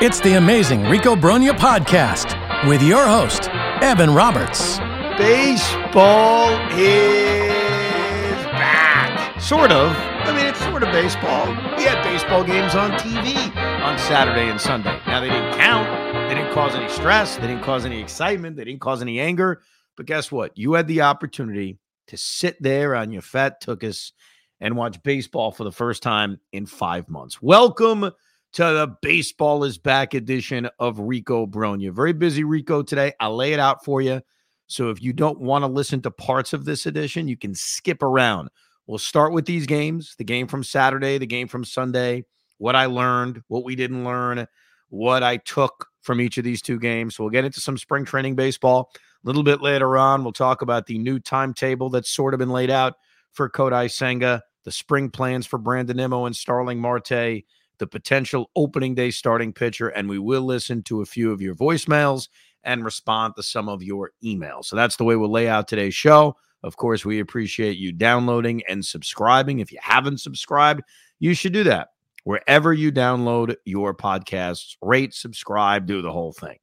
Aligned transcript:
It's 0.00 0.20
the 0.20 0.34
amazing 0.34 0.84
Rico 0.84 1.16
Brogna 1.16 1.58
podcast 1.58 2.68
with 2.68 2.80
your 2.80 3.04
host, 3.04 3.48
Evan 3.82 4.14
Roberts. 4.14 4.78
Baseball 5.18 6.50
is 6.70 8.44
back. 8.44 9.40
Sort 9.40 9.72
of. 9.72 9.90
I 9.90 10.32
mean, 10.36 10.46
it's 10.46 10.60
sort 10.60 10.84
of 10.84 10.92
baseball. 10.92 11.48
We 11.76 11.82
had 11.82 12.00
baseball 12.04 12.44
games 12.44 12.76
on 12.76 12.92
TV 12.92 13.34
on 13.82 13.98
Saturday 13.98 14.48
and 14.48 14.60
Sunday. 14.60 14.96
Now, 15.08 15.18
they 15.18 15.30
didn't 15.30 15.54
count. 15.54 15.88
They 16.28 16.36
didn't 16.36 16.52
cause 16.54 16.76
any 16.76 16.88
stress. 16.88 17.34
They 17.34 17.48
didn't 17.48 17.64
cause 17.64 17.84
any 17.84 18.00
excitement. 18.00 18.56
They 18.56 18.66
didn't 18.66 18.80
cause 18.80 19.02
any 19.02 19.18
anger. 19.18 19.62
But 19.96 20.06
guess 20.06 20.30
what? 20.30 20.56
You 20.56 20.74
had 20.74 20.86
the 20.86 21.00
opportunity 21.00 21.80
to 22.06 22.16
sit 22.16 22.56
there 22.62 22.94
on 22.94 23.10
your 23.10 23.22
fat 23.22 23.60
tuchus 23.60 24.12
and 24.60 24.76
watch 24.76 25.02
baseball 25.02 25.50
for 25.50 25.64
the 25.64 25.72
first 25.72 26.04
time 26.04 26.38
in 26.52 26.66
five 26.66 27.08
months. 27.08 27.42
Welcome 27.42 28.12
to 28.58 28.64
the 28.64 28.92
Baseball 29.02 29.62
is 29.62 29.78
Back 29.78 30.14
edition 30.14 30.68
of 30.80 30.98
Rico 30.98 31.46
Brogna. 31.46 31.92
Very 31.92 32.12
busy, 32.12 32.42
Rico, 32.42 32.82
today. 32.82 33.12
I'll 33.20 33.36
lay 33.36 33.52
it 33.52 33.60
out 33.60 33.84
for 33.84 34.00
you. 34.00 34.20
So 34.66 34.90
if 34.90 35.00
you 35.00 35.12
don't 35.12 35.38
want 35.38 35.62
to 35.62 35.68
listen 35.68 36.02
to 36.02 36.10
parts 36.10 36.52
of 36.52 36.64
this 36.64 36.84
edition, 36.84 37.28
you 37.28 37.36
can 37.36 37.54
skip 37.54 38.02
around. 38.02 38.48
We'll 38.88 38.98
start 38.98 39.32
with 39.32 39.46
these 39.46 39.64
games 39.64 40.16
the 40.18 40.24
game 40.24 40.48
from 40.48 40.64
Saturday, 40.64 41.18
the 41.18 41.26
game 41.26 41.46
from 41.46 41.64
Sunday, 41.64 42.24
what 42.56 42.74
I 42.74 42.86
learned, 42.86 43.44
what 43.46 43.62
we 43.62 43.76
didn't 43.76 44.04
learn, 44.04 44.44
what 44.88 45.22
I 45.22 45.36
took 45.36 45.86
from 46.02 46.20
each 46.20 46.36
of 46.36 46.42
these 46.42 46.60
two 46.60 46.80
games. 46.80 47.14
So 47.14 47.22
we'll 47.22 47.30
get 47.30 47.44
into 47.44 47.60
some 47.60 47.78
spring 47.78 48.04
training 48.04 48.34
baseball. 48.34 48.90
A 48.92 48.98
little 49.24 49.44
bit 49.44 49.62
later 49.62 49.96
on, 49.96 50.24
we'll 50.24 50.32
talk 50.32 50.62
about 50.62 50.86
the 50.86 50.98
new 50.98 51.20
timetable 51.20 51.90
that's 51.90 52.10
sort 52.10 52.34
of 52.34 52.38
been 52.38 52.50
laid 52.50 52.70
out 52.70 52.94
for 53.30 53.48
Kodai 53.48 53.88
Senga, 53.88 54.42
the 54.64 54.72
spring 54.72 55.10
plans 55.10 55.46
for 55.46 55.58
Brandon 55.58 55.96
Nimmo 55.96 56.26
and 56.26 56.34
Starling 56.34 56.80
Marte 56.80 57.44
the 57.78 57.86
potential 57.86 58.50
opening 58.56 58.94
day 58.94 59.10
starting 59.10 59.52
pitcher, 59.52 59.88
and 59.88 60.08
we 60.08 60.18
will 60.18 60.42
listen 60.42 60.82
to 60.84 61.02
a 61.02 61.06
few 61.06 61.32
of 61.32 61.40
your 61.40 61.54
voicemails 61.54 62.28
and 62.64 62.84
respond 62.84 63.34
to 63.36 63.42
some 63.42 63.68
of 63.68 63.82
your 63.82 64.12
emails. 64.24 64.66
So 64.66 64.76
that's 64.76 64.96
the 64.96 65.04
way 65.04 65.16
we'll 65.16 65.30
lay 65.30 65.48
out 65.48 65.68
today's 65.68 65.94
show. 65.94 66.36
Of 66.62 66.76
course, 66.76 67.04
we 67.04 67.20
appreciate 67.20 67.78
you 67.78 67.92
downloading 67.92 68.62
and 68.68 68.84
subscribing. 68.84 69.60
If 69.60 69.70
you 69.70 69.78
haven't 69.80 70.18
subscribed, 70.18 70.82
you 71.20 71.34
should 71.34 71.52
do 71.52 71.64
that 71.64 71.88
wherever 72.24 72.72
you 72.72 72.92
download 72.92 73.54
your 73.64 73.94
podcasts. 73.94 74.76
Rate, 74.82 75.14
subscribe, 75.14 75.86
do 75.86 76.02
the 76.02 76.12
whole 76.12 76.32
thing. 76.32 76.58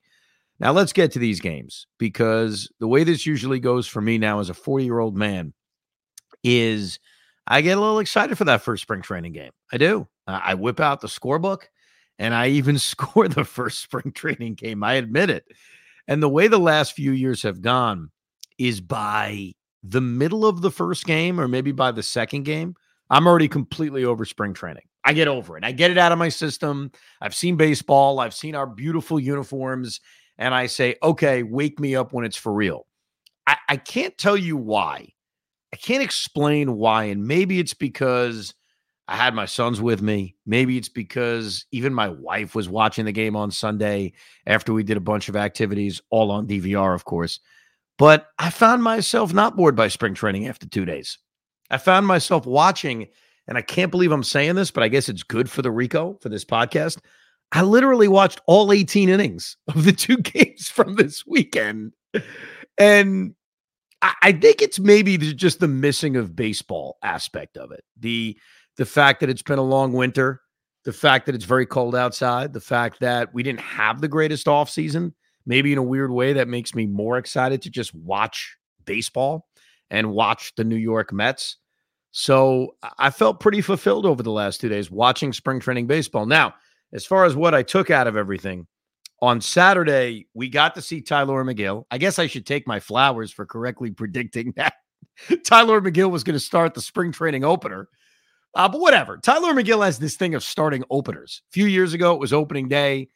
Now, 0.59 0.72
let's 0.72 0.94
get 0.94 1.11
to 1.13 1.19
these 1.19 1.39
games 1.39 1.88
because 1.97 2.72
the 2.79 2.88
way 2.88 3.03
this 3.03 3.25
usually 3.25 3.59
goes 3.59 3.88
for 3.88 4.02
me 4.02 4.17
now 4.17 4.39
as 4.39 4.50
a 4.50 4.53
40 4.53 4.85
year 4.85 5.00
old 5.00 5.17
man 5.17 5.53
is 6.44 7.00
I 7.47 7.61
get 7.61 7.77
a 7.77 7.81
little 7.81 8.00
excited 8.00 8.38
for 8.38 8.45
that 8.45 8.61
first 8.61 8.83
spring 8.83 9.02
training 9.02 9.33
game. 9.33 9.52
I 9.72 9.77
do. 9.77 10.07
I 10.28 10.54
whip 10.56 10.80
out 10.80 11.02
the 11.02 11.08
scorebook 11.08 11.64
and 12.20 12.34
I 12.34 12.48
even 12.50 12.78
score 12.80 13.28
the 13.28 13.44
first 13.44 13.81
spring 13.81 14.12
training 14.14 14.56
game. 14.56 14.84
I 14.84 14.94
admit 14.94 15.30
it. 15.30 15.45
And 16.08 16.22
the 16.22 16.30
way 16.30 16.48
the 16.48 16.59
last 16.59 16.94
few 16.94 17.12
years 17.12 17.44
have 17.44 17.62
gone 17.62 18.12
is 18.58 18.80
by 18.80 19.53
the 19.84 20.02
middle 20.02 20.46
of 20.46 20.62
the 20.62 20.72
first 20.72 21.06
game 21.06 21.40
or 21.40 21.48
maybe 21.48 21.72
by 21.72 21.92
the 21.92 22.03
second 22.03 22.44
game, 22.44 22.76
I'm 23.09 23.28
already 23.28 23.48
completely 23.48 24.06
over 24.06 24.26
spring 24.26 24.53
training. 24.53 24.84
I 25.03 25.14
get 25.14 25.28
over 25.28 25.58
it. 25.58 25.64
I 25.64 25.72
get 25.72 25.92
it 25.92 25.98
out 25.98 26.12
of 26.12 26.18
my 26.18 26.30
system. 26.30 26.92
I've 27.22 27.36
seen 27.36 27.56
baseball, 27.56 28.20
I've 28.20 28.34
seen 28.34 28.56
our 28.56 28.66
beautiful 28.66 29.20
uniforms, 29.20 30.00
and 30.38 30.53
I 30.53 30.66
say, 30.66 30.96
okay, 31.03 31.44
wake 31.44 31.80
me 31.80 31.96
up 31.96 32.12
when 32.12 32.26
it's 32.26 32.38
for 32.38 32.52
real. 32.52 32.88
I, 33.46 33.58
I 33.70 33.78
can't 33.78 34.18
tell 34.18 34.36
you 34.36 34.58
why. 34.58 35.09
I 35.72 35.76
can't 35.78 36.02
explain 36.02 36.78
why. 36.78 37.06
And 37.06 37.28
maybe 37.28 37.59
it's 37.59 37.76
because 37.76 38.56
I 39.08 39.16
had 39.16 39.36
my 39.36 39.45
sons 39.45 39.80
with 39.80 40.02
me. 40.02 40.36
Maybe 40.45 40.78
it's 40.78 40.89
because 40.89 41.66
even 41.72 41.94
my 41.94 42.09
wife 42.09 42.56
was 42.56 42.67
watching 42.67 43.06
the 43.06 43.12
game 43.12 43.36
on 43.36 43.52
Sunday 43.52 44.14
after 44.47 44.73
we 44.73 44.84
did 44.84 44.97
a 44.97 45.02
bunch 45.02 45.30
of 45.30 45.36
activities, 45.36 46.02
all 46.09 46.31
on 46.31 46.47
DVR, 46.47 46.95
of 46.95 47.06
course. 47.06 47.39
But 47.97 48.28
I 48.39 48.50
found 48.50 48.84
myself 48.84 49.34
not 49.34 49.56
bored 49.56 49.75
by 49.75 49.90
spring 49.90 50.16
training 50.16 50.47
after 50.47 50.68
two 50.68 50.85
days. 50.85 51.19
I 51.69 51.78
found 51.78 52.07
myself 52.07 52.46
watching, 52.46 53.07
and 53.47 53.57
I 53.57 53.62
can't 53.62 53.91
believe 53.91 54.12
I'm 54.12 54.24
saying 54.24 54.56
this, 54.56 54.72
but 54.72 54.84
I 54.84 54.88
guess 54.88 55.08
it's 55.08 55.24
good 55.24 55.50
for 55.50 55.62
the 55.62 55.72
Rico 55.72 56.18
for 56.22 56.29
this 56.29 56.46
podcast. 56.46 56.97
I 57.52 57.62
literally 57.62 58.08
watched 58.08 58.41
all 58.47 58.72
18 58.72 59.08
innings 59.08 59.56
of 59.68 59.85
the 59.85 59.94
two 59.94 60.18
games 60.18 60.68
from 60.68 60.96
this 60.96 61.25
weekend. 61.25 61.94
And 62.78 63.35
I 64.02 64.34
think 64.34 64.62
it's 64.62 64.79
maybe 64.79 65.18
just 65.18 65.59
the 65.59 65.68
missing 65.68 66.16
of 66.16 66.35
baseball 66.35 66.97
aspect 67.02 67.58
of 67.58 67.72
it. 67.72 67.84
The 67.97 68.38
the 68.78 68.86
fact 68.86 69.19
that 69.19 69.30
it's 69.30 69.41
been 69.41 69.59
a 69.59 69.63
long 69.63 69.94
winter, 69.94 70.41
the 70.84 70.94
fact 70.94 71.25
that 71.25 71.36
it's 71.36 71.46
very 71.46 71.66
cold 71.66 71.96
outside, 71.96 72.53
the 72.53 72.62
fact 72.62 73.00
that 73.00 73.34
we 73.34 73.44
didn't 73.44 73.62
have 73.62 74.02
the 74.02 74.08
greatest 74.08 74.47
off 74.47 74.69
season, 74.69 75.13
maybe 75.46 75.72
in 75.72 75.78
a 75.78 75.84
weird 75.84 76.12
way 76.12 76.34
that 76.34 76.47
makes 76.47 76.75
me 76.75 76.85
more 76.85 77.18
excited 77.18 77.62
to 77.62 77.69
just 77.69 77.94
watch 77.94 78.58
baseball 78.85 79.47
and 79.90 80.12
watch 80.12 80.53
the 80.56 80.64
New 80.64 80.75
York 80.75 81.12
Mets. 81.14 81.58
So 82.12 82.75
I 82.97 83.09
felt 83.09 83.40
pretty 83.40 83.62
fulfilled 83.62 84.06
over 84.06 84.24
the 84.24 84.31
last 84.31 84.62
two 84.62 84.69
days 84.69 84.90
watching 84.90 85.34
spring 85.34 85.59
training 85.59 85.88
baseball. 85.88 86.25
Now, 86.25 86.53
as 86.94 87.06
far 87.06 87.25
as 87.25 87.35
what 87.35 87.53
I 87.53 87.64
took 87.64 87.90
out 87.90 88.08
of 88.08 88.16
everything, 88.16 88.68
on 89.22 89.41
Saturday, 89.41 90.28
we 90.34 90.50
got 90.50 90.75
to 90.75 90.81
see 90.81 91.02
Tylor 91.02 91.44
Megill. 91.44 91.85
I 91.90 91.97
guess 91.97 92.19
I 92.19 92.28
should 92.28 92.46
take 92.46 92.68
my 92.68 92.80
flowers 92.80 93.31
for 93.31 93.46
correctly 93.46 93.91
predicting 93.91 94.53
that 94.56 94.75
Tylor 95.46 95.81
Megill 95.81 96.12
was 96.12 96.24
going 96.24 96.35
to 96.35 96.40
start 96.40 96.74
the 96.74 96.81
spring 96.81 97.12
training 97.12 97.44
opener. 97.44 97.88
Uh, 98.55 98.69
but 98.69 98.79
whatever. 98.79 99.17
Tylor 99.17 99.53
Megill 99.53 99.83
has 99.85 99.99
this 99.99 100.16
thing 100.16 100.33
of 100.33 100.43
starting 100.43 100.83
openers. 100.89 101.41
A 101.49 101.51
few 101.51 101.66
years 101.66 101.93
ago, 101.93 102.13
it 102.13 102.19
was 102.19 102.31
opening 102.31 102.69
day. 102.69 103.09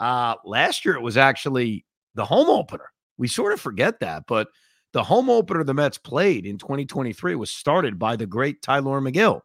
Uh, 0.00 0.34
last 0.44 0.84
year, 0.84 0.94
it 0.94 1.02
was 1.02 1.18
actually 1.18 1.84
the 2.14 2.24
home 2.24 2.48
opener. 2.48 2.90
We 3.18 3.28
sort 3.28 3.52
of 3.52 3.60
forget 3.60 4.00
that, 4.00 4.24
but 4.26 4.48
the 4.92 5.04
home 5.04 5.28
opener 5.28 5.64
the 5.64 5.74
Mets 5.74 5.98
played 5.98 6.46
in 6.46 6.56
2023 6.56 7.34
was 7.34 7.50
started 7.50 7.98
by 7.98 8.16
the 8.16 8.26
great 8.26 8.62
Tylor 8.62 9.00
Megill. 9.00 9.42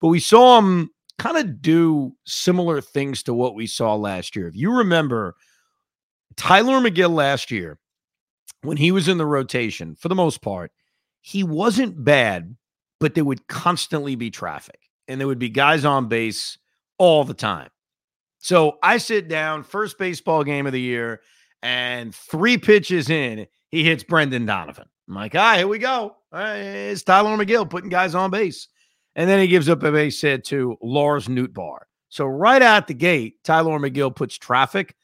But 0.00 0.08
we 0.08 0.18
saw 0.18 0.58
him 0.58 0.90
kind 1.18 1.36
of 1.36 1.62
do 1.62 2.16
similar 2.26 2.80
things 2.80 3.22
to 3.24 3.34
what 3.34 3.54
we 3.54 3.68
saw 3.68 3.94
last 3.94 4.34
year. 4.34 4.48
If 4.48 4.56
you 4.56 4.72
remember, 4.78 5.36
Tylor 6.36 6.80
Megill 6.80 7.14
last 7.14 7.52
year, 7.52 7.78
when 8.62 8.76
he 8.76 8.90
was 8.90 9.06
in 9.06 9.18
the 9.18 9.26
rotation, 9.26 9.94
for 9.94 10.08
the 10.08 10.16
most 10.16 10.42
part, 10.42 10.72
he 11.20 11.44
wasn't 11.44 12.02
bad 12.02 12.56
but 13.02 13.16
there 13.16 13.24
would 13.24 13.48
constantly 13.48 14.14
be 14.14 14.30
traffic 14.30 14.78
and 15.08 15.20
there 15.20 15.26
would 15.26 15.40
be 15.40 15.48
guys 15.48 15.84
on 15.84 16.06
base 16.06 16.56
all 16.98 17.24
the 17.24 17.34
time. 17.34 17.68
So 18.38 18.78
I 18.80 18.98
sit 18.98 19.26
down, 19.26 19.64
first 19.64 19.98
baseball 19.98 20.44
game 20.44 20.68
of 20.68 20.72
the 20.72 20.80
year, 20.80 21.20
and 21.64 22.14
three 22.14 22.56
pitches 22.56 23.10
in, 23.10 23.48
he 23.70 23.82
hits 23.82 24.04
Brendan 24.04 24.46
Donovan. 24.46 24.88
I'm 25.08 25.14
like, 25.16 25.34
all 25.34 25.40
right, 25.40 25.58
here 25.58 25.66
we 25.66 25.80
go. 25.80 26.14
it's 26.32 27.02
Tylor 27.02 27.36
Megill 27.36 27.68
putting 27.68 27.90
guys 27.90 28.14
on 28.14 28.30
base. 28.30 28.68
And 29.16 29.28
then 29.28 29.40
he 29.40 29.48
gives 29.48 29.68
up 29.68 29.82
a 29.82 29.90
base 29.90 30.20
hit 30.20 30.44
to 30.44 30.76
Lars 30.80 31.26
Nootbaar. 31.26 31.78
So 32.08 32.26
right 32.26 32.62
out 32.62 32.86
the 32.86 32.94
gate, 32.94 33.42
Tylor 33.42 33.80
Megill 33.80 34.14
puts 34.14 34.38
traffic 34.38 34.94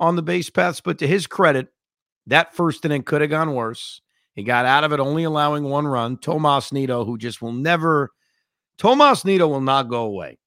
on 0.00 0.16
the 0.16 0.22
base 0.22 0.50
paths. 0.50 0.80
But 0.80 0.98
to 0.98 1.06
his 1.06 1.28
credit, 1.28 1.68
that 2.26 2.56
first 2.56 2.84
inning 2.84 3.04
could 3.04 3.20
have 3.20 3.30
gone 3.30 3.54
worse. 3.54 4.00
He 4.34 4.42
got 4.42 4.66
out 4.66 4.84
of 4.84 4.92
it 4.92 5.00
only 5.00 5.24
allowing 5.24 5.64
one 5.64 5.86
run. 5.86 6.18
Tomas 6.18 6.72
Nido, 6.72 7.04
who 7.04 7.16
just 7.16 7.40
will 7.40 7.52
never, 7.52 8.10
Tomas 8.78 9.24
Nido 9.24 9.48
will 9.48 9.60
not 9.60 9.88
go 9.88 10.02
away. 10.02 10.38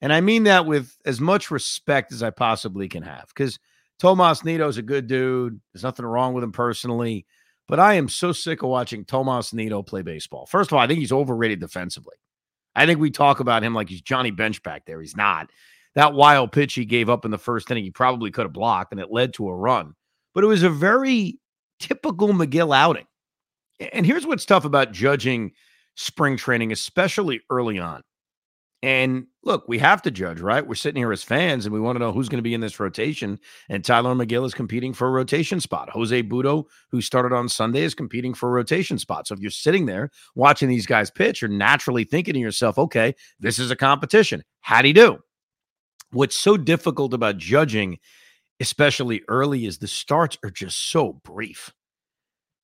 And 0.00 0.12
I 0.12 0.20
mean 0.20 0.44
that 0.44 0.66
with 0.66 0.96
as 1.04 1.20
much 1.20 1.50
respect 1.50 2.12
as 2.12 2.22
I 2.22 2.30
possibly 2.30 2.88
can 2.88 3.02
have 3.02 3.26
because 3.28 3.58
Tomas 3.98 4.44
Nido 4.44 4.68
is 4.68 4.78
a 4.78 4.82
good 4.82 5.08
dude. 5.08 5.60
There's 5.72 5.82
nothing 5.82 6.06
wrong 6.06 6.34
with 6.34 6.44
him 6.44 6.52
personally. 6.52 7.26
But 7.66 7.80
I 7.80 7.94
am 7.94 8.08
so 8.08 8.32
sick 8.32 8.62
of 8.62 8.70
watching 8.70 9.04
Tomas 9.04 9.52
Nido 9.52 9.82
play 9.82 10.02
baseball. 10.02 10.46
First 10.46 10.70
of 10.70 10.76
all, 10.76 10.80
I 10.82 10.86
think 10.86 11.00
he's 11.00 11.12
overrated 11.12 11.60
defensively. 11.60 12.16
I 12.74 12.86
think 12.86 13.00
we 13.00 13.10
talk 13.10 13.40
about 13.40 13.64
him 13.64 13.74
like 13.74 13.88
he's 13.88 14.00
Johnny 14.00 14.30
Bench 14.30 14.62
back 14.62 14.86
there. 14.86 15.00
He's 15.00 15.16
not. 15.16 15.50
That 15.94 16.14
wild 16.14 16.52
pitch 16.52 16.74
he 16.74 16.84
gave 16.84 17.10
up 17.10 17.24
in 17.24 17.30
the 17.30 17.38
first 17.38 17.70
inning, 17.70 17.84
he 17.84 17.90
probably 17.90 18.30
could 18.30 18.44
have 18.44 18.52
blocked, 18.52 18.92
and 18.92 19.00
it 19.00 19.10
led 19.10 19.34
to 19.34 19.48
a 19.48 19.54
run. 19.54 19.94
But 20.32 20.44
it 20.44 20.46
was 20.46 20.62
a 20.62 20.70
very 20.70 21.38
typical 21.78 22.28
Megill 22.28 22.76
outing. 22.76 23.06
And 23.92 24.04
here's 24.04 24.26
what's 24.26 24.44
tough 24.44 24.64
about 24.64 24.92
judging 24.92 25.52
spring 25.94 26.36
training, 26.36 26.72
especially 26.72 27.40
early 27.50 27.78
on. 27.78 28.02
And 28.80 29.26
look, 29.42 29.64
we 29.66 29.78
have 29.78 30.02
to 30.02 30.10
judge, 30.12 30.40
right? 30.40 30.64
We're 30.64 30.76
sitting 30.76 31.02
here 31.02 31.10
as 31.10 31.24
fans 31.24 31.66
and 31.66 31.72
we 31.72 31.80
want 31.80 31.96
to 31.96 32.00
know 32.00 32.12
who's 32.12 32.28
going 32.28 32.38
to 32.38 32.42
be 32.42 32.54
in 32.54 32.60
this 32.60 32.78
rotation. 32.78 33.40
And 33.68 33.84
Tylor 33.84 34.14
Megill 34.14 34.46
is 34.46 34.54
competing 34.54 34.92
for 34.92 35.08
a 35.08 35.10
rotation 35.10 35.58
spot. 35.58 35.90
Jose 35.90 36.22
Butto, 36.22 36.64
who 36.90 37.00
started 37.00 37.34
on 37.34 37.48
Sunday, 37.48 37.82
is 37.82 37.94
competing 37.94 38.34
for 38.34 38.48
a 38.48 38.52
rotation 38.52 38.96
spot. 38.96 39.26
So 39.26 39.34
if 39.34 39.40
you're 39.40 39.50
sitting 39.50 39.86
there 39.86 40.10
watching 40.36 40.68
these 40.68 40.86
guys 40.86 41.10
pitch, 41.10 41.42
you're 41.42 41.50
naturally 41.50 42.04
thinking 42.04 42.34
to 42.34 42.40
yourself, 42.40 42.78
okay, 42.78 43.16
this 43.40 43.58
is 43.58 43.72
a 43.72 43.76
competition. 43.76 44.44
How'd 44.60 44.84
he 44.84 44.92
do? 44.92 45.18
What's 46.12 46.36
so 46.36 46.56
difficult 46.56 47.14
about 47.14 47.36
judging, 47.36 47.98
especially 48.60 49.22
early, 49.28 49.66
is 49.66 49.78
the 49.78 49.88
starts 49.88 50.38
are 50.44 50.50
just 50.50 50.90
so 50.90 51.20
brief. 51.24 51.72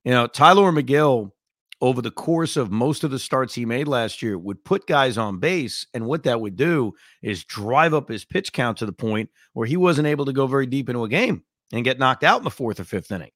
You 0.05 0.13
know, 0.13 0.27
Tylor 0.27 0.73
Megill, 0.73 1.31
over 1.81 2.01
the 2.01 2.11
course 2.11 2.57
of 2.57 2.71
most 2.71 3.05
of 3.05 3.11
the 3.11 3.19
starts 3.19 3.55
he 3.55 3.67
made 3.67 3.89
last 3.89 4.23
year 4.23 4.39
would 4.39 4.65
put 4.65 4.87
guys 4.87 5.19
on 5.19 5.39
base. 5.39 5.87
And 5.93 6.07
what 6.07 6.23
that 6.23 6.41
would 6.41 6.57
do 6.57 6.95
is 7.23 7.45
drive 7.45 7.93
up 7.93 8.09
his 8.09 8.25
pitch 8.25 8.53
count 8.53 8.79
to 8.79 8.87
the 8.87 8.93
point 8.93 9.29
where 9.53 9.67
he 9.67 9.77
wasn't 9.77 10.07
able 10.07 10.25
to 10.25 10.33
go 10.33 10.47
very 10.47 10.67
deep 10.67 10.89
into 10.89 11.05
a 11.05 11.09
game 11.09 11.43
and 11.73 11.85
get 11.85 11.99
knocked 11.99 12.25
out 12.25 12.39
in 12.39 12.45
the 12.45 12.51
fourth 12.51 12.81
or 12.81 12.85
fifth 12.85 13.11
inning. 13.13 13.33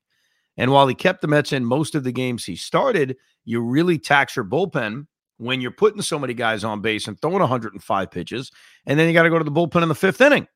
And 0.57 0.73
while 0.73 0.89
he 0.89 0.95
kept 0.95 1.21
the 1.21 1.29
Mets 1.29 1.53
in 1.53 1.65
most 1.65 1.95
of 1.95 2.05
the 2.05 2.13
games 2.13 2.45
he 2.45 2.57
started, 2.57 3.17
you 3.45 3.61
really 3.61 3.99
tax 3.99 4.35
your 4.35 4.45
bullpen 4.45 5.07
when 5.37 5.61
you're 5.61 5.71
putting 5.71 6.03
so 6.03 6.19
many 6.19 6.35
guys 6.35 6.65
on 6.65 6.81
base 6.81 7.07
and 7.07 7.21
throwing 7.21 7.41
105 7.41 8.11
pitches. 8.11 8.51
And 8.87 8.99
then 8.99 9.09
you 9.09 9.15
got 9.15 9.23
to 9.25 9.31
go 9.31 9.39
to 9.39 9.45
the 9.45 9.53
bullpen 9.53 9.83
in 9.83 9.89
the 9.89 9.95
fifth 9.95 10.21
inning. 10.21 10.49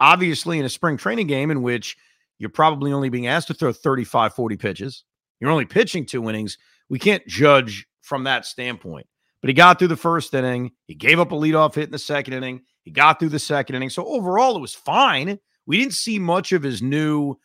Obviously, 0.00 0.58
in 0.58 0.64
a 0.64 0.68
spring 0.68 0.96
training 0.96 1.26
game 1.26 1.50
in 1.50 1.62
which 1.62 1.96
you're 2.38 2.50
probably 2.50 2.92
only 2.92 3.08
being 3.08 3.26
asked 3.26 3.48
to 3.48 3.54
throw 3.54 3.72
35, 3.72 4.34
40 4.34 4.56
pitches, 4.56 5.04
you're 5.40 5.50
only 5.50 5.66
pitching 5.66 6.06
two 6.06 6.28
innings. 6.28 6.58
We 6.88 6.98
can't 6.98 7.26
judge 7.26 7.86
from 8.02 8.24
that 8.24 8.44
standpoint. 8.46 9.06
But 9.40 9.48
he 9.48 9.54
got 9.54 9.78
through 9.78 9.88
the 9.88 9.96
first 9.96 10.32
inning. 10.32 10.72
He 10.86 10.94
gave 10.94 11.20
up 11.20 11.32
a 11.32 11.34
leadoff 11.34 11.74
hit 11.74 11.84
in 11.84 11.92
the 11.92 11.98
second 11.98 12.32
inning. 12.32 12.62
He 12.82 12.90
got 12.90 13.18
through 13.18 13.28
the 13.28 13.38
second 13.38 13.76
inning. 13.76 13.90
So 13.90 14.04
overall, 14.06 14.56
it 14.56 14.60
was 14.60 14.74
fine. 14.74 15.38
We 15.66 15.78
didn't 15.78 15.92
see 15.92 16.18
much 16.18 16.52
of 16.52 16.62
his 16.62 16.82
new 16.82 17.36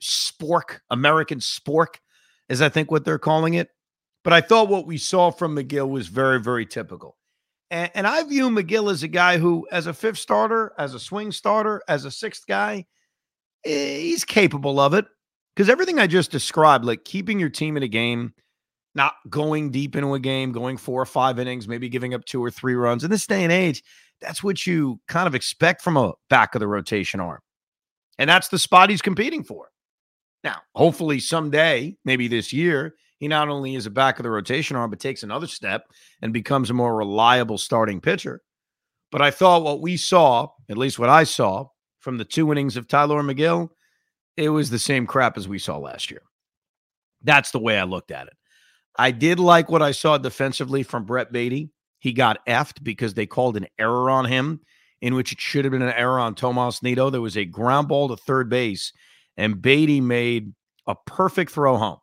spork, 0.00 0.78
American 0.90 1.40
spork, 1.40 1.96
as 2.48 2.62
I 2.62 2.68
think 2.68 2.90
what 2.90 3.04
they're 3.04 3.18
calling 3.18 3.54
it. 3.54 3.70
But 4.24 4.32
I 4.32 4.40
thought 4.40 4.68
what 4.68 4.86
we 4.86 4.98
saw 4.98 5.30
from 5.30 5.56
Megill 5.56 5.88
was 5.88 6.08
very, 6.08 6.40
very 6.40 6.64
typical. 6.64 7.16
And, 7.70 7.90
and 7.94 8.06
I 8.06 8.22
view 8.24 8.48
Megill 8.48 8.90
as 8.90 9.02
a 9.02 9.08
guy 9.08 9.38
who, 9.38 9.66
as 9.70 9.86
a 9.86 9.92
fifth 9.92 10.18
starter, 10.18 10.72
as 10.78 10.94
a 10.94 11.00
swing 11.00 11.32
starter, 11.32 11.82
as 11.88 12.04
a 12.04 12.10
sixth 12.10 12.46
guy, 12.46 12.86
eh, 13.64 13.98
he's 13.98 14.24
capable 14.24 14.80
of 14.80 14.94
it. 14.94 15.06
Because 15.54 15.68
everything 15.68 15.98
I 15.98 16.06
just 16.06 16.30
described, 16.30 16.84
like 16.84 17.04
keeping 17.04 17.40
your 17.40 17.48
team 17.48 17.76
in 17.76 17.82
a 17.82 17.88
game, 17.88 18.32
not 18.94 19.14
going 19.28 19.70
deep 19.70 19.96
into 19.96 20.14
a 20.14 20.20
game, 20.20 20.52
going 20.52 20.76
four 20.76 21.02
or 21.02 21.06
five 21.06 21.38
innings, 21.38 21.66
maybe 21.68 21.88
giving 21.88 22.14
up 22.14 22.24
two 22.24 22.42
or 22.42 22.50
three 22.50 22.74
runs. 22.74 23.04
In 23.04 23.10
this 23.10 23.26
day 23.26 23.42
and 23.42 23.52
age, 23.52 23.82
that's 24.20 24.42
what 24.42 24.66
you 24.66 25.00
kind 25.08 25.26
of 25.26 25.34
expect 25.34 25.82
from 25.82 25.96
a 25.96 26.12
back 26.30 26.54
of 26.54 26.60
the 26.60 26.68
rotation 26.68 27.20
arm. 27.20 27.40
And 28.18 28.30
that's 28.30 28.48
the 28.48 28.58
spot 28.58 28.90
he's 28.90 29.02
competing 29.02 29.44
for. 29.44 29.68
Now, 30.44 30.58
hopefully 30.74 31.20
someday, 31.20 31.96
maybe 32.04 32.28
this 32.28 32.52
year, 32.52 32.94
he 33.18 33.28
not 33.28 33.48
only 33.48 33.74
is 33.74 33.86
a 33.86 33.90
back 33.90 34.18
of 34.18 34.22
the 34.22 34.30
rotation 34.30 34.76
arm, 34.76 34.90
but 34.90 35.00
takes 35.00 35.22
another 35.22 35.48
step 35.48 35.86
and 36.22 36.32
becomes 36.32 36.70
a 36.70 36.74
more 36.74 36.96
reliable 36.96 37.58
starting 37.58 38.00
pitcher. 38.00 38.42
But 39.10 39.22
I 39.22 39.30
thought 39.30 39.64
what 39.64 39.80
we 39.80 39.96
saw, 39.96 40.48
at 40.68 40.78
least 40.78 40.98
what 40.98 41.08
I 41.08 41.24
saw 41.24 41.68
from 41.98 42.18
the 42.18 42.24
two 42.24 42.50
innings 42.52 42.76
of 42.76 42.86
Tylor 42.86 43.22
Megill, 43.22 43.70
it 44.36 44.50
was 44.50 44.70
the 44.70 44.78
same 44.78 45.06
crap 45.06 45.36
as 45.36 45.48
we 45.48 45.58
saw 45.58 45.78
last 45.78 46.10
year. 46.10 46.22
That's 47.22 47.50
the 47.50 47.58
way 47.58 47.78
I 47.78 47.84
looked 47.84 48.12
at 48.12 48.28
it. 48.28 48.34
I 48.96 49.10
did 49.10 49.40
like 49.40 49.68
what 49.68 49.82
I 49.82 49.90
saw 49.90 50.16
defensively 50.18 50.84
from 50.84 51.04
Brett 51.04 51.32
Baty. 51.32 51.70
He 51.98 52.12
got 52.12 52.44
effed 52.46 52.84
because 52.84 53.14
they 53.14 53.26
called 53.26 53.56
an 53.56 53.66
error 53.78 54.10
on 54.10 54.26
him, 54.26 54.60
in 55.00 55.16
which 55.16 55.32
it 55.32 55.40
should 55.40 55.64
have 55.64 55.72
been 55.72 55.82
an 55.82 55.92
error 55.92 56.20
on 56.20 56.36
Tomas 56.36 56.82
Nido. 56.82 57.10
There 57.10 57.20
was 57.20 57.36
a 57.36 57.44
ground 57.44 57.88
ball 57.88 58.08
to 58.08 58.16
third 58.16 58.48
base, 58.48 58.92
and 59.36 59.60
Baty 59.60 60.00
made 60.00 60.52
a 60.86 60.94
perfect 61.06 61.50
throw 61.50 61.76
home 61.76 61.98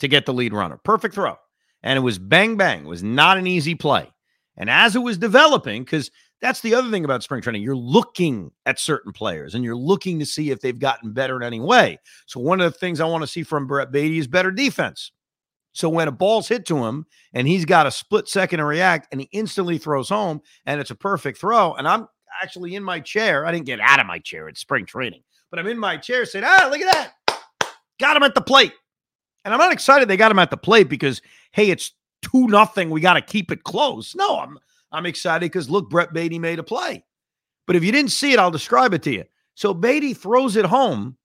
to 0.00 0.08
get 0.08 0.26
the 0.26 0.34
lead 0.34 0.52
runner. 0.52 0.78
Perfect 0.82 1.14
throw. 1.14 1.36
And 1.82 1.96
it 1.96 2.02
was 2.02 2.18
bang 2.18 2.56
bang. 2.56 2.80
It 2.80 2.88
was 2.88 3.02
not 3.02 3.38
an 3.38 3.46
easy 3.46 3.74
play. 3.74 4.10
And 4.56 4.68
as 4.68 4.96
it 4.96 5.00
was 5.00 5.18
developing, 5.18 5.84
because 5.84 6.10
that's 6.40 6.60
the 6.60 6.74
other 6.74 6.90
thing 6.90 7.04
about 7.04 7.22
spring 7.22 7.42
training, 7.42 7.62
you're 7.62 7.76
looking 7.76 8.50
at 8.66 8.78
certain 8.78 9.12
players 9.12 9.54
and 9.54 9.64
you're 9.64 9.76
looking 9.76 10.18
to 10.18 10.26
see 10.26 10.50
if 10.50 10.60
they've 10.60 10.78
gotten 10.78 11.12
better 11.12 11.36
in 11.36 11.42
any 11.42 11.60
way. 11.60 11.98
So 12.26 12.40
one 12.40 12.60
of 12.60 12.72
the 12.72 12.78
things 12.78 13.00
I 13.00 13.06
want 13.06 13.22
to 13.22 13.28
see 13.28 13.42
from 13.42 13.66
Brett 13.66 13.90
Baty 13.90 14.18
is 14.18 14.26
better 14.26 14.50
defense. 14.50 15.12
So 15.72 15.88
when 15.88 16.08
a 16.08 16.12
ball's 16.12 16.48
hit 16.48 16.66
to 16.66 16.84
him 16.84 17.06
and 17.32 17.46
he's 17.46 17.64
got 17.64 17.86
a 17.86 17.90
split 17.90 18.28
second 18.28 18.58
to 18.58 18.64
react 18.64 19.08
and 19.12 19.20
he 19.20 19.28
instantly 19.32 19.78
throws 19.78 20.08
home 20.08 20.40
and 20.66 20.80
it's 20.80 20.90
a 20.90 20.96
perfect 20.96 21.38
throw. 21.38 21.74
And 21.74 21.86
I'm 21.86 22.08
actually 22.42 22.74
in 22.74 22.82
my 22.82 23.00
chair. 23.00 23.46
I 23.46 23.52
didn't 23.52 23.66
get 23.66 23.80
out 23.80 24.00
of 24.00 24.06
my 24.06 24.18
chair. 24.18 24.48
It's 24.48 24.60
spring 24.60 24.86
training, 24.86 25.22
but 25.50 25.58
I'm 25.58 25.66
in 25.66 25.78
my 25.78 25.96
chair 25.96 26.24
saying, 26.24 26.44
ah, 26.46 26.68
look 26.70 26.80
at 26.80 26.92
that. 27.26 27.38
Got 28.00 28.16
him 28.16 28.22
at 28.22 28.34
the 28.34 28.40
plate. 28.40 28.72
And 29.48 29.54
I'm 29.54 29.60
not 29.60 29.72
excited 29.72 30.08
they 30.08 30.18
got 30.18 30.30
him 30.30 30.38
at 30.38 30.50
the 30.50 30.58
plate 30.58 30.90
because, 30.90 31.22
hey, 31.52 31.70
it's 31.70 31.92
two 32.20 32.48
nothing. 32.48 32.90
We 32.90 33.00
got 33.00 33.14
to 33.14 33.22
keep 33.22 33.50
it 33.50 33.64
close. 33.64 34.14
No, 34.14 34.40
I'm 34.40 34.58
I'm 34.92 35.06
excited 35.06 35.46
because 35.46 35.70
look, 35.70 35.88
Brett 35.88 36.12
Baty 36.12 36.38
made 36.38 36.58
a 36.58 36.62
play. 36.62 37.02
But 37.66 37.74
if 37.74 37.82
you 37.82 37.90
didn't 37.90 38.10
see 38.10 38.34
it, 38.34 38.38
I'll 38.38 38.50
describe 38.50 38.92
it 38.92 39.02
to 39.04 39.10
you. 39.10 39.24
So 39.54 39.72
Baty 39.72 40.12
throws 40.12 40.54
it 40.56 40.66
home. 40.66 41.16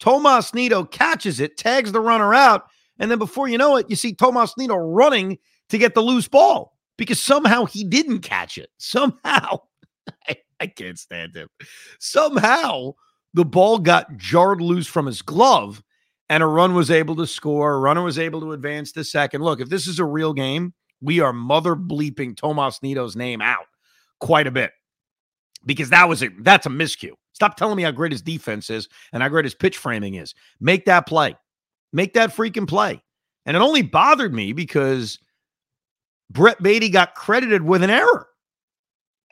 Tomas 0.00 0.54
Nido 0.54 0.84
catches 0.84 1.38
it, 1.38 1.58
tags 1.58 1.92
the 1.92 2.00
runner 2.00 2.32
out, 2.32 2.64
and 2.98 3.10
then 3.10 3.18
before 3.18 3.46
you 3.46 3.58
know 3.58 3.76
it, 3.76 3.90
you 3.90 3.96
see 3.96 4.14
Tomas 4.14 4.56
Nido 4.56 4.76
running 4.76 5.36
to 5.68 5.76
get 5.76 5.92
the 5.92 6.00
loose 6.00 6.28
ball 6.28 6.78
because 6.96 7.20
somehow 7.20 7.66
he 7.66 7.84
didn't 7.84 8.20
catch 8.20 8.56
it. 8.56 8.70
Somehow, 8.78 9.60
I, 10.28 10.36
I 10.60 10.66
can't 10.68 10.98
stand 10.98 11.36
him. 11.36 11.48
Somehow 12.00 12.92
the 13.34 13.44
ball 13.44 13.80
got 13.80 14.16
jarred 14.16 14.62
loose 14.62 14.86
from 14.86 15.04
his 15.04 15.20
glove 15.20 15.82
and 16.28 16.42
a 16.42 16.46
run 16.46 16.74
was 16.74 16.90
able 16.90 17.16
to 17.16 17.26
score. 17.26 17.74
A 17.74 17.78
runner 17.78 18.02
was 18.02 18.18
able 18.18 18.40
to 18.40 18.52
advance 18.52 18.92
to 18.92 19.04
second. 19.04 19.42
Look, 19.42 19.60
if 19.60 19.68
this 19.68 19.86
is 19.86 19.98
a 19.98 20.04
real 20.04 20.32
game, 20.32 20.74
we 21.00 21.20
are 21.20 21.32
mother 21.32 21.76
bleeping 21.76 22.36
Tomas 22.36 22.82
Nido's 22.82 23.16
name 23.16 23.40
out 23.40 23.66
quite 24.18 24.46
a 24.46 24.50
bit 24.50 24.72
because 25.64 25.90
that 25.90 26.08
was 26.08 26.22
a 26.22 26.28
that's 26.40 26.66
a 26.66 26.70
miscue. 26.70 27.12
Stop 27.32 27.56
telling 27.56 27.76
me 27.76 27.82
how 27.82 27.90
great 27.90 28.12
his 28.12 28.22
defense 28.22 28.70
is 28.70 28.88
and 29.12 29.22
how 29.22 29.28
great 29.28 29.44
his 29.44 29.54
pitch 29.54 29.76
framing 29.76 30.14
is. 30.14 30.34
Make 30.58 30.86
that 30.86 31.06
play. 31.06 31.36
Make 31.92 32.14
that 32.14 32.30
freaking 32.30 32.66
play. 32.66 33.02
And 33.44 33.56
it 33.56 33.60
only 33.60 33.82
bothered 33.82 34.32
me 34.32 34.52
because 34.52 35.18
Brett 36.30 36.62
Baty 36.62 36.88
got 36.88 37.14
credited 37.14 37.62
with 37.62 37.82
an 37.82 37.90
error. 37.90 38.28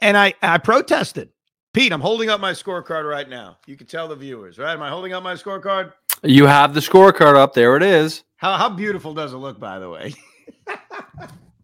And 0.00 0.16
I 0.16 0.34
I 0.42 0.58
protested. 0.58 1.30
Pete, 1.72 1.92
I'm 1.92 2.00
holding 2.00 2.30
up 2.30 2.40
my 2.40 2.52
scorecard 2.52 3.08
right 3.08 3.28
now. 3.28 3.58
You 3.66 3.76
can 3.76 3.88
tell 3.88 4.06
the 4.06 4.14
viewers, 4.14 4.58
right? 4.58 4.74
Am 4.74 4.82
I 4.82 4.90
holding 4.90 5.12
up 5.12 5.24
my 5.24 5.34
scorecard? 5.34 5.92
You 6.22 6.46
have 6.46 6.74
the 6.74 6.80
scorecard 6.80 7.36
up. 7.36 7.54
There 7.54 7.76
it 7.76 7.82
is. 7.82 8.24
How 8.36 8.56
how 8.56 8.68
beautiful 8.68 9.14
does 9.14 9.32
it 9.32 9.38
look, 9.38 9.58
by 9.58 9.78
the 9.78 9.90
way? 9.90 10.14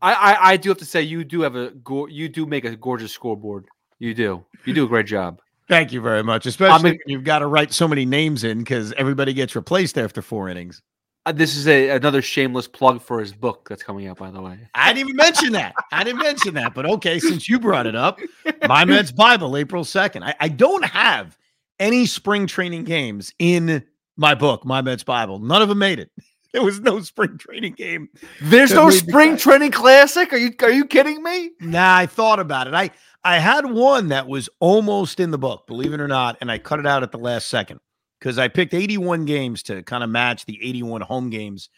I, 0.03 0.15
I, 0.15 0.51
I 0.53 0.57
do 0.57 0.71
have 0.71 0.79
to 0.79 0.85
say 0.85 1.03
you 1.03 1.25
do 1.25 1.43
have 1.43 1.57
a 1.57 1.71
go- 1.71 2.07
you 2.07 2.29
do 2.29 2.47
make 2.47 2.65
a 2.65 2.75
gorgeous 2.77 3.13
scoreboard. 3.13 3.67
You 3.99 4.15
do. 4.15 4.45
You 4.65 4.73
do 4.73 4.85
a 4.85 4.89
great 4.89 5.07
job. 5.07 5.41
Thank 5.69 5.93
you 5.93 6.01
very 6.01 6.25
much. 6.25 6.47
Especially 6.47 6.91
I 6.91 6.93
mean, 6.93 6.99
you've 7.07 7.25
got 7.25 7.41
to 7.41 7.47
write 7.47 7.73
so 7.73 7.87
many 7.87 8.05
names 8.05 8.45
in 8.45 8.59
because 8.59 8.93
everybody 8.95 9.33
gets 9.33 9.55
replaced 9.55 9.99
after 9.99 10.23
four 10.23 10.49
innings. 10.49 10.83
Uh, 11.27 11.33
this 11.33 11.55
is 11.55 11.69
a 11.69 11.91
another 11.91 12.23
shameless 12.23 12.67
plug 12.67 13.03
for 13.03 13.21
his 13.21 13.33
book 13.33 13.69
that's 13.69 13.83
coming 13.83 14.09
out, 14.09 14.17
by 14.17 14.31
the 14.31 14.41
way. 14.41 14.59
I 14.75 14.93
didn't 14.93 15.11
even 15.11 15.17
mention 15.17 15.53
that. 15.53 15.75
I 15.93 16.03
didn't 16.03 16.21
mention 16.21 16.55
that, 16.55 16.75
but 16.75 16.87
okay, 16.87 17.19
since 17.19 17.49
you 17.49 17.61
brought 17.61 17.87
it 17.87 17.95
up, 17.95 18.19
my 18.67 18.85
Mets 18.87 19.13
Bible, 19.13 19.57
April 19.57 19.85
second. 19.85 20.25
I, 20.25 20.35
I 20.41 20.49
don't 20.49 20.85
have 20.87 21.37
any 21.79 22.07
spring 22.07 22.47
training 22.47 22.85
games 22.85 23.35
in 23.39 23.85
my 24.17 24.35
book, 24.35 24.65
My 24.65 24.83
Mets 24.83 25.03
Bible. 25.03 25.39
None 25.39 25.63
of 25.63 25.69
them 25.69 25.79
made 25.79 25.99
it. 25.99 26.11
There 26.53 26.65
was 26.65 26.81
no 26.81 27.01
spring 27.01 27.39
training 27.39 27.75
game. 27.75 28.09
There's 28.43 28.73
no 28.73 28.91
spring 28.91 29.37
training 29.37 29.71
classic. 29.71 30.33
Are 30.33 30.37
you 30.37 30.53
are 30.63 30.73
you 30.73 30.85
kidding 30.85 31.23
me? 31.23 31.53
Nah, 31.61 31.99
I 31.99 32.07
thought 32.07 32.41
about 32.41 32.67
it. 32.67 32.75
I 32.75 32.91
I 33.23 33.39
had 33.39 33.67
one 33.67 34.09
that 34.09 34.27
was 34.27 34.49
almost 34.59 35.21
in 35.21 35.31
the 35.31 35.39
book, 35.39 35.69
believe 35.69 35.93
it 35.93 36.01
or 36.01 36.09
not, 36.09 36.39
and 36.41 36.51
I 36.51 36.59
cut 36.59 36.81
it 36.81 36.89
out 36.89 37.05
at 37.05 37.13
the 37.13 37.19
last 37.19 37.47
second 37.47 37.79
because 38.19 38.37
I 38.37 38.49
picked 38.49 38.75
81 38.75 39.27
games 39.27 39.63
to 39.65 39.85
kind 39.85 40.03
of 40.03 40.11
match 40.11 40.45
the 40.45 40.59
81 40.61 41.03
home 41.03 41.31
games 41.31 41.69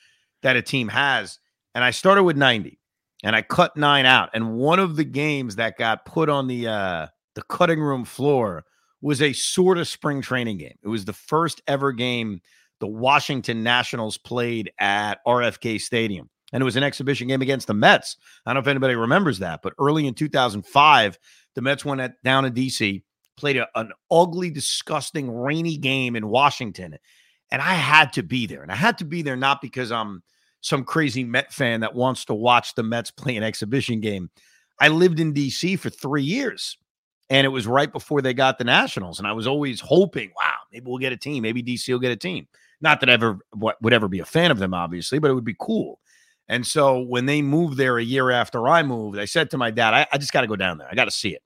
that 0.42 0.56
a 0.56 0.62
team 0.62 0.88
has, 0.88 1.38
and 1.74 1.84
I 1.84 1.90
started 1.90 2.22
with 2.22 2.38
90, 2.38 2.78
and 3.22 3.36
I 3.36 3.42
cut 3.42 3.76
nine 3.76 4.06
out. 4.06 4.30
And 4.32 4.54
one 4.54 4.78
of 4.78 4.96
the 4.96 5.04
games 5.04 5.56
that 5.56 5.76
got 5.76 6.06
put 6.06 6.30
on 6.30 6.46
the 6.46 6.68
uh, 6.68 7.06
the 7.34 7.42
cutting 7.42 7.80
room 7.80 8.06
floor 8.06 8.64
was 9.02 9.20
a 9.20 9.32
sort 9.32 9.78
of 9.78 9.88
spring 9.88 10.22
training 10.22 10.58
game. 10.58 10.78
It 10.82 10.88
was 10.88 11.04
the 11.04 11.12
first 11.12 11.60
ever 11.66 11.92
game 11.92 12.40
the 12.80 12.86
Washington 12.86 13.62
Nationals 13.62 14.16
played 14.16 14.72
at 14.78 15.24
RFK 15.26 15.80
Stadium. 15.80 16.30
And 16.52 16.60
it 16.60 16.64
was 16.64 16.76
an 16.76 16.82
exhibition 16.82 17.28
game 17.28 17.42
against 17.42 17.66
the 17.66 17.74
Mets. 17.74 18.16
I 18.44 18.50
don't 18.50 18.56
know 18.56 18.60
if 18.60 18.66
anybody 18.70 18.94
remembers 18.94 19.38
that, 19.38 19.60
but 19.62 19.74
early 19.78 20.06
in 20.06 20.14
2005, 20.14 21.18
the 21.54 21.62
Mets 21.62 21.84
went 21.84 22.00
at, 22.00 22.22
down 22.22 22.44
to 22.44 22.50
DC, 22.50 23.02
played 23.36 23.56
a, 23.56 23.68
an 23.74 23.92
ugly, 24.10 24.50
disgusting, 24.50 25.30
rainy 25.30 25.76
game 25.76 26.16
in 26.16 26.28
Washington. 26.28 26.96
And 27.50 27.62
I 27.62 27.74
had 27.74 28.12
to 28.14 28.22
be 28.22 28.46
there. 28.46 28.62
And 28.62 28.72
I 28.72 28.76
had 28.76 28.98
to 28.98 29.04
be 29.04 29.22
there 29.22 29.36
not 29.36 29.60
because 29.62 29.92
I'm 29.92 30.22
some 30.60 30.84
crazy 30.84 31.24
Met 31.24 31.52
fan 31.52 31.80
that 31.80 31.94
wants 31.94 32.24
to 32.26 32.34
watch 32.34 32.74
the 32.74 32.82
Mets 32.82 33.10
play 33.10 33.36
an 33.36 33.42
exhibition 33.42 34.00
game. 34.00 34.30
I 34.80 34.88
lived 34.88 35.20
in 35.20 35.34
DC 35.34 35.78
for 35.78 35.90
three 35.90 36.24
years 36.24 36.76
and 37.32 37.46
it 37.46 37.48
was 37.48 37.66
right 37.66 37.90
before 37.90 38.20
they 38.20 38.34
got 38.34 38.58
the 38.58 38.64
Nationals. 38.64 39.18
And 39.18 39.26
I 39.26 39.32
was 39.32 39.46
always 39.46 39.80
hoping, 39.80 40.32
wow, 40.36 40.56
maybe 40.70 40.84
we'll 40.84 40.98
get 40.98 41.14
a 41.14 41.16
team. 41.16 41.42
Maybe 41.42 41.62
DC 41.62 41.88
will 41.88 41.98
get 41.98 42.12
a 42.12 42.16
team. 42.16 42.46
Not 42.82 43.00
that 43.00 43.08
I 43.08 43.14
ever 43.14 43.38
would 43.54 43.92
ever 43.94 44.06
be 44.06 44.18
a 44.18 44.26
fan 44.26 44.50
of 44.50 44.58
them, 44.58 44.74
obviously, 44.74 45.18
but 45.18 45.30
it 45.30 45.34
would 45.34 45.42
be 45.42 45.56
cool. 45.58 45.98
And 46.48 46.66
so 46.66 47.00
when 47.00 47.24
they 47.24 47.40
moved 47.40 47.78
there 47.78 47.96
a 47.96 48.04
year 48.04 48.30
after 48.30 48.68
I 48.68 48.82
moved, 48.82 49.18
I 49.18 49.24
said 49.24 49.50
to 49.52 49.56
my 49.56 49.70
dad, 49.70 49.94
I, 49.94 50.06
I 50.12 50.18
just 50.18 50.34
got 50.34 50.42
to 50.42 50.46
go 50.46 50.56
down 50.56 50.76
there. 50.76 50.88
I 50.90 50.94
got 50.94 51.06
to 51.06 51.10
see 51.10 51.30
it. 51.30 51.42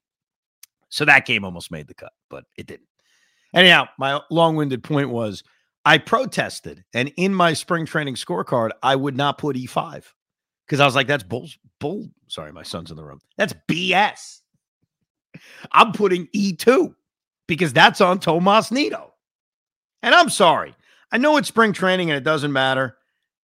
So 0.88 1.04
that 1.04 1.24
game 1.24 1.44
almost 1.44 1.70
made 1.70 1.86
the 1.86 1.94
cut, 1.94 2.12
but 2.30 2.46
it 2.56 2.66
didn't. 2.66 2.88
Anyhow, 3.54 3.86
my 3.96 4.20
long 4.28 4.56
winded 4.56 4.82
point 4.82 5.10
was 5.10 5.44
I 5.84 5.98
protested. 5.98 6.82
And 6.94 7.12
in 7.16 7.32
my 7.32 7.52
spring 7.52 7.86
training 7.86 8.16
scorecard, 8.16 8.70
I 8.82 8.96
would 8.96 9.16
not 9.16 9.38
put 9.38 9.54
E5 9.54 10.02
because 10.66 10.80
I 10.80 10.84
was 10.84 10.96
like, 10.96 11.06
that's 11.06 11.22
bull, 11.22 11.48
bull. 11.78 12.08
Sorry, 12.26 12.50
my 12.50 12.64
son's 12.64 12.90
in 12.90 12.96
the 12.96 13.04
room. 13.04 13.20
That's 13.36 13.54
BS. 13.68 14.40
I'm 15.72 15.92
putting 15.92 16.26
E2 16.28 16.94
because 17.46 17.72
that's 17.72 18.00
on 18.00 18.18
Tomas 18.18 18.70
Nido. 18.70 19.12
And 20.02 20.14
I'm 20.14 20.30
sorry. 20.30 20.74
I 21.12 21.18
know 21.18 21.36
it's 21.36 21.48
spring 21.48 21.72
training 21.72 22.10
and 22.10 22.16
it 22.16 22.24
doesn't 22.24 22.52
matter. 22.52 22.96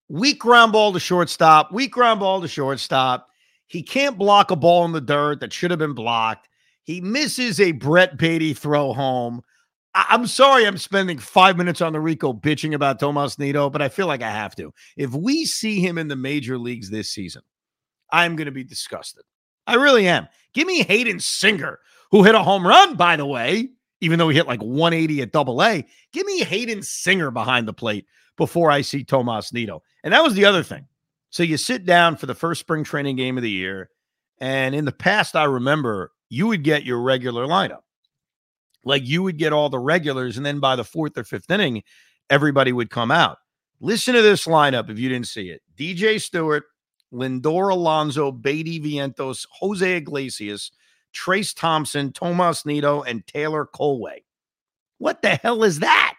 Weak 0.08 0.38
ground 0.38 0.72
ball 0.72 0.92
to 0.92 1.00
shortstop, 1.00 1.72
weak 1.72 1.92
ground 1.92 2.20
ball 2.20 2.40
to 2.40 2.48
shortstop. 2.48 3.28
He 3.66 3.82
can't 3.82 4.18
block 4.18 4.50
a 4.50 4.56
ball 4.56 4.84
in 4.84 4.92
the 4.92 5.00
dirt 5.00 5.40
that 5.40 5.52
should 5.52 5.70
have 5.70 5.78
been 5.78 5.94
blocked. 5.94 6.48
He 6.84 7.00
misses 7.00 7.60
a 7.60 7.72
Brett 7.72 8.18
Baty 8.18 8.52
throw 8.52 8.92
home. 8.92 9.42
I- 9.94 10.06
am 10.10 10.26
sorry 10.26 10.66
I'm 10.66 10.78
spending 10.78 11.18
five 11.18 11.56
minutes 11.56 11.80
on 11.80 11.92
the 11.92 12.00
Rico 12.00 12.32
bitching 12.32 12.74
about 12.74 12.98
Tomas 12.98 13.38
Nido, 13.38 13.70
but 13.70 13.82
I 13.82 13.88
feel 13.88 14.06
like 14.06 14.22
I 14.22 14.30
have 14.30 14.56
to. 14.56 14.72
If 14.96 15.14
we 15.14 15.44
see 15.44 15.80
him 15.80 15.98
in 15.98 16.08
the 16.08 16.16
major 16.16 16.58
leagues 16.58 16.90
this 16.90 17.10
season, 17.10 17.42
I'm 18.10 18.36
going 18.36 18.46
to 18.46 18.52
be 18.52 18.64
disgusted. 18.64 19.22
I 19.66 19.74
really 19.74 20.06
am. 20.06 20.28
Give 20.54 20.66
me 20.66 20.82
Hayden 20.82 21.18
Senger, 21.18 21.76
who 22.10 22.24
hit 22.24 22.34
a 22.34 22.42
home 22.42 22.66
run, 22.66 22.96
by 22.96 23.16
the 23.16 23.26
way, 23.26 23.70
even 24.00 24.18
though 24.18 24.28
he 24.28 24.36
hit 24.36 24.46
like 24.46 24.60
180 24.60 25.22
at 25.22 25.32
double 25.32 25.62
A. 25.62 25.86
Give 26.12 26.26
me 26.26 26.44
Hayden 26.44 26.80
Senger 26.80 27.32
behind 27.32 27.66
the 27.66 27.72
plate 27.72 28.06
before 28.36 28.70
I 28.70 28.82
see 28.82 29.04
Tomas 29.04 29.52
Nido. 29.52 29.82
And 30.04 30.12
that 30.12 30.22
was 30.22 30.34
the 30.34 30.44
other 30.44 30.62
thing. 30.62 30.86
So 31.30 31.42
you 31.42 31.56
sit 31.56 31.86
down 31.86 32.16
for 32.16 32.26
the 32.26 32.34
first 32.34 32.60
spring 32.60 32.84
training 32.84 33.16
game 33.16 33.36
of 33.36 33.42
the 33.42 33.50
year. 33.50 33.90
And 34.38 34.74
in 34.74 34.84
the 34.84 34.92
past, 34.92 35.36
I 35.36 35.44
remember 35.44 36.12
you 36.28 36.46
would 36.48 36.62
get 36.64 36.84
your 36.84 37.00
regular 37.00 37.46
lineup. 37.46 37.80
Like 38.84 39.06
you 39.06 39.22
would 39.22 39.38
get 39.38 39.52
all 39.52 39.68
the 39.68 39.78
regulars. 39.78 40.36
And 40.36 40.44
then 40.44 40.58
by 40.60 40.76
the 40.76 40.84
fourth 40.84 41.16
or 41.16 41.24
fifth 41.24 41.50
inning, 41.50 41.82
everybody 42.28 42.72
would 42.72 42.90
come 42.90 43.10
out. 43.10 43.38
Listen 43.80 44.14
to 44.14 44.22
this 44.22 44.44
lineup 44.46 44.90
if 44.90 44.98
you 44.98 45.08
didn't 45.08 45.26
see 45.26 45.50
it 45.50 45.62
DJ 45.76 46.20
Stewart, 46.20 46.64
Lindor 47.12 47.70
Alonso, 47.70 48.32
Baty 48.32 48.80
Vientos, 48.80 49.46
Jose 49.60 49.96
Iglesias, 49.96 50.72
Trayce 51.14 51.54
Thompson, 51.54 52.12
Tomas 52.12 52.64
Nido, 52.64 53.02
and 53.02 53.26
Taylor 53.26 53.66
Kohlwey. 53.66 54.24
What 54.98 55.22
the 55.22 55.36
hell 55.36 55.64
is 55.64 55.80
that? 55.80 56.14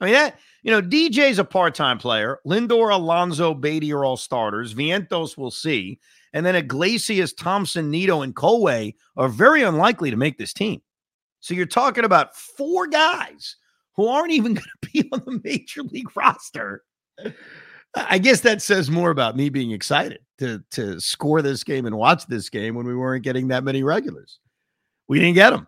I 0.00 0.04
mean, 0.04 0.14
that, 0.14 0.38
you 0.62 0.70
know, 0.70 0.80
DJ's 0.80 1.38
a 1.38 1.44
part 1.44 1.74
time 1.74 1.98
player. 1.98 2.38
Lindor, 2.46 2.92
Alonso, 2.92 3.54
Baty 3.54 3.92
are 3.92 4.04
all 4.04 4.16
starters. 4.16 4.74
Vientos 4.74 5.36
will 5.36 5.50
see. 5.50 5.98
And 6.32 6.44
then 6.44 6.54
Iglesias, 6.54 7.32
Thompson, 7.32 7.90
Nido, 7.90 8.22
and 8.22 8.34
Kohlwey 8.34 8.94
are 9.16 9.28
very 9.28 9.62
unlikely 9.62 10.10
to 10.10 10.16
make 10.16 10.38
this 10.38 10.52
team. 10.52 10.80
So 11.40 11.54
you're 11.54 11.66
talking 11.66 12.04
about 12.04 12.36
four 12.36 12.86
guys 12.86 13.56
who 13.96 14.06
aren't 14.06 14.32
even 14.32 14.54
going 14.54 14.66
to 14.82 14.90
be 14.92 15.08
on 15.12 15.22
the 15.24 15.40
major 15.42 15.82
league 15.82 16.16
roster. 16.16 16.84
I 17.94 18.18
guess 18.18 18.40
that 18.40 18.62
says 18.62 18.90
more 18.90 19.10
about 19.10 19.36
me 19.36 19.48
being 19.48 19.70
excited 19.70 20.20
to 20.38 20.62
to 20.72 21.00
score 21.00 21.42
this 21.42 21.64
game 21.64 21.86
and 21.86 21.96
watch 21.96 22.26
this 22.26 22.48
game 22.48 22.74
when 22.74 22.86
we 22.86 22.94
weren't 22.94 23.24
getting 23.24 23.48
that 23.48 23.64
many 23.64 23.82
regulars. 23.82 24.38
We 25.08 25.18
didn't 25.18 25.34
get 25.34 25.50
them. 25.50 25.66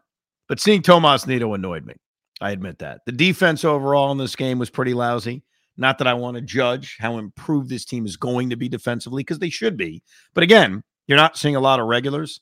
But 0.49 0.61
seeing 0.61 0.83
Tomas 0.83 1.27
Nido 1.27 1.55
annoyed 1.55 1.87
me. 1.87 1.95
I 2.41 2.51
admit 2.51 2.79
that. 2.79 3.01
The 3.07 3.13
defense 3.13 3.65
overall 3.65 4.11
in 4.13 4.19
this 4.19 4.37
game 4.37 4.59
was 4.59 4.71
pretty 4.71 4.95
lousy. 4.95 5.43
Not 5.77 5.99
that 5.99 6.07
I 6.07 6.15
want 6.15 6.37
to 6.37 6.43
judge 6.43 6.97
how 6.99 7.19
improved 7.19 7.69
this 7.71 7.85
team 7.85 8.05
is 8.05 8.17
going 8.17 8.51
to 8.51 8.57
be 8.57 8.69
defensively 8.69 9.23
because 9.23 9.39
they 9.39 9.51
should 9.51 9.77
be. 9.77 10.03
But 10.35 10.43
again, 10.43 10.83
you're 11.07 11.17
not 11.17 11.39
seeing 11.39 11.57
a 11.57 11.61
lot 11.61 11.81
of 11.81 11.87
regulars. 11.87 12.41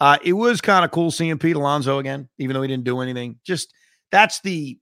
Uh, 0.00 0.18
it 0.22 0.34
was 0.34 0.60
kind 0.60 0.84
of 0.84 0.90
cool 0.90 1.10
seeing 1.10 1.38
Pete 1.38 1.56
Alonso 1.56 1.98
again, 1.98 2.28
even 2.38 2.54
though 2.54 2.62
he 2.62 2.68
didn't 2.68 2.84
do 2.84 3.00
anything. 3.00 3.38
Just 3.44 3.72
that's 4.10 4.40
the 4.40 4.78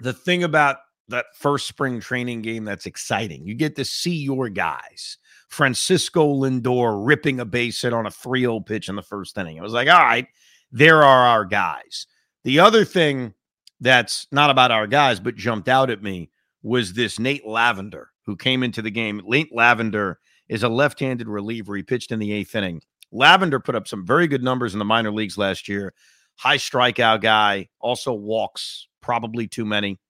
the 0.00 0.12
thing 0.12 0.44
about 0.44 0.76
that 1.08 1.26
first 1.34 1.66
spring 1.66 2.00
training 2.00 2.42
game 2.42 2.64
that's 2.64 2.86
exciting. 2.86 3.46
You 3.46 3.54
get 3.54 3.76
to 3.76 3.84
see 3.84 4.16
your 4.16 4.48
guys. 4.48 5.18
Francisco 5.48 6.34
Lindor 6.34 7.06
ripping 7.06 7.40
a 7.40 7.44
base 7.44 7.82
hit 7.82 7.92
on 7.92 8.06
a 8.06 8.10
3-0 8.10 8.66
pitch 8.66 8.88
in 8.88 8.96
the 8.96 9.02
first 9.02 9.36
inning. 9.38 9.56
It 9.56 9.62
was 9.62 9.72
like, 9.72 9.88
all 9.88 10.02
right, 10.02 10.26
there 10.72 11.02
are 11.02 11.26
our 11.26 11.44
guys. 11.44 12.06
The 12.42 12.60
other 12.60 12.84
thing 12.84 13.34
that's 13.80 14.26
not 14.32 14.50
about 14.50 14.70
our 14.70 14.86
guys, 14.86 15.20
but 15.20 15.36
jumped 15.36 15.68
out 15.68 15.90
at 15.90 16.02
me 16.02 16.30
was 16.62 16.92
this 16.92 17.18
Nate 17.18 17.46
Lavender 17.46 18.10
who 18.26 18.36
came 18.36 18.62
into 18.62 18.82
the 18.82 18.90
game. 18.90 19.20
Nate 19.26 19.54
Lavender 19.54 20.18
is 20.48 20.62
a 20.62 20.68
left-handed 20.68 21.28
reliever. 21.28 21.76
He 21.76 21.82
pitched 21.82 22.10
in 22.10 22.18
the 22.18 22.32
eighth 22.32 22.54
inning. 22.54 22.80
Lavender 23.12 23.60
put 23.60 23.74
up 23.74 23.86
some 23.86 24.04
very 24.04 24.26
good 24.26 24.42
numbers 24.42 24.72
in 24.72 24.78
the 24.78 24.84
minor 24.84 25.12
leagues 25.12 25.38
last 25.38 25.68
year. 25.68 25.94
High 26.36 26.56
strikeout 26.56 27.20
guy, 27.20 27.68
also 27.80 28.12
walks 28.12 28.88
probably 29.00 29.46
too 29.46 29.64
many. 29.64 30.00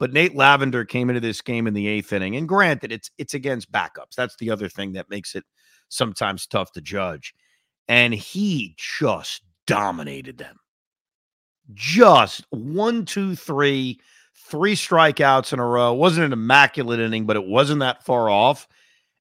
But 0.00 0.14
Nate 0.14 0.34
Lavender 0.34 0.86
came 0.86 1.10
into 1.10 1.20
this 1.20 1.42
game 1.42 1.66
in 1.66 1.74
the 1.74 1.86
eighth 1.86 2.12
inning, 2.12 2.34
and 2.34 2.48
granted, 2.48 2.90
it's 2.90 3.10
it's 3.18 3.34
against 3.34 3.70
backups. 3.70 4.14
That's 4.16 4.34
the 4.36 4.50
other 4.50 4.68
thing 4.68 4.92
that 4.92 5.10
makes 5.10 5.34
it 5.34 5.44
sometimes 5.90 6.46
tough 6.46 6.72
to 6.72 6.80
judge. 6.80 7.34
And 7.86 8.14
he 8.14 8.74
just 8.78 9.42
dominated 9.66 10.38
them. 10.38 10.56
Just 11.74 12.46
one, 12.50 13.04
two, 13.04 13.36
three, 13.36 14.00
three 14.34 14.74
strikeouts 14.74 15.52
in 15.52 15.58
a 15.58 15.66
row. 15.66 15.92
It 15.92 15.98
wasn't 15.98 16.26
an 16.26 16.32
immaculate 16.32 17.00
inning, 17.00 17.26
but 17.26 17.36
it 17.36 17.46
wasn't 17.46 17.80
that 17.80 18.04
far 18.04 18.30
off. 18.30 18.66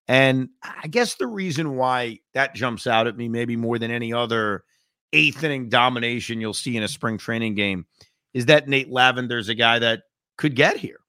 And 0.08 0.50
I 0.64 0.88
guess 0.88 1.16
the 1.16 1.28
reason 1.28 1.76
why 1.76 2.20
that 2.34 2.56
jumps 2.56 2.88
out 2.88 3.06
at 3.06 3.18
me, 3.18 3.28
maybe 3.28 3.56
more 3.56 3.80
than 3.80 3.92
any 3.92 4.14
other 4.14 4.64
eighth 5.12 5.44
inning 5.44 5.68
domination 5.68 6.40
you'll 6.40 6.54
see 6.54 6.78
in 6.78 6.84
a 6.84 6.88
spring 6.88 7.18
training 7.18 7.56
game, 7.56 7.86
is 8.34 8.46
that 8.46 8.70
Nate 8.70 8.90
Lavender's 8.90 9.50
a 9.50 9.56
guy 9.56 9.80
that 9.80 10.04
could 10.40 10.56
get 10.56 10.78
here, 10.78 11.02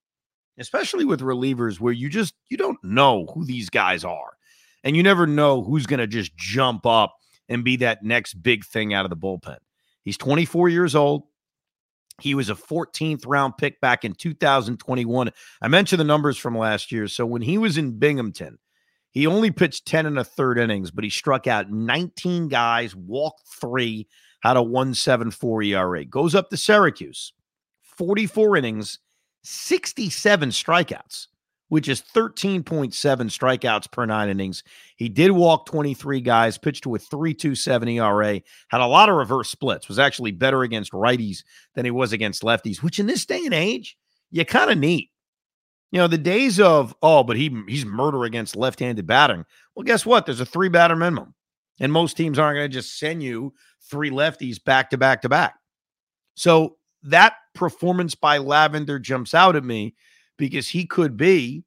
especially 0.59 1.05
with 1.05 1.21
relievers 1.21 1.79
where 1.79 1.93
you 1.93 2.09
just 2.09 2.35
you 2.51 2.57
don't 2.57 2.83
know 2.83 3.27
who 3.33 3.45
these 3.45 3.71
guys 3.71 4.05
are, 4.05 4.33
and 4.83 4.97
you 4.97 5.03
never 5.03 5.27
know 5.27 5.63
who's 5.63 5.87
going 5.87 6.01
to 6.01 6.09
just 6.09 6.37
jump 6.37 6.85
up 6.85 7.15
and 7.49 7.65
be 7.65 7.77
that 7.77 8.03
next 8.03 8.35
big 8.35 8.65
thing 8.65 8.93
out 8.93 9.07
of 9.07 9.11
the 9.11 9.17
bullpen. 9.17 9.59
He's 10.03 10.19
24 10.19 10.69
years 10.69 10.95
old. 10.95 11.23
He 12.21 12.35
was 12.35 12.51
a 12.51 12.55
14th 12.55 13.25
round 13.27 13.57
pick 13.57 13.81
back 13.81 14.05
in 14.05 14.15
2021. 14.15 15.31
I 15.63 15.69
mentioned 15.69 16.01
the 16.01 16.05
numbers 16.05 16.37
from 16.37 16.59
last 16.59 16.93
year. 16.93 17.07
So 17.09 17.25
when 17.25 17.41
he 17.41 17.57
was 17.57 17.79
in 17.79 17.99
Binghamton, 17.99 18.59
he 19.11 19.27
only 19.27 19.51
pitched 19.51 19.87
10 19.87 20.07
and 20.07 20.19
a 20.19 20.25
third 20.25 20.59
innings, 20.59 20.91
but 20.91 21.05
he 21.05 21.11
struck 21.11 21.47
out 21.47 21.71
19 21.71 22.49
guys, 22.49 22.95
walked 22.95 23.43
three, 23.61 24.07
had 24.43 24.57
a 24.57 24.63
174 24.63 25.63
ERA. 25.63 26.05
Goes 26.05 26.35
up 26.35 26.51
to 26.51 26.57
Syracuse, 26.57 27.33
44 27.97 28.57
innings, 28.57 28.99
67 29.43 30.51
strikeouts, 30.51 31.27
which 31.69 31.89
is 31.89 32.03
13.7 32.03 32.63
strikeouts 32.93 33.91
per 33.91 34.07
nine 34.07 34.29
innings. 34.29 34.63
He 34.97 35.09
did 35.09 35.31
walk 35.31 35.67
23 35.67 36.21
guys, 36.21 36.59
pitched 36.59 36.85
to 36.85 36.95
a 36.95 36.99
3.27 36.99 37.95
ERA, 37.95 38.41
had 38.69 38.81
a 38.81 38.87
lot 38.87 39.09
of 39.09 39.17
reverse 39.17 39.51
splits, 39.51 39.89
was 39.89 39.99
actually 39.99 40.33
better 40.33 40.63
against 40.63 40.93
righties 40.93 41.45
than 41.75 41.85
he 41.85 41.91
was 41.91 42.13
against 42.13 42.43
lefties, 42.43 42.83
which 42.83 42.99
in 42.99 43.07
this 43.07 43.25
day 43.25 43.45
and 43.45 43.55
age, 43.55 43.97
you 44.31 44.45
kind 44.45 44.71
of 44.71 44.79
need. 44.79 45.11
You 45.93 45.99
know, 45.99 46.07
the 46.07 46.19
days 46.19 46.61
of, 46.61 46.95
oh, 47.03 47.25
but 47.25 47.37
he 47.37 47.57
he's 47.67 47.85
murder 47.85 48.25
against 48.25 48.55
left-handed 48.55 49.07
batting. 49.07 49.45
Well, 49.75 49.83
guess 49.83 50.07
what? 50.07 50.25
There's 50.25 50.41
a 50.41 50.47
three 50.47 50.69
batter 50.69 50.95
minimum. 50.95 51.35
And 51.81 51.93
most 51.93 52.17
teams 52.17 52.39
aren't 52.39 52.59
going 52.59 52.71
to 52.71 52.75
just 52.75 52.99
send 52.99 53.23
you 53.23 53.55
three 53.91 54.11
lefties 54.11 54.63
back 54.63 54.91
to 54.91 54.99
back 54.99 55.23
to 55.23 55.29
back. 55.29 55.55
So 56.35 56.77
that 57.05 57.35
performance 57.61 58.17
by 58.17 58.39
Lavender 58.39 58.99
jumps 58.99 59.35
out 59.35 59.55
at 59.55 59.63
me 59.63 59.95
because 60.37 60.69
he 60.69 60.85
could 60.85 61.17
be 61.17 61.63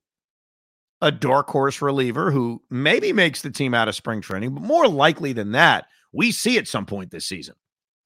a 1.01 1.11
dark 1.11 1.47
horse 1.47 1.81
reliever 1.81 2.31
who 2.31 2.61
maybe 2.69 3.13
makes 3.13 3.41
the 3.41 3.49
team 3.49 3.73
out 3.73 3.87
of 3.87 3.95
spring 3.95 4.19
training, 4.19 4.53
but 4.53 4.63
more 4.63 4.87
likely 4.87 5.31
than 5.31 5.53
that, 5.53 5.85
we 6.11 6.31
see 6.31 6.57
at 6.57 6.67
some 6.67 6.85
point 6.85 7.11
this 7.11 7.25
season. 7.25 7.55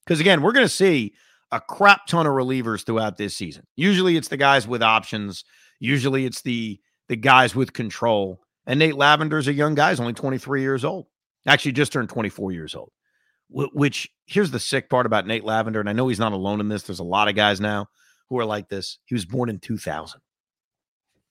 Because 0.05 0.19
again, 0.19 0.41
we're 0.41 0.51
going 0.51 0.65
to 0.65 0.69
see 0.69 1.13
a 1.51 1.59
crap 1.59 2.05
ton 2.05 2.27
of 2.27 2.33
relievers 2.33 2.85
throughout 2.85 3.17
this 3.17 3.35
season. 3.35 3.65
Usually 3.75 4.17
it's 4.17 4.27
the 4.27 4.37
guys 4.37 4.67
with 4.67 4.83
options 4.83 5.43
Usually 5.79 6.25
it's 6.25 6.41
the 6.41 6.79
the 7.07 7.15
guys 7.15 7.55
with 7.55 7.73
control. 7.73 8.41
And 8.65 8.79
Nate 8.79 8.95
Lavender's 8.95 9.47
a 9.47 9.53
young 9.53 9.75
guy, 9.75 9.91
he's 9.91 9.99
only 9.99 10.13
23 10.13 10.61
years 10.61 10.83
old. 10.83 11.07
Actually, 11.45 11.71
just 11.71 11.93
turned 11.93 12.09
24 12.09 12.51
years 12.51 12.75
old. 12.75 12.91
Which 13.49 14.09
here's 14.25 14.51
the 14.51 14.59
sick 14.59 14.89
part 14.89 15.05
about 15.05 15.25
Nate 15.25 15.43
Lavender, 15.45 15.79
and 15.79 15.89
I 15.89 15.93
know 15.93 16.07
he's 16.07 16.19
not 16.19 16.33
alone 16.33 16.59
in 16.59 16.69
this. 16.69 16.83
There's 16.83 16.99
a 16.99 17.03
lot 17.03 17.29
of 17.29 17.35
guys 17.35 17.61
now 17.61 17.87
who 18.29 18.37
are 18.39 18.45
like 18.45 18.67
this. 18.67 18.99
He 19.05 19.15
was 19.15 19.25
born 19.25 19.49
in 19.49 19.59
2000. 19.59 20.19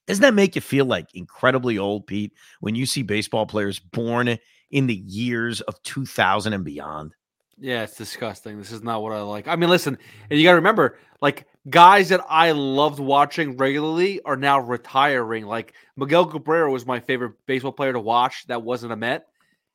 Doesn't 0.07 0.21
that 0.21 0.33
make 0.33 0.55
you 0.55 0.61
feel 0.61 0.85
like 0.85 1.13
incredibly 1.13 1.77
old, 1.77 2.07
Pete, 2.07 2.33
when 2.59 2.75
you 2.75 2.85
see 2.85 3.03
baseball 3.03 3.45
players 3.45 3.77
born 3.77 4.37
in 4.71 4.87
the 4.87 4.95
years 4.95 5.61
of 5.61 5.81
2000 5.83 6.53
and 6.53 6.63
beyond? 6.63 7.13
Yeah, 7.59 7.83
it's 7.83 7.97
disgusting. 7.97 8.57
This 8.57 8.71
is 8.71 8.83
not 8.83 9.01
what 9.01 9.13
I 9.13 9.21
like. 9.21 9.47
I 9.47 9.55
mean, 9.55 9.69
listen, 9.69 9.97
and 10.29 10.39
you 10.39 10.45
got 10.45 10.51
to 10.51 10.57
remember, 10.57 10.97
like 11.21 11.45
guys 11.69 12.09
that 12.09 12.21
I 12.29 12.51
loved 12.51 12.99
watching 12.99 13.57
regularly 13.57 14.21
are 14.23 14.37
now 14.37 14.59
retiring. 14.59 15.45
Like 15.45 15.73
Miguel 15.95 16.25
Cabrera 16.25 16.71
was 16.71 16.85
my 16.85 16.99
favorite 16.99 17.33
baseball 17.45 17.71
player 17.71 17.93
to 17.93 17.99
watch. 17.99 18.45
That 18.47 18.63
wasn't 18.63 18.93
a 18.93 18.95
Met. 18.95 19.27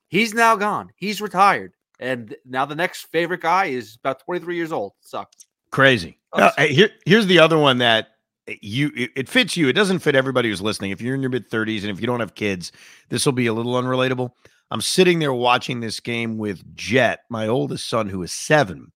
He's 0.08 0.32
now 0.32 0.56
gone. 0.56 0.92
He's 0.96 1.20
retired, 1.20 1.72
and 2.02 2.34
now 2.44 2.64
the 2.64 2.74
next 2.74 3.04
favorite 3.12 3.40
guy 3.40 3.66
is 3.66 3.96
about 3.96 4.20
23 4.24 4.56
years 4.56 4.72
old. 4.72 4.92
Sucks. 5.00 5.46
Crazy. 5.70 6.18
Uh, 6.32 6.50
here, 6.58 6.90
here's 7.06 7.26
the 7.26 7.38
other 7.38 7.56
one 7.56 7.78
that 7.78 8.08
eh, 8.48 8.56
you 8.60 8.90
it, 8.96 9.10
it 9.16 9.28
fits 9.28 9.56
you. 9.56 9.68
It 9.68 9.74
doesn't 9.74 10.00
fit 10.00 10.14
everybody 10.14 10.48
who's 10.48 10.60
listening. 10.60 10.90
If 10.90 11.00
you're 11.00 11.14
in 11.14 11.20
your 11.20 11.30
mid 11.30 11.48
30s 11.48 11.82
and 11.82 11.90
if 11.90 12.00
you 12.00 12.06
don't 12.06 12.20
have 12.20 12.34
kids, 12.34 12.72
this 13.08 13.24
will 13.24 13.32
be 13.32 13.46
a 13.46 13.52
little 13.52 13.74
unrelatable. 13.74 14.32
I'm 14.70 14.80
sitting 14.80 15.18
there 15.18 15.32
watching 15.32 15.80
this 15.80 16.00
game 16.00 16.38
with 16.38 16.74
Jet, 16.74 17.20
my 17.30 17.46
oldest 17.46 17.88
son, 17.88 18.08
who 18.08 18.22
is 18.22 18.32
seven, 18.32 18.90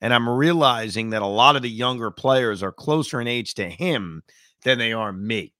and 0.00 0.12
I'm 0.12 0.28
realizing 0.28 1.10
that 1.10 1.22
a 1.22 1.26
lot 1.26 1.56
of 1.56 1.62
the 1.62 1.70
younger 1.70 2.10
players 2.10 2.62
are 2.62 2.72
closer 2.72 3.20
in 3.20 3.26
age 3.26 3.54
to 3.54 3.68
him 3.68 4.22
than 4.64 4.78
they 4.78 4.92
are 4.92 5.12
me. 5.12 5.54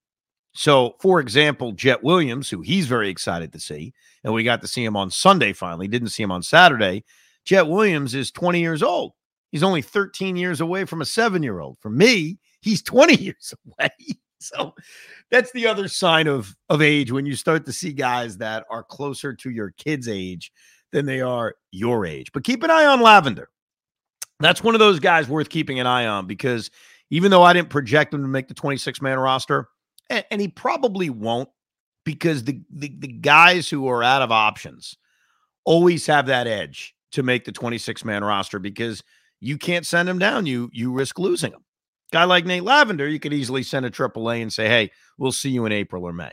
So, 0.54 0.94
for 1.00 1.20
example, 1.20 1.72
Jett 1.72 2.02
Williams, 2.04 2.48
who 2.48 2.60
he's 2.60 2.86
very 2.86 3.08
excited 3.08 3.52
to 3.52 3.60
see, 3.60 3.92
and 4.22 4.32
we 4.32 4.44
got 4.44 4.60
to 4.62 4.68
see 4.68 4.84
him 4.84 4.96
on 4.96 5.10
Sunday 5.10 5.52
finally, 5.52 5.88
didn't 5.88 6.08
see 6.08 6.22
him 6.22 6.30
on 6.30 6.42
Saturday. 6.42 7.04
Jett 7.44 7.66
Williams 7.66 8.14
is 8.14 8.30
20 8.30 8.60
years 8.60 8.82
old. 8.82 9.12
He's 9.50 9.64
only 9.64 9.82
13 9.82 10.36
years 10.36 10.60
away 10.60 10.84
from 10.84 11.00
a 11.00 11.04
seven 11.04 11.42
year 11.42 11.60
old. 11.60 11.78
For 11.80 11.90
me, 11.90 12.38
he's 12.60 12.82
20 12.82 13.16
years 13.22 13.52
away. 13.66 13.90
So 14.38 14.74
that's 15.30 15.52
the 15.52 15.66
other 15.66 15.88
sign 15.88 16.26
of 16.26 16.54
of 16.68 16.82
age 16.82 17.10
when 17.10 17.24
you 17.26 17.34
start 17.34 17.64
to 17.66 17.72
see 17.72 17.92
guys 17.92 18.36
that 18.38 18.64
are 18.70 18.84
closer 18.84 19.32
to 19.32 19.50
your 19.50 19.70
kids' 19.78 20.06
age 20.06 20.52
than 20.92 21.06
they 21.06 21.20
are 21.20 21.54
your 21.72 22.06
age. 22.06 22.30
But 22.32 22.44
keep 22.44 22.62
an 22.62 22.70
eye 22.70 22.84
on 22.84 23.00
Lavender. 23.00 23.48
That's 24.40 24.62
one 24.62 24.74
of 24.74 24.80
those 24.80 25.00
guys 25.00 25.28
worth 25.28 25.48
keeping 25.48 25.80
an 25.80 25.86
eye 25.86 26.06
on 26.06 26.26
because 26.26 26.70
even 27.10 27.30
though 27.30 27.42
I 27.42 27.52
didn't 27.52 27.70
project 27.70 28.12
him 28.12 28.22
to 28.22 28.28
make 28.28 28.48
the 28.48 28.54
26 28.54 29.00
man 29.00 29.18
roster, 29.18 29.68
and, 30.10 30.24
and, 30.30 30.40
he 30.40 30.48
probably 30.48 31.10
won't 31.10 31.48
because 32.04 32.44
the, 32.44 32.60
the 32.70 32.94
the 32.98 33.08
guys 33.08 33.68
who 33.68 33.88
are 33.88 34.02
out 34.02 34.22
of 34.22 34.30
options 34.30 34.96
always 35.64 36.06
have 36.06 36.26
that 36.26 36.46
edge 36.46 36.94
to 37.12 37.22
make 37.22 37.44
the 37.44 37.52
26 37.52 38.04
man 38.04 38.22
roster 38.22 38.58
because 38.58 39.02
you 39.40 39.56
can't 39.56 39.86
send 39.86 40.08
him 40.08 40.18
down. 40.18 40.46
You 40.46 40.70
you 40.72 40.92
risk 40.92 41.18
losing 41.18 41.52
him. 41.52 41.64
Guy 42.12 42.24
like 42.24 42.44
Nate 42.44 42.64
Lavender, 42.64 43.08
you 43.08 43.18
could 43.18 43.32
easily 43.32 43.62
send 43.62 43.86
a 43.86 43.90
AAA 43.90 44.42
and 44.42 44.52
say, 44.52 44.68
"Hey, 44.68 44.90
we'll 45.18 45.32
see 45.32 45.50
you 45.50 45.66
in 45.66 45.72
April 45.72 46.04
or 46.04 46.12
May." 46.12 46.32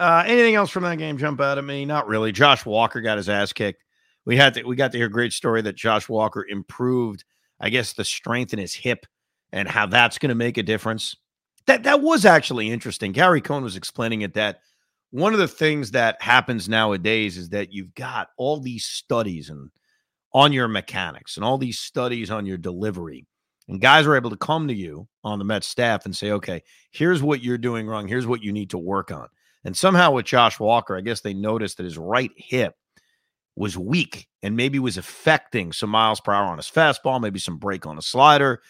Uh, 0.00 0.24
anything 0.26 0.54
else 0.54 0.70
from 0.70 0.82
that 0.82 0.96
game 0.96 1.18
jump 1.18 1.42
out 1.42 1.58
at 1.58 1.64
me? 1.64 1.84
Not 1.84 2.08
really. 2.08 2.32
Josh 2.32 2.64
Walker 2.64 3.02
got 3.02 3.18
his 3.18 3.28
ass 3.28 3.52
kicked. 3.52 3.84
We 4.24 4.34
had 4.34 4.54
to, 4.54 4.62
we 4.62 4.74
got 4.74 4.92
to 4.92 4.98
hear 4.98 5.08
a 5.08 5.10
great 5.10 5.34
story 5.34 5.60
that 5.62 5.76
Josh 5.76 6.08
Walker 6.08 6.46
improved, 6.48 7.24
I 7.60 7.68
guess, 7.68 7.92
the 7.92 8.04
strength 8.04 8.54
in 8.54 8.58
his 8.58 8.74
hip 8.74 9.04
and 9.52 9.68
how 9.68 9.84
that's 9.86 10.16
going 10.16 10.30
to 10.30 10.34
make 10.34 10.56
a 10.56 10.62
difference. 10.62 11.16
That 11.70 11.84
that 11.84 12.00
was 12.00 12.24
actually 12.24 12.68
interesting. 12.68 13.12
Gary 13.12 13.40
Cohen 13.40 13.62
was 13.62 13.76
explaining 13.76 14.22
it 14.22 14.34
that 14.34 14.58
one 15.12 15.32
of 15.32 15.38
the 15.38 15.46
things 15.46 15.92
that 15.92 16.20
happens 16.20 16.68
nowadays 16.68 17.36
is 17.36 17.50
that 17.50 17.72
you've 17.72 17.94
got 17.94 18.30
all 18.36 18.58
these 18.58 18.84
studies 18.84 19.50
and 19.50 19.70
on 20.34 20.52
your 20.52 20.66
mechanics 20.66 21.36
and 21.36 21.44
all 21.44 21.58
these 21.58 21.78
studies 21.78 22.28
on 22.28 22.44
your 22.44 22.58
delivery. 22.58 23.24
And 23.68 23.80
guys 23.80 24.04
are 24.04 24.16
able 24.16 24.30
to 24.30 24.36
come 24.36 24.66
to 24.66 24.74
you 24.74 25.06
on 25.22 25.38
the 25.38 25.44
Mets 25.44 25.68
staff 25.68 26.06
and 26.06 26.16
say, 26.16 26.32
okay, 26.32 26.60
here's 26.90 27.22
what 27.22 27.40
you're 27.40 27.56
doing 27.56 27.86
wrong. 27.86 28.08
Here's 28.08 28.26
what 28.26 28.42
you 28.42 28.50
need 28.50 28.70
to 28.70 28.78
work 28.78 29.12
on. 29.12 29.28
And 29.62 29.76
somehow 29.76 30.10
with 30.10 30.26
Josh 30.26 30.58
Walker, 30.58 30.96
I 30.96 31.02
guess 31.02 31.20
they 31.20 31.34
noticed 31.34 31.76
that 31.76 31.84
his 31.84 31.96
right 31.96 32.32
hip 32.34 32.74
was 33.54 33.78
weak 33.78 34.26
and 34.42 34.56
maybe 34.56 34.80
was 34.80 34.98
affecting 34.98 35.70
some 35.70 35.90
miles 35.90 36.20
per 36.20 36.32
hour 36.32 36.46
on 36.46 36.56
his 36.56 36.68
fastball, 36.68 37.20
maybe 37.20 37.38
some 37.38 37.58
break 37.58 37.86
on 37.86 37.96
a 37.96 38.02
slider. 38.02 38.60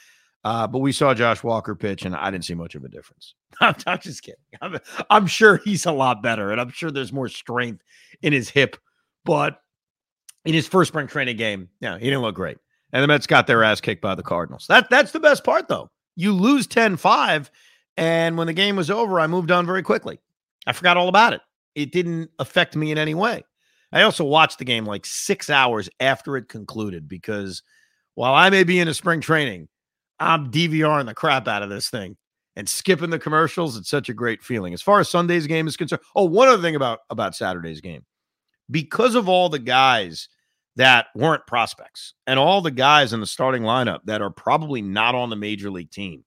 Uh, 0.43 0.67
but 0.67 0.79
we 0.79 0.93
saw 0.93 1.13
Josh 1.13 1.43
Walker 1.43 1.75
pitch, 1.75 2.05
and 2.05 2.17
I 2.17 2.31
didn't 2.31 2.47
see 2.47 2.55
much 2.55 2.75
of 2.75 2.85
a 2.85 2.89
difference. 2.89 3.35
I'm, 3.61 3.99
just 4.01 4.23
kidding. 4.23 4.41
I'm, 4.63 4.79
I'm, 5.11 5.27
sure 5.27 5.59
he's 5.59 5.85
a 5.85 5.93
lot 5.93 6.23
better, 6.23 6.51
and 6.51 6.61
I'm 6.61 6.71
sure 6.71 6.91
there's 6.91 7.13
more 7.13 7.29
strength 7.29 7.83
in 8.23 8.33
his 8.33 8.49
hip. 8.49 8.77
But 9.25 9.61
in 10.47 10.55
his 10.55 10.67
first 10.67 10.89
spring 10.89 11.07
training 11.07 11.37
game, 11.37 11.69
yeah, 11.81 11.99
he 11.99 12.07
didn't 12.07 12.23
look 12.23 12.35
great. 12.35 12.57
And 12.93 13.03
the 13.03 13.07
Mets 13.07 13.27
got 13.27 13.47
their 13.47 13.63
ass 13.63 13.81
kicked 13.81 14.01
by 14.01 14.15
the 14.15 14.23
Cardinals. 14.23 14.67
That 14.69 14.89
that's 14.89 15.13
the 15.13 15.21
best 15.21 15.45
part, 15.45 15.69
though. 15.69 15.91
You 16.17 16.33
lose 16.33 16.67
10-5, 16.67 17.51
and 17.97 18.39
when 18.39 18.47
the 18.47 18.53
game 18.53 18.77
was 18.77 18.91
over, 18.91 19.21
I 19.21 19.27
moved 19.27 19.51
on 19.51 19.67
very 19.67 19.83
quickly. 19.83 20.21
I 20.67 20.73
forgot 20.73 20.97
all 20.97 21.09
about 21.09 21.35
it. 21.35 21.41
It 21.75 21.93
didn't 21.93 22.31
affect 22.39 22.77
me 22.77 22.91
in 22.91 22.99
any 22.99 23.15
way. 23.15 23.45
I 23.93 24.03
also 24.03 24.25
watched 24.25 24.59
the 24.59 24.65
game 24.65 24.85
like 24.85 25.05
six 25.05 25.51
hours 25.51 25.89
after 25.99 26.37
it 26.37 26.49
concluded 26.49 27.09
because 27.09 27.63
while 28.15 28.35
I 28.35 28.51
may 28.51 28.65
be 28.65 28.79
in 28.79 28.89
a 28.89 28.95
spring 28.95 29.21
training, 29.21 29.69
I'm 30.21 30.51
DVRing 30.51 31.07
the 31.07 31.15
crap 31.15 31.49
out 31.49 31.63
of 31.63 31.71
this 31.71 31.89
thing 31.89 32.17
and 32.57 32.69
skipping 32.69 33.11
the 33.11 33.19
commercials. 33.19 33.77
It's 33.77 33.89
such 33.89 34.09
a 34.09 34.15
great 34.15 34.43
feeling. 34.43 34.75
As 34.75 34.83
far 34.83 35.01
as 35.01 35.09
Sunday's 35.09 35.47
game 35.47 35.67
is 35.67 35.77
concerned, 35.77 36.03
oh, 36.15 36.25
one 36.25 36.49
other 36.49 36.63
thing 36.63 36.77
about 36.77 37.01
about 37.09 37.35
Saturday's 37.35 37.81
game, 37.81 38.05
because 38.71 39.15
of 39.15 39.29
all 39.29 39.49
the 39.49 39.59
guys 39.59 40.29
that 40.77 41.07
weren't 41.17 41.47
prospects 41.47 42.15
and 42.27 42.39
all 42.39 42.61
the 42.61 42.71
guys 42.71 43.13
in 43.13 43.21
the 43.21 43.27
starting 43.27 43.63
lineup 43.63 44.01
that 44.05 44.23
are 44.23 44.31
probably 44.31 44.83
not 44.83 45.15
on 45.15 45.31
the 45.31 45.37
major 45.37 45.71
league 45.71 45.91
team, 45.91 46.25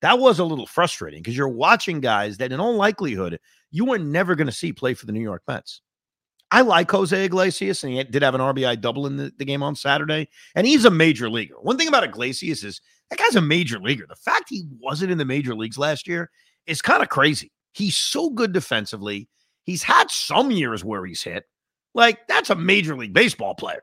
that 0.00 0.18
was 0.18 0.38
a 0.38 0.44
little 0.44 0.66
frustrating 0.66 1.20
because 1.20 1.36
you're 1.36 1.48
watching 1.48 2.00
guys 2.00 2.38
that, 2.38 2.52
in 2.52 2.60
all 2.60 2.76
likelihood, 2.76 3.38
you 3.70 3.84
were 3.84 3.98
never 3.98 4.34
going 4.34 4.46
to 4.46 4.52
see 4.52 4.72
play 4.72 4.94
for 4.94 5.06
the 5.06 5.12
New 5.12 5.20
York 5.20 5.42
Mets. 5.48 5.80
I 6.52 6.60
like 6.60 6.90
Jose 6.90 7.24
Iglesias, 7.24 7.82
and 7.82 7.94
he 7.94 8.04
did 8.04 8.22
have 8.22 8.34
an 8.34 8.42
RBI 8.42 8.78
double 8.82 9.06
in 9.06 9.16
the, 9.16 9.32
the 9.38 9.44
game 9.46 9.62
on 9.62 9.74
Saturday, 9.74 10.28
and 10.54 10.66
he's 10.66 10.84
a 10.84 10.90
major 10.90 11.30
leaguer. 11.30 11.54
One 11.62 11.78
thing 11.78 11.88
about 11.88 12.04
Iglesias 12.04 12.62
is 12.62 12.82
that 13.08 13.18
guy's 13.18 13.36
a 13.36 13.40
major 13.40 13.80
leaguer. 13.80 14.04
The 14.06 14.16
fact 14.16 14.50
he 14.50 14.64
wasn't 14.78 15.12
in 15.12 15.16
the 15.16 15.24
major 15.24 15.54
leagues 15.54 15.78
last 15.78 16.06
year 16.06 16.30
is 16.66 16.82
kind 16.82 17.02
of 17.02 17.08
crazy. 17.08 17.50
He's 17.72 17.96
so 17.96 18.28
good 18.28 18.52
defensively. 18.52 19.30
He's 19.64 19.82
had 19.82 20.10
some 20.10 20.50
years 20.50 20.84
where 20.84 21.06
he's 21.06 21.22
hit. 21.22 21.44
Like, 21.94 22.18
that's 22.28 22.50
a 22.50 22.54
major 22.54 22.96
league 22.96 23.14
baseball 23.14 23.54
player. 23.54 23.82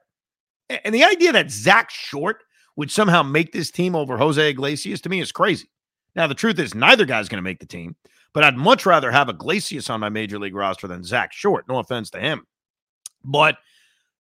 And 0.70 0.94
the 0.94 1.06
idea 1.06 1.32
that 1.32 1.50
Zach 1.50 1.90
Short 1.90 2.44
would 2.76 2.92
somehow 2.92 3.24
make 3.24 3.52
this 3.52 3.72
team 3.72 3.96
over 3.96 4.16
Jose 4.16 4.48
Iglesias 4.48 5.02
to 5.02 5.10
me 5.10 5.22
is 5.22 5.32
crazy. 5.32 5.72
Now, 6.16 6.28
the 6.28 6.36
truth 6.36 6.60
is, 6.60 6.76
neither 6.76 7.06
guy's 7.06 7.30
going 7.30 7.38
to 7.38 7.50
make 7.50 7.60
the 7.60 7.66
team, 7.66 7.96
but 8.32 8.44
I'd 8.44 8.58
much 8.58 8.86
rather 8.86 9.10
have 9.10 9.28
Iglesias 9.28 9.90
on 9.90 10.00
my 10.00 10.10
major 10.10 10.38
league 10.38 10.54
roster 10.54 10.88
than 10.88 11.04
Zach 11.04 11.34
Short. 11.34 11.68
No 11.68 11.80
offense 11.80 12.12
to 12.12 12.20
him. 12.20 12.46
But 13.24 13.58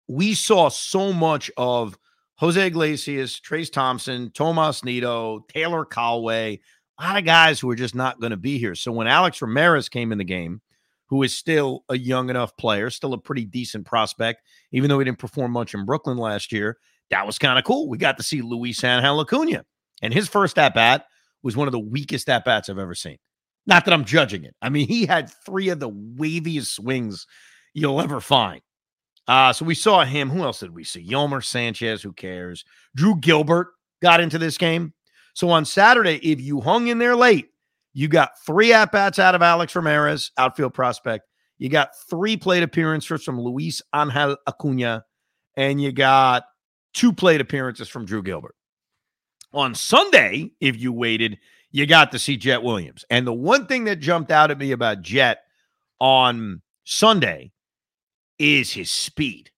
we 0.08 0.34
saw 0.34 0.68
so 0.68 1.12
much 1.12 1.50
of 1.56 1.98
Jose 2.36 2.66
Iglesias, 2.66 3.40
Trayce 3.40 3.72
Thompson, 3.72 4.30
Tomas 4.30 4.84
Nido, 4.84 5.44
Taylor 5.48 5.84
Kohlwey, 5.84 6.60
a 6.98 7.02
lot 7.02 7.18
of 7.18 7.24
guys 7.24 7.60
who 7.60 7.70
are 7.70 7.76
just 7.76 7.94
not 7.94 8.20
going 8.20 8.30
to 8.30 8.36
be 8.36 8.58
here. 8.58 8.74
So 8.74 8.92
when 8.92 9.06
Alex 9.06 9.42
Ramirez 9.42 9.88
came 9.88 10.12
in 10.12 10.18
the 10.18 10.24
game, 10.24 10.60
who 11.08 11.22
is 11.22 11.36
still 11.36 11.84
a 11.88 11.96
young 11.96 12.30
enough 12.30 12.56
player, 12.56 12.90
still 12.90 13.12
a 13.14 13.18
pretty 13.18 13.44
decent 13.44 13.86
prospect, 13.86 14.42
even 14.72 14.88
though 14.88 14.98
he 14.98 15.04
didn't 15.04 15.18
perform 15.18 15.52
much 15.52 15.74
in 15.74 15.84
Brooklyn 15.84 16.18
last 16.18 16.52
year, 16.52 16.78
that 17.10 17.26
was 17.26 17.38
kind 17.38 17.58
of 17.58 17.64
cool. 17.64 17.88
We 17.88 17.98
got 17.98 18.16
to 18.16 18.22
see 18.22 18.42
Luis 18.42 18.82
Angel 18.82 19.20
Acuna, 19.20 19.64
and 20.02 20.12
his 20.12 20.28
first 20.28 20.58
at 20.58 20.74
bat 20.74 21.06
was 21.42 21.56
one 21.56 21.68
of 21.68 21.72
the 21.72 21.78
weakest 21.78 22.28
at 22.28 22.44
bats 22.44 22.68
I've 22.68 22.78
ever 22.78 22.94
seen. 22.94 23.18
Not 23.66 23.84
that 23.84 23.94
I'm 23.94 24.04
judging 24.04 24.44
it. 24.44 24.54
I 24.60 24.68
mean, 24.68 24.88
he 24.88 25.06
had 25.06 25.30
three 25.44 25.68
of 25.68 25.80
the 25.80 25.90
waviest 25.90 26.74
swings 26.74 27.26
you'll 27.72 28.00
ever 28.00 28.20
find. 28.20 28.60
Uh, 29.28 29.52
so 29.52 29.64
we 29.64 29.74
saw 29.74 30.04
him. 30.04 30.30
Who 30.30 30.42
else 30.42 30.60
did 30.60 30.74
we 30.74 30.84
see? 30.84 31.06
Yolmer 31.06 31.44
Sanchez, 31.44 32.02
who 32.02 32.12
cares? 32.12 32.64
Drew 32.94 33.16
Gilbert 33.16 33.68
got 34.00 34.20
into 34.20 34.38
this 34.38 34.56
game. 34.56 34.92
So 35.34 35.50
on 35.50 35.64
Saturday, 35.64 36.16
if 36.22 36.40
you 36.40 36.60
hung 36.60 36.88
in 36.88 36.98
there 36.98 37.16
late, 37.16 37.50
you 37.92 38.08
got 38.08 38.38
three 38.44 38.72
at 38.72 38.92
bats 38.92 39.18
out 39.18 39.34
of 39.34 39.42
Alex 39.42 39.74
Ramirez, 39.74 40.30
outfield 40.38 40.74
prospect. 40.74 41.26
You 41.58 41.68
got 41.68 41.90
three 42.10 42.36
plate 42.36 42.62
appearances 42.62 43.24
from 43.24 43.40
Luis 43.40 43.82
Angel 43.94 44.36
Acuna, 44.46 45.04
and 45.56 45.80
you 45.80 45.92
got 45.92 46.44
two 46.92 47.12
plate 47.12 47.40
appearances 47.40 47.88
from 47.88 48.04
Drew 48.04 48.22
Gilbert. 48.22 48.54
On 49.52 49.74
Sunday, 49.74 50.52
if 50.60 50.78
you 50.78 50.92
waited, 50.92 51.38
you 51.70 51.86
got 51.86 52.12
to 52.12 52.18
see 52.18 52.36
Jett 52.36 52.62
Williams. 52.62 53.04
And 53.10 53.26
the 53.26 53.32
one 53.32 53.66
thing 53.66 53.84
that 53.84 53.96
jumped 53.96 54.30
out 54.30 54.50
at 54.50 54.58
me 54.58 54.72
about 54.72 55.02
Jett 55.02 55.38
on 55.98 56.60
Sunday 56.84 57.52
is 58.38 58.72
his 58.72 58.90
speed 58.90 59.50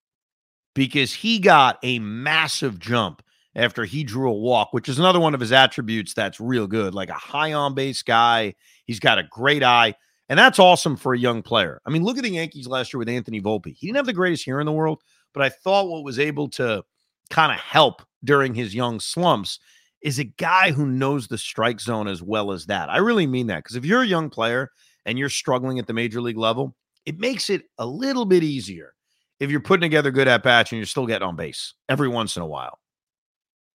because 0.75 1.13
he 1.13 1.39
got 1.39 1.79
a 1.83 1.99
massive 1.99 2.79
jump 2.79 3.23
after 3.55 3.85
he 3.85 4.05
drew 4.05 4.31
a 4.31 4.35
walk, 4.35 4.73
which 4.73 4.89
is 4.89 4.99
another 4.99 5.19
one 5.19 5.35
of 5.35 5.41
his 5.41 5.53
attributes 5.53 6.15
that's 6.15 6.41
real 6.41 6.67
good. 6.67 6.95
Like 6.95 7.09
a 7.09 7.15
high 7.15 7.53
on 7.53 7.75
base 7.75 8.03
guy. 8.03 8.55
He's 8.85 9.01
got 9.01 9.19
a 9.19 9.25
great 9.25 9.63
eye. 9.63 9.95
And 10.29 10.39
that's 10.39 10.59
awesome 10.59 10.97
for 10.97 11.15
a 11.15 11.19
young 11.19 11.43
player. 11.43 11.81
I 11.87 11.91
mean, 11.91 12.05
look 12.05 12.19
at 12.19 12.23
the 12.23 12.31
Yankees 12.31 12.69
last 12.69 12.93
year 12.93 12.99
with 12.99 13.09
Anthony 13.09 13.41
Volpe. 13.41 13.75
He 13.75 13.87
didn't 13.87 13.97
have 13.97 14.07
the 14.07 14.13
greatest 14.13 14.47
year 14.47 14.61
in 14.61 14.67
the 14.67 14.73
world, 14.73 15.03
but 15.33 15.43
I 15.43 15.49
thought 15.49 15.89
what 15.89 16.05
was 16.05 16.19
able 16.19 16.49
to 16.51 16.85
kind 17.31 17.51
of 17.51 17.59
help 17.59 18.03
during 18.23 18.55
his 18.55 18.75
young 18.75 19.01
slumps 19.01 19.59
is 20.03 20.19
a 20.19 20.25
guy 20.25 20.71
who 20.71 20.87
knows 20.87 21.27
the 21.27 21.39
strike 21.39 21.81
zone 21.81 22.09
as 22.09 22.23
well 22.23 22.53
as 22.53 22.67
that. 22.67 22.91
I 22.91 22.99
really 22.99 23.27
mean 23.27 23.49
that 23.49 23.65
because 23.65 23.77
if 23.77 23.85
you're 23.85 24.03
a 24.03 24.07
young 24.07 24.31
player 24.31 24.71
and 25.07 25.19
you're 25.19 25.29
struggling 25.29 25.79
at 25.79 25.87
the 25.87 25.93
major 25.93 26.21
league 26.21 26.37
level, 26.37 26.77
it 27.09 27.19
makes 27.19 27.49
it 27.49 27.63
a 27.79 27.87
little 27.87 28.27
bit 28.27 28.43
easier 28.43 28.93
if 29.41 29.51
you're 29.51 29.61
putting 29.61 29.81
together 29.81 30.11
good 30.11 30.29
at 30.29 30.43
bats 30.43 30.71
and 30.71 30.77
you're 30.77 30.85
still 30.85 31.07
getting 31.07 31.27
on 31.27 31.37
base 31.37 31.73
every 31.89 32.09
once 32.09 32.37
in 32.37 32.43
a 32.43 32.47
while. 32.47 32.79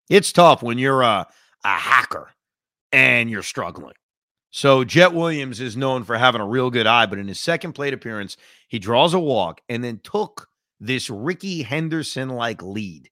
It's 0.08 0.32
tough 0.32 0.62
when 0.62 0.78
you're 0.78 1.02
a, 1.02 1.26
a 1.64 1.78
hacker 1.78 2.30
and 2.92 3.32
you're 3.32 3.42
struggling. 3.42 3.96
So 4.52 4.84
Jett 4.84 5.14
Williams 5.14 5.60
is 5.60 5.76
known 5.76 6.04
for 6.04 6.16
having 6.16 6.42
a 6.42 6.48
real 6.48 6.70
good 6.70 6.86
eye, 6.86 7.08
but 7.08 7.18
in 7.18 7.28
his 7.28 7.40
second 7.40 7.74
plate 7.74 7.96
appearance, 7.96 8.38
he 8.68 8.78
draws 8.78 9.16
a 9.16 9.20
walk 9.20 9.62
and 9.68 9.84
then 9.84 10.00
took 10.04 10.48
this 10.80 11.10
Rickey 11.10 11.64
Henderson 11.64 12.30
like 12.30 12.62
lead 12.62 13.10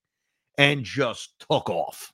and 0.55 0.83
just 0.83 1.33
took 1.49 1.67
off. 1.67 2.13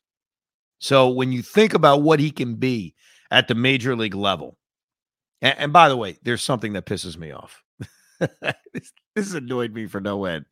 So 0.80 1.10
when 1.10 1.34
you 1.34 1.42
think 1.42 1.74
about 1.74 2.04
what 2.04 2.22
he 2.22 2.32
can 2.32 2.56
be 2.56 2.96
at 3.30 3.50
the 3.50 3.56
major 3.56 3.98
league 3.98 4.16
level. 4.16 4.58
And, 5.42 5.60
and 5.60 5.74
by 5.74 5.90
the 5.90 5.98
way, 5.98 6.18
there's 6.24 6.42
something 6.42 6.72
that 6.74 6.86
pisses 6.86 7.18
me 7.18 7.34
off. 7.34 7.64
this, 8.74 8.94
this 9.16 9.34
annoyed 9.34 9.74
me 9.74 9.86
for 9.88 10.00
no 10.02 10.26
end. 10.26 10.46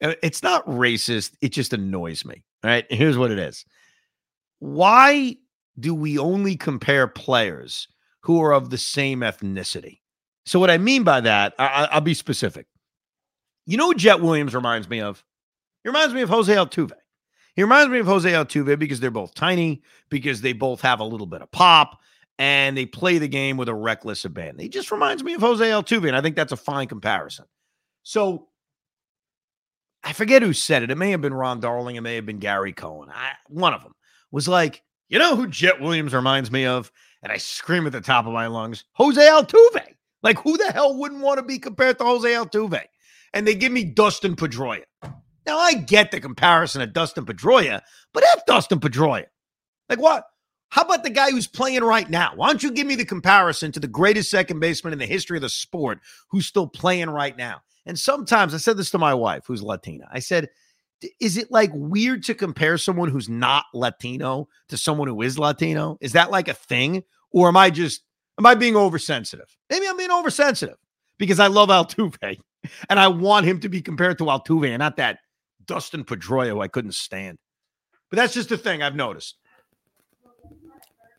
It's 0.00 0.42
not 0.42 0.66
racist, 0.66 1.32
it 1.40 1.50
just 1.50 1.72
annoys 1.72 2.24
me. 2.24 2.42
All 2.64 2.70
right. 2.70 2.86
Here's 2.90 3.16
what 3.16 3.30
it 3.30 3.38
is. 3.38 3.64
Why 4.58 5.36
do 5.78 5.94
we 5.94 6.18
only 6.18 6.56
compare 6.56 7.06
players 7.06 7.88
who 8.22 8.40
are 8.42 8.52
of 8.52 8.70
the 8.70 8.78
same 8.78 9.20
ethnicity? 9.20 10.00
So, 10.44 10.58
what 10.60 10.70
I 10.70 10.78
mean 10.78 11.02
by 11.02 11.20
that, 11.22 11.54
I, 11.58 11.66
I- 11.66 11.88
I'll 11.92 12.00
be 12.00 12.14
specific. 12.14 12.66
You 13.66 13.76
know 13.76 13.92
Jett 13.92 14.20
Williams 14.20 14.54
reminds 14.54 14.88
me 14.88 15.00
of? 15.00 15.24
He 15.82 15.88
reminds 15.88 16.14
me 16.14 16.22
of 16.22 16.28
Jose 16.28 16.54
Altuve. 16.54 16.92
He 17.54 17.62
reminds 17.62 17.90
me 17.90 17.98
of 17.98 18.06
Jose 18.06 18.30
Altuve 18.30 18.78
because 18.78 19.00
they're 19.00 19.10
both 19.10 19.34
tiny, 19.34 19.82
because 20.08 20.40
they 20.40 20.52
both 20.52 20.80
have 20.82 21.00
a 21.00 21.04
little 21.04 21.26
bit 21.26 21.42
of 21.42 21.50
pop, 21.50 22.00
and 22.38 22.76
they 22.76 22.86
play 22.86 23.18
the 23.18 23.28
game 23.28 23.56
with 23.56 23.68
a 23.68 23.74
reckless 23.74 24.24
abandon. 24.24 24.58
He 24.58 24.68
just 24.68 24.90
reminds 24.90 25.22
me 25.22 25.34
of 25.34 25.40
Jose 25.40 25.64
Altuve, 25.64 26.06
and 26.06 26.16
I 26.16 26.20
think 26.20 26.36
that's 26.36 26.52
a 26.52 26.56
fine 26.56 26.88
comparison. 26.88 27.46
So 28.02 28.48
I 30.04 30.12
forget 30.12 30.42
who 30.42 30.52
said 30.52 30.82
it. 30.82 30.90
It 30.90 30.98
may 30.98 31.10
have 31.10 31.20
been 31.20 31.34
Ron 31.34 31.60
Darling. 31.60 31.96
It 31.96 32.02
may 32.02 32.14
have 32.14 32.26
been 32.26 32.38
Gary 32.38 32.72
Cohen. 32.72 33.08
I, 33.10 33.32
one 33.48 33.74
of 33.74 33.82
them 33.82 33.94
was 34.30 34.46
like, 34.46 34.82
you 35.08 35.18
know 35.18 35.36
who 35.36 35.48
Jett 35.48 35.80
Williams 35.80 36.14
reminds 36.14 36.50
me 36.50 36.66
of? 36.66 36.92
And 37.22 37.32
I 37.32 37.38
scream 37.38 37.86
at 37.86 37.92
the 37.92 38.00
top 38.00 38.26
of 38.26 38.32
my 38.32 38.46
lungs, 38.46 38.84
Jose 38.92 39.20
Altuve. 39.20 39.82
Like, 40.22 40.38
who 40.38 40.56
the 40.56 40.72
hell 40.72 40.96
wouldn't 40.96 41.22
want 41.22 41.38
to 41.38 41.44
be 41.44 41.58
compared 41.58 41.98
to 41.98 42.04
Jose 42.04 42.28
Altuve? 42.28 42.82
And 43.32 43.46
they 43.46 43.54
give 43.54 43.72
me 43.72 43.84
Dustin 43.84 44.36
Pedroia. 44.36 44.84
Now, 45.46 45.58
I 45.58 45.74
get 45.74 46.10
the 46.10 46.20
comparison 46.20 46.82
of 46.82 46.92
Dustin 46.92 47.24
Pedroia, 47.24 47.80
but 48.12 48.24
F 48.34 48.46
Dustin 48.46 48.80
Pedroia. 48.80 49.26
Like, 49.88 50.00
what? 50.00 50.24
How 50.70 50.82
about 50.82 51.04
the 51.04 51.10
guy 51.10 51.30
who's 51.30 51.46
playing 51.46 51.84
right 51.84 52.08
now? 52.08 52.32
Why 52.34 52.48
don't 52.48 52.62
you 52.62 52.72
give 52.72 52.86
me 52.86 52.96
the 52.96 53.04
comparison 53.04 53.72
to 53.72 53.80
the 53.80 53.86
greatest 53.86 54.30
second 54.30 54.60
baseman 54.60 54.92
in 54.92 54.98
the 54.98 55.06
history 55.06 55.38
of 55.38 55.42
the 55.42 55.48
sport 55.48 56.00
who's 56.28 56.46
still 56.46 56.66
playing 56.66 57.10
right 57.10 57.36
now? 57.36 57.62
And 57.86 57.98
sometimes 57.98 58.52
I 58.52 58.58
said 58.58 58.76
this 58.76 58.90
to 58.90 58.98
my 58.98 59.14
wife, 59.14 59.44
who's 59.46 59.62
Latina. 59.62 60.08
I 60.10 60.18
said, 60.18 60.48
Is 61.20 61.36
it 61.36 61.52
like 61.52 61.70
weird 61.72 62.24
to 62.24 62.34
compare 62.34 62.78
someone 62.78 63.08
who's 63.08 63.28
not 63.28 63.66
Latino 63.72 64.48
to 64.68 64.76
someone 64.76 65.08
who 65.08 65.22
is 65.22 65.38
Latino? 65.38 65.96
Is 66.00 66.12
that 66.12 66.30
like 66.30 66.48
a 66.48 66.54
thing? 66.54 67.04
Or 67.30 67.48
am 67.48 67.56
I 67.56 67.70
just, 67.70 68.02
am 68.38 68.46
I 68.46 68.54
being 68.54 68.76
oversensitive? 68.76 69.56
Maybe 69.70 69.86
I'm 69.86 69.96
being 69.96 70.10
oversensitive 70.10 70.76
because 71.18 71.38
I 71.38 71.46
love 71.46 71.68
Altuve 71.68 72.40
and 72.90 72.98
I 72.98 73.08
want 73.08 73.46
him 73.46 73.60
to 73.60 73.68
be 73.68 73.80
compared 73.80 74.18
to 74.18 74.24
Altuve 74.24 74.68
and 74.68 74.80
not 74.80 74.96
that 74.96 75.20
Dustin 75.64 76.04
Pedroia 76.04 76.60
I 76.60 76.68
couldn't 76.68 76.94
stand. 76.94 77.38
But 78.10 78.16
that's 78.16 78.34
just 78.34 78.48
the 78.48 78.58
thing 78.58 78.82
I've 78.82 78.94
noticed. 78.94 79.36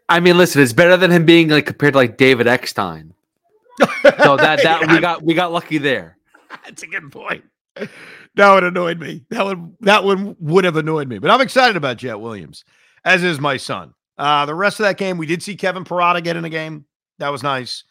I 0.09 0.19
mean, 0.19 0.37
listen, 0.37 0.61
it's 0.61 0.73
better 0.73 0.97
than 0.97 1.11
him 1.11 1.25
being 1.25 1.49
like 1.49 1.65
compared 1.65 1.93
to 1.93 1.97
like 1.97 2.17
David 2.17 2.47
Eckstein. 2.47 3.13
So 3.79 3.87
that 4.37 4.59
that 4.63 4.81
Yeah, 4.81 4.93
we 4.93 4.99
got 4.99 5.23
we 5.23 5.33
got 5.33 5.51
lucky 5.51 5.77
there. 5.77 6.17
That's 6.65 6.83
a 6.83 6.87
good 6.87 7.11
point. 7.11 7.43
That 8.35 8.53
would 8.53 8.63
annoyed 8.63 8.99
me. 8.99 9.25
That 9.29 9.45
would 9.45 9.75
that 9.81 10.03
one 10.03 10.35
would 10.39 10.63
have 10.63 10.77
annoyed 10.77 11.07
me. 11.07 11.19
But 11.19 11.31
I'm 11.31 11.41
excited 11.41 11.75
about 11.75 11.97
Jett 11.97 12.19
Williams, 12.19 12.63
as 13.03 13.23
is 13.23 13.39
my 13.39 13.57
son. 13.57 13.93
Uh, 14.17 14.45
the 14.45 14.55
rest 14.55 14.79
of 14.79 14.85
that 14.85 14.97
game, 14.97 15.17
we 15.17 15.25
did 15.25 15.43
see 15.43 15.55
Kevin 15.55 15.83
Parada 15.83 16.23
get 16.23 16.35
in 16.35 16.43
the 16.43 16.49
game. 16.49 16.85
That 17.19 17.29
was 17.29 17.43
nice. 17.43 17.83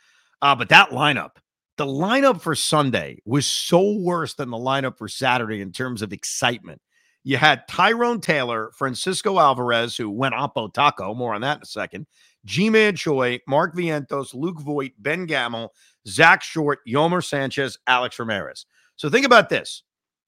Uh, 0.42 0.54
but 0.54 0.68
that 0.70 0.90
lineup, 0.90 1.32
the 1.76 1.86
lineup 1.86 2.40
for 2.40 2.54
Sunday 2.54 3.18
was 3.24 3.46
so 3.46 3.92
worse 3.98 4.34
than 4.34 4.50
the 4.50 4.56
lineup 4.56 4.98
for 4.98 5.08
Saturday 5.08 5.60
in 5.60 5.72
terms 5.72 6.02
of 6.02 6.12
excitement. 6.12 6.80
You 7.26 7.38
had 7.38 7.66
Tyrone 7.66 8.20
Taylor, 8.20 8.70
Francisco 8.76 9.40
Alvarez, 9.40 9.96
who 9.96 10.08
went 10.08 10.36
oppo 10.36 10.72
taco. 10.72 11.12
More 11.12 11.34
on 11.34 11.40
that 11.40 11.56
in 11.56 11.62
a 11.64 11.66
second. 11.66 12.06
Ji 12.44 12.70
Man 12.70 12.94
Choi, 12.94 13.40
Mark 13.48 13.74
Vientos, 13.74 14.32
Luke 14.32 14.60
Voit, 14.60 14.92
Ben 15.00 15.26
Gamel, 15.26 15.74
Zach 16.06 16.44
Short, 16.44 16.78
Yolmer 16.86 17.24
Sanchez, 17.24 17.80
Alex 17.88 18.20
Ramirez. 18.20 18.66
So 18.94 19.10
think 19.10 19.26
about 19.26 19.48
this. 19.48 19.82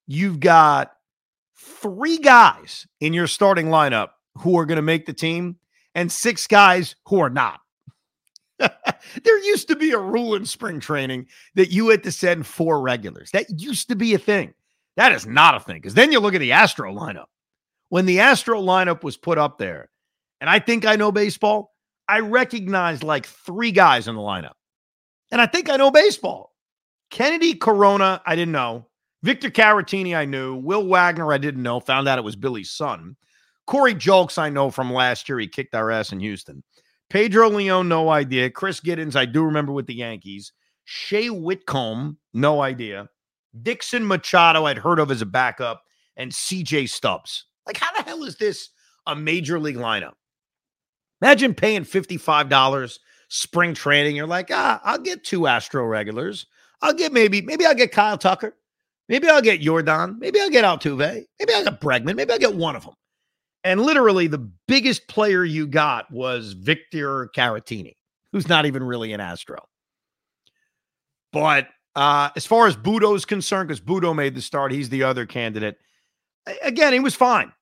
You've 0.09 0.41
got 0.41 0.91
three 1.57 2.19
guys 2.19 2.89
in 2.99 3.13
your 3.13 3.29
starting 3.29 3.67
lineup 3.67 4.09
who 4.37 4.59
are 4.59 4.67
going 4.67 4.75
to 4.75 4.83
make 4.83 5.07
the 5.07 5.13
team 5.13 5.57
and 5.95 6.11
six 6.11 6.49
guys 6.49 6.97
who 7.07 7.21
are 7.21 7.31
not. 7.31 7.61
there 8.59 9.45
used 9.45 9.69
to 9.69 9.77
be 9.77 9.93
a 9.93 9.99
rule 10.01 10.35
in 10.35 10.45
spring 10.45 10.81
training 10.81 11.29
that 11.55 11.71
you 11.71 11.91
had 11.91 12.03
to 12.03 12.11
send 12.11 12.45
four 12.45 12.81
regulars. 12.81 13.31
That 13.31 13.61
used 13.61 13.89
to 13.89 13.95
be 13.95 14.15
a 14.15 14.19
thing. 14.19 14.53
That 14.99 15.13
is 15.13 15.27
not 15.29 15.55
a 15.55 15.61
thing 15.61 15.77
because 15.77 15.95
then 15.95 16.11
you 16.11 16.19
look 16.19 16.35
at 16.35 16.41
the 16.41 16.51
Astro 16.51 16.93
lineup. 16.93 17.27
When 17.89 18.05
the 18.05 18.19
Astro 18.19 18.61
lineup 18.61 19.05
was 19.05 19.17
put 19.17 19.39
up 19.39 19.57
there, 19.57 19.91
and 20.41 20.51
I 20.51 20.59
think 20.59 20.85
I 20.85 20.97
know 20.97 21.13
baseball, 21.13 21.73
I 22.09 22.19
recognized 22.19 23.05
like 23.05 23.25
three 23.25 23.71
guys 23.71 24.09
in 24.09 24.17
the 24.17 24.21
lineup. 24.21 24.55
And 25.31 25.41
I 25.41 25.47
think 25.47 25.71
I 25.71 25.77
know 25.77 25.93
baseball. 25.93 26.53
Kennedy 27.13 27.55
Corona, 27.55 28.21
I 28.27 28.35
didn't 28.35 28.51
know. 28.51 28.89
Victor 29.23 29.51
Caratini, 29.51 30.17
I 30.17 30.25
knew. 30.25 30.57
Will 30.57 30.85
Wagner, 30.85 31.33
I 31.33 31.39
didn't 31.39 31.63
know. 31.63 31.79
Found 31.79 32.09
out 32.09 32.19
it 32.19 32.25
was 32.25 32.35
Billy's 32.35 32.73
son. 32.73 33.15
Corey 33.69 33.95
Julks, 33.95 34.37
I 34.37 34.49
know 34.49 34.69
from 34.69 34.93
last 34.93 35.29
year. 35.29 35.39
He 35.39 35.47
kicked 35.47 35.77
our 35.77 35.93
ass 35.93 36.11
in 36.11 36.19
Houston. 36.19 36.65
Pedro 37.09 37.51
Leon, 37.51 37.87
no 37.87 38.09
idea. 38.09 38.51
Chris 38.51 38.81
Gittens, 38.81 39.15
I 39.15 39.27
do 39.27 39.45
remember 39.45 39.71
with 39.71 39.87
the 39.87 39.95
Yankees. 39.95 40.53
Shea 40.87 41.31
Whitcomb, 41.31 42.19
no 42.35 42.61
idea. 42.61 43.09
Dixon 43.63 44.07
Machado, 44.07 44.67
I'd 44.67 44.79
heard 44.79 44.99
of 44.99 45.11
as 45.11 45.23
a 45.23 45.27
backup. 45.27 45.83
And 46.17 46.33
CJ 46.33 46.89
Stubbs. 46.89 47.45
Like, 47.65 47.77
how 47.77 47.93
the 47.97 48.03
hell 48.03 48.25
is 48.25 48.37
this 48.37 48.71
a 49.07 49.15
major 49.15 49.61
league 49.61 49.77
lineup? 49.77 50.15
Imagine 51.23 51.55
paying 51.55 51.85
$55 51.85 52.99
spring 53.29 53.73
training. 53.73 54.17
You're 54.17 54.27
like, 54.27 54.51
ah, 54.51 54.81
I'll 54.83 54.99
get 54.99 55.23
two 55.23 55.47
Astro 55.47 55.85
regulars. 55.85 56.47
I'll 56.83 56.93
get 56.93 57.13
maybe, 57.13 57.41
maybe 57.41 57.67
I'll 57.67 57.75
get 57.75 57.93
Kyle 57.93 58.19
Tucker. 58.19 58.57
Maybe 59.09 59.29
I'll 59.29 59.43
get 59.43 59.61
Yordan. 59.61 60.19
Maybe 60.19 60.41
I'll 60.41 60.51
get 60.51 60.65
Altuve. 60.65 61.25
Maybe 61.39 61.55
I'll 61.55 61.65
get 61.65 61.81
Bregman. 61.81 62.17
Maybe 62.17 62.33
I'll 62.33 62.39
get 62.39 62.55
one 62.55 62.77
of 62.77 62.85
them. 62.85 62.95
And 63.65 63.81
literally, 63.83 64.27
the 64.27 64.51
biggest 64.67 65.09
player 65.09 65.45
you 65.45 65.67
got 65.67 66.11
was 66.11 66.53
Victor 66.53 67.31
Caratini, 67.37 67.95
who's 68.33 68.49
not 68.49 68.67
even 68.67 68.83
really 68.83 69.13
an 69.13 69.21
Astro. 69.21 69.59
But 71.33 71.69
uh, 71.95 72.31
as 72.37 72.47
far 72.47 72.67
as 72.67 72.77
Butto's 72.77 73.25
concerned, 73.25 73.69
because 73.69 73.81
Butto 73.81 74.15
made 74.15 74.35
the 74.35 74.43
start, 74.43 74.73
he's 74.73 74.89
the 74.89 75.03
other 75.03 75.27
candidate. 75.27 75.79
Again, 76.63 76.93
he 76.93 77.01
was 77.01 77.15
fine. 77.15 77.53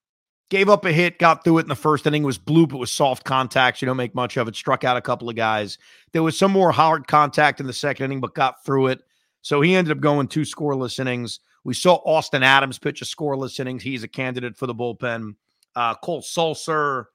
Gave 0.48 0.68
up 0.68 0.84
a 0.84 0.92
hit, 0.92 1.18
got 1.18 1.42
through 1.42 1.58
it 1.58 1.62
in 1.62 1.68
the 1.68 1.74
first 1.74 2.06
inning. 2.06 2.22
It 2.22 2.26
was 2.26 2.38
bloop. 2.38 2.72
It 2.72 2.78
was 2.78 2.92
soft 2.92 3.24
contact. 3.24 3.82
You 3.82 3.86
don't 3.86 3.96
make 3.96 4.14
much 4.14 4.36
of 4.36 4.46
it. 4.46 4.54
Struck 4.54 4.84
out 4.84 4.96
a 4.96 5.00
couple 5.00 5.28
of 5.28 5.34
guys. 5.34 5.76
There 6.12 6.22
was 6.22 6.38
some 6.38 6.52
more 6.52 6.70
hard 6.70 7.08
contact 7.08 7.58
in 7.58 7.66
the 7.66 7.72
second 7.72 8.04
inning, 8.04 8.20
but 8.20 8.34
got 8.34 8.64
through 8.64 8.88
it. 8.88 9.00
So 9.42 9.60
he 9.60 9.74
ended 9.74 9.96
up 9.96 10.00
going 10.00 10.28
two 10.28 10.42
scoreless 10.42 11.00
innings. 11.00 11.40
We 11.64 11.74
saw 11.74 11.96
Austin 12.04 12.44
Adams 12.44 12.78
pitch 12.78 13.02
a 13.02 13.04
scoreless 13.04 13.58
innings. 13.58 13.82
He's 13.82 14.04
a 14.04 14.08
candidate 14.08 14.56
for 14.56 14.68
the 14.68 14.74
bullpen. 14.74 15.34
Uh, 15.74 15.94
Cole 15.96 16.22
Sulser, 16.22 17.06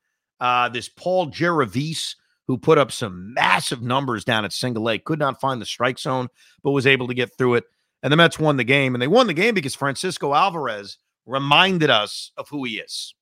uh, 0.41 0.67
this 0.67 0.89
Paul 0.89 1.31
Gervase, 1.31 2.15
who 2.51 2.57
put 2.57 2.77
up 2.77 2.91
some 2.91 3.33
massive 3.33 3.81
numbers 3.81 4.25
down 4.25 4.43
at 4.43 4.51
single 4.51 4.89
A, 4.89 4.99
could 4.99 5.19
not 5.19 5.39
find 5.39 5.61
the 5.61 5.65
strike 5.65 5.97
zone, 5.97 6.27
but 6.61 6.71
was 6.71 6.85
able 6.85 7.07
to 7.07 7.13
get 7.13 7.29
through 7.37 7.53
it. 7.55 7.63
And 8.03 8.11
the 8.11 8.17
Mets 8.17 8.37
won 8.37 8.57
the 8.57 8.65
game. 8.65 8.93
And 8.93 9.01
they 9.01 9.07
won 9.07 9.27
the 9.27 9.33
game 9.33 9.55
because 9.55 9.73
Francisco 9.73 10.33
Alvarez 10.33 10.97
reminded 11.25 11.89
us 11.89 12.33
of 12.35 12.49
who 12.49 12.65
he 12.65 12.73
is. 12.73 13.15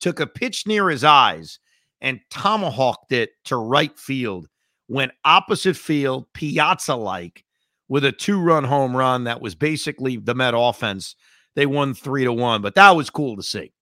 Took 0.00 0.18
a 0.18 0.26
pitch 0.26 0.66
near 0.66 0.88
his 0.88 1.04
eyes 1.04 1.58
and 2.00 2.20
tomahawked 2.30 3.12
it 3.12 3.32
to 3.44 3.56
right 3.58 3.98
field, 3.98 4.48
went 4.88 5.12
opposite 5.26 5.76
field, 5.76 6.24
piazza 6.32 6.94
like, 6.94 7.44
with 7.86 8.02
a 8.06 8.12
two 8.12 8.40
run 8.40 8.64
home 8.64 8.96
run 8.96 9.24
that 9.24 9.42
was 9.42 9.54
basically 9.54 10.16
the 10.16 10.34
Met 10.34 10.54
offense. 10.56 11.16
They 11.54 11.66
won 11.66 11.92
three 11.92 12.24
to 12.24 12.32
one, 12.32 12.62
but 12.62 12.76
that 12.76 12.92
was 12.92 13.10
cool 13.10 13.36
to 13.36 13.42
see. 13.42 13.74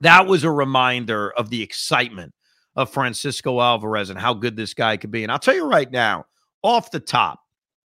That 0.00 0.26
was 0.26 0.42
a 0.42 0.50
reminder 0.50 1.30
of 1.30 1.50
the 1.50 1.62
excitement 1.62 2.32
of 2.78 2.88
Francisco 2.88 3.60
Alvarez 3.60 4.08
and 4.08 4.18
how 4.18 4.32
good 4.32 4.54
this 4.54 4.72
guy 4.72 4.96
could 4.96 5.10
be. 5.10 5.24
And 5.24 5.32
I'll 5.32 5.38
tell 5.40 5.54
you 5.54 5.68
right 5.68 5.90
now, 5.90 6.26
off 6.62 6.92
the 6.92 7.00
top, 7.00 7.40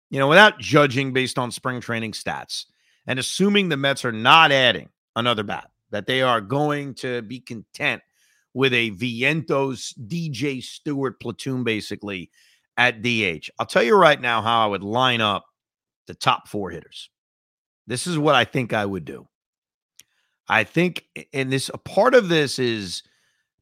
you 0.09 0.18
know, 0.18 0.29
without 0.29 0.59
judging 0.59 1.12
based 1.12 1.38
on 1.38 1.53
spring 1.53 1.79
training 1.79 2.12
stats 2.12 2.64
and 3.07 3.18
assuming 3.18 3.68
the 3.68 3.77
Mets 3.77 4.07
are 4.07 4.12
not 4.12 4.51
adding 4.51 4.88
another 5.14 5.42
bat, 5.42 5.70
that 5.90 6.07
they 6.07 6.22
are 6.22 6.40
going 6.40 6.94
to 6.94 7.20
be 7.20 7.38
content 7.38 8.01
with 8.55 8.72
a 8.72 8.90
Vientos 8.92 9.92
DJ 10.09 10.64
Stewart 10.64 11.20
platoon 11.20 11.64
basically 11.64 12.31
at 12.79 13.03
DH. 13.03 13.51
I'll 13.59 13.66
tell 13.66 13.83
you 13.83 13.94
right 13.94 14.18
now 14.18 14.40
how 14.40 14.64
I 14.64 14.68
would 14.68 14.83
line 14.83 15.20
up 15.20 15.44
the 16.07 16.14
top 16.14 16.48
four 16.48 16.70
hitters. 16.70 17.11
This 17.87 18.07
is 18.07 18.16
what 18.16 18.35
I 18.35 18.46
think 18.46 18.72
I 18.72 18.87
would 18.87 19.05
do. 19.05 19.29
I 20.48 20.64
think, 20.64 21.05
and 21.35 21.53
this 21.53 21.70
a 21.74 21.79
part 21.79 22.14
of 22.14 22.31
this 22.31 22.59
is 22.59 23.03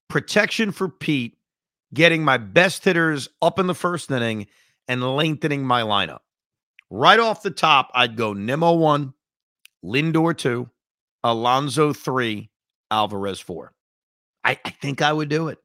protection 0.08 0.72
for 0.72 0.88
Pete, 0.88 1.36
getting 1.94 2.24
my 2.24 2.36
best 2.36 2.84
hitters 2.84 3.28
up 3.40 3.58
in 3.58 3.66
the 3.66 3.74
first 3.74 4.10
inning 4.10 4.46
and 4.88 5.16
lengthening 5.16 5.64
my 5.64 5.82
lineup. 5.82 6.20
Right 6.90 7.18
off 7.18 7.42
the 7.42 7.50
top, 7.50 7.90
I'd 7.94 8.16
go 8.16 8.32
Nimmo 8.32 8.74
one, 8.74 9.14
Lindor 9.84 10.36
two, 10.36 10.70
Alonso 11.24 11.92
three, 11.92 12.50
Alvarez 12.90 13.40
four. 13.40 13.72
I, 14.44 14.58
I 14.64 14.70
think 14.70 15.02
I 15.02 15.12
would 15.12 15.28
do 15.28 15.48
it. 15.48 15.58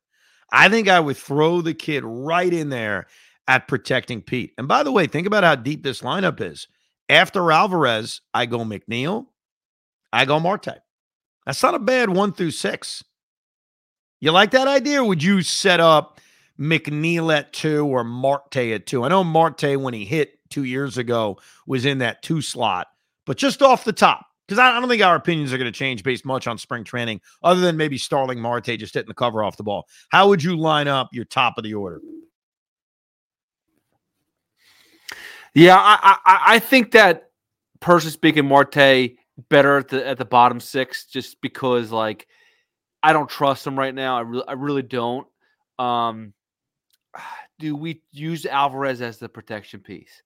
I 0.52 0.70
think 0.70 0.90
I 0.90 1.00
would 1.00 1.18
throw 1.18 1.62
the 1.62 1.74
kid 1.74 2.04
right 2.04 2.52
in 2.52 2.70
there 2.70 3.08
at 3.48 3.68
protecting 3.68 4.22
Pete. 4.22 4.54
And 4.58 4.68
by 4.68 4.84
the 4.84 4.92
way, 4.92 5.08
think 5.08 5.28
about 5.28 5.44
how 5.44 5.56
deep 5.56 5.84
this 5.84 6.02
lineup 6.02 6.42
is. 6.42 6.68
After 7.08 7.52
Alvarez, 7.52 8.22
I 8.34 8.46
go 8.46 8.60
McNeil, 8.60 9.28
I 10.12 10.26
go 10.26 10.40
Marte. 10.40 10.80
That's 11.46 11.62
not 11.62 11.76
a 11.76 11.80
bad 11.80 12.10
one 12.10 12.34
through 12.34 12.52
six. 12.52 13.04
You 14.22 14.32
like 14.32 14.52
that 14.52 14.68
idea? 14.68 15.04
would 15.04 15.22
you 15.22 15.42
set 15.42 15.80
up 15.80 16.22
McNeil 16.60 17.36
at 17.36 17.52
two 17.52 17.88
or 17.88 18.04
Marte 18.04 18.58
at 18.58 18.86
two? 18.86 19.04
I 19.04 19.10
know 19.10 19.24
Marte, 19.24 19.80
when 19.80 19.96
he 19.96 20.06
hit 20.06 20.38
two 20.50 20.64
years 20.64 21.00
ago, 21.00 21.40
was 21.66 21.86
in 21.86 21.98
that 21.98 22.22
two 22.22 22.40
slot, 22.40 22.88
but 23.26 23.36
just 23.36 23.64
off 23.64 23.84
the 23.84 23.92
top, 23.92 24.28
because 24.48 24.60
I, 24.60 24.80
don't 24.80 24.88
think 24.88 25.02
our 25.02 25.16
opinions 25.16 25.52
are 25.52 25.58
going 25.58 25.72
to 25.72 25.78
change 25.78 26.04
based 26.04 26.24
much 26.24 26.46
on 26.46 26.60
spring 26.60 26.84
training, 26.84 27.20
other 27.42 27.62
than 27.62 27.78
maybe 27.78 27.98
Starling 27.98 28.40
Marte 28.40 28.78
just 28.78 28.94
hitting 28.94 29.08
the 29.08 29.16
cover 29.16 29.44
off 29.44 29.58
the 29.58 29.64
ball. 29.64 29.88
How 30.10 30.28
would 30.30 30.44
you 30.44 30.56
line 30.56 30.88
up 30.88 31.10
your 31.12 31.26
top 31.26 31.58
of 31.58 31.64
the 31.64 31.74
order? 31.74 32.00
Yeah, 35.56 35.78
I 35.78 36.18
I, 36.26 36.42
I 36.56 36.60
think 36.60 36.92
that 36.92 37.32
personally 37.80 38.14
speaking, 38.14 38.46
Marte 38.46 39.14
better 39.50 39.78
at 39.78 39.88
the 39.88 40.08
at 40.08 40.20
the 40.20 40.26
bottom 40.26 40.60
six, 40.60 41.06
just 41.08 41.42
because 41.42 41.92
like 41.92 42.28
I 43.04 43.14
don't 43.14 43.30
trust 43.30 43.66
him 43.66 43.78
right 43.78 43.94
now. 43.94 44.18
I 44.18 44.22
really 44.22 44.48
I 44.48 44.54
really 44.54 44.84
don't. 44.84 45.28
Um, 45.80 46.34
do 47.60 47.76
we 47.76 48.02
use 48.12 48.46
Alvarez 48.46 49.02
as 49.02 49.18
the 49.18 49.30
protection 49.30 49.80
piece? 49.82 50.22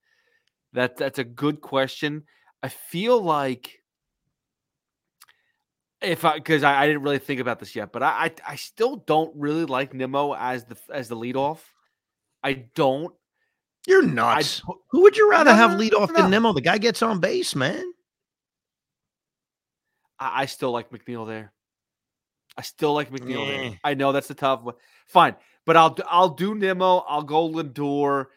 That 0.73 0.97
that's 0.97 1.19
a 1.19 1.23
good 1.23 1.61
question. 1.61 2.23
I 2.61 2.69
feel 2.69 3.21
like 3.21 3.79
if 6.01 6.25
I 6.25 6.35
because 6.35 6.63
I, 6.63 6.83
I, 6.83 6.88
didn't 6.88 7.03
really 7.03 7.19
think 7.19 7.39
about 7.39 7.59
this 7.59 7.75
yet, 7.75 7.91
but 7.91 8.03
I, 8.03 8.25
I, 8.25 8.31
I 8.47 8.55
still 8.55 8.97
don't 8.97 9.33
really 9.35 9.65
like 9.65 9.93
Nimmo 9.93 10.33
as 10.33 10.65
the 10.65 10.77
as 10.93 11.07
the 11.07 11.15
leadoff. 11.15 11.59
I 12.43 12.65
don't. 12.75 13.13
You're 13.88 14.01
nuts. 14.01 14.61
I, 14.67 14.73
Who 14.89 15.01
would 15.03 15.15
you 15.15 15.29
rather 15.29 15.51
no, 15.51 15.57
have 15.57 15.79
lead 15.79 15.93
off 15.93 16.11
no. 16.11 16.21
than 16.21 16.31
Nimmo? 16.31 16.53
The 16.53 16.61
guy 16.61 16.77
gets 16.77 17.01
on 17.01 17.19
base, 17.19 17.55
man. 17.55 17.85
I, 20.19 20.41
I 20.41 20.45
still 20.45 20.71
like 20.71 20.89
McNeil 20.89 21.27
there. 21.27 21.53
I 22.58 22.62
still 22.62 22.94
like 22.94 23.12
McNeil 23.12 23.48
yeah. 23.48 23.63
Mm. 23.70 23.80
I 23.84 23.94
know 23.94 24.12
that's 24.12 24.30
a 24.30 24.36
tough 24.36 24.63
one. 24.63 24.76
Fine, 25.08 25.36
but 25.65 25.78
I'll 25.78 25.98
I'll 26.08 26.30
do 26.30 26.56
Nimmo. 26.56 27.04
I'll 27.08 27.24
go 27.24 27.50
Lindor. 27.50 28.28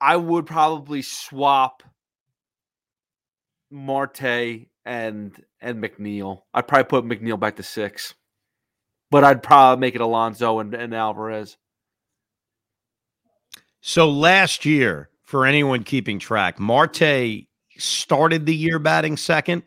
I 0.00 0.16
would 0.16 0.46
probably 0.46 1.02
swap 1.02 1.82
Marte 3.70 4.66
and 4.84 5.44
and 5.60 5.82
McNeil. 5.82 6.42
I'd 6.54 6.68
probably 6.68 6.84
put 6.84 7.04
McNeil 7.04 7.38
back 7.38 7.56
to 7.56 7.62
six, 7.62 8.14
but 9.10 9.24
I'd 9.24 9.42
probably 9.42 9.80
make 9.80 9.94
it 9.94 10.00
Alonso 10.00 10.58
and, 10.58 10.74
and 10.74 10.94
Alvarez. 10.94 11.56
So 13.80 14.08
last 14.08 14.64
year, 14.64 15.10
for 15.22 15.46
anyone 15.46 15.82
keeping 15.82 16.18
track, 16.18 16.60
Marte 16.60 17.46
started 17.78 18.46
the 18.46 18.54
year 18.54 18.78
batting 18.78 19.16
second 19.16 19.64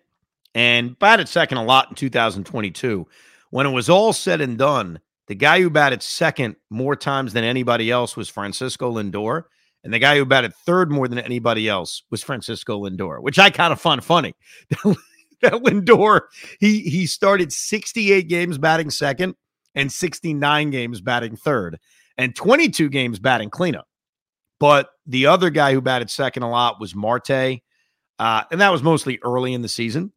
and 0.56 0.98
batted 0.98 1.28
second 1.28 1.58
a 1.58 1.64
lot 1.64 1.90
in 1.90 1.96
2022. 1.96 3.06
When 3.52 3.68
it 3.68 3.72
was 3.72 3.90
all 3.90 4.14
said 4.14 4.42
and 4.42 4.58
done, 4.58 5.00
the 5.28 5.36
guy 5.36 5.62
who 5.62 5.70
batted 5.70 6.02
second 6.02 6.56
more 6.70 6.96
times 6.96 7.34
than 7.34 7.44
anybody 7.44 7.92
else 7.92 8.18
was 8.18 8.30
Francisco 8.30 8.94
Lindor. 8.94 9.44
And 9.84 9.94
the 9.94 10.00
guy 10.00 10.18
who 10.18 10.26
batted 10.26 10.56
third 10.66 10.92
more 10.92 11.08
than 11.08 11.20
anybody 11.20 11.70
else 11.70 12.04
was 12.10 12.24
Francisco 12.24 12.84
Lindor, 12.84 13.22
which 13.22 13.38
I 13.38 13.52
kind 13.52 13.72
of 13.72 13.80
find 13.80 14.04
funny. 14.04 14.34
that 15.42 15.54
Lindor, 15.62 16.22
he 16.60 16.80
he 16.82 17.06
started 17.06 17.54
68 17.54 18.28
games 18.28 18.58
batting 18.58 18.90
second 18.90 19.36
and 19.76 19.92
69 19.92 20.72
games 20.72 21.02
batting 21.02 21.36
third 21.36 21.78
and 22.18 22.36
22 22.36 22.90
games 22.90 23.20
batting 23.20 23.52
cleanup. 23.52 23.88
But 24.60 24.90
the 25.06 25.28
other 25.28 25.50
guy 25.50 25.74
who 25.74 25.82
batted 25.82 26.10
second 26.10 26.44
a 26.44 26.50
lot 26.50 26.80
was 26.80 26.96
Marte. 26.96 27.60
Uh, 28.18 28.44
and 28.50 28.62
that 28.62 28.72
was 28.72 28.82
mostly 28.82 29.20
early 29.24 29.54
in 29.54 29.62
the 29.62 29.68
season. 29.68 30.14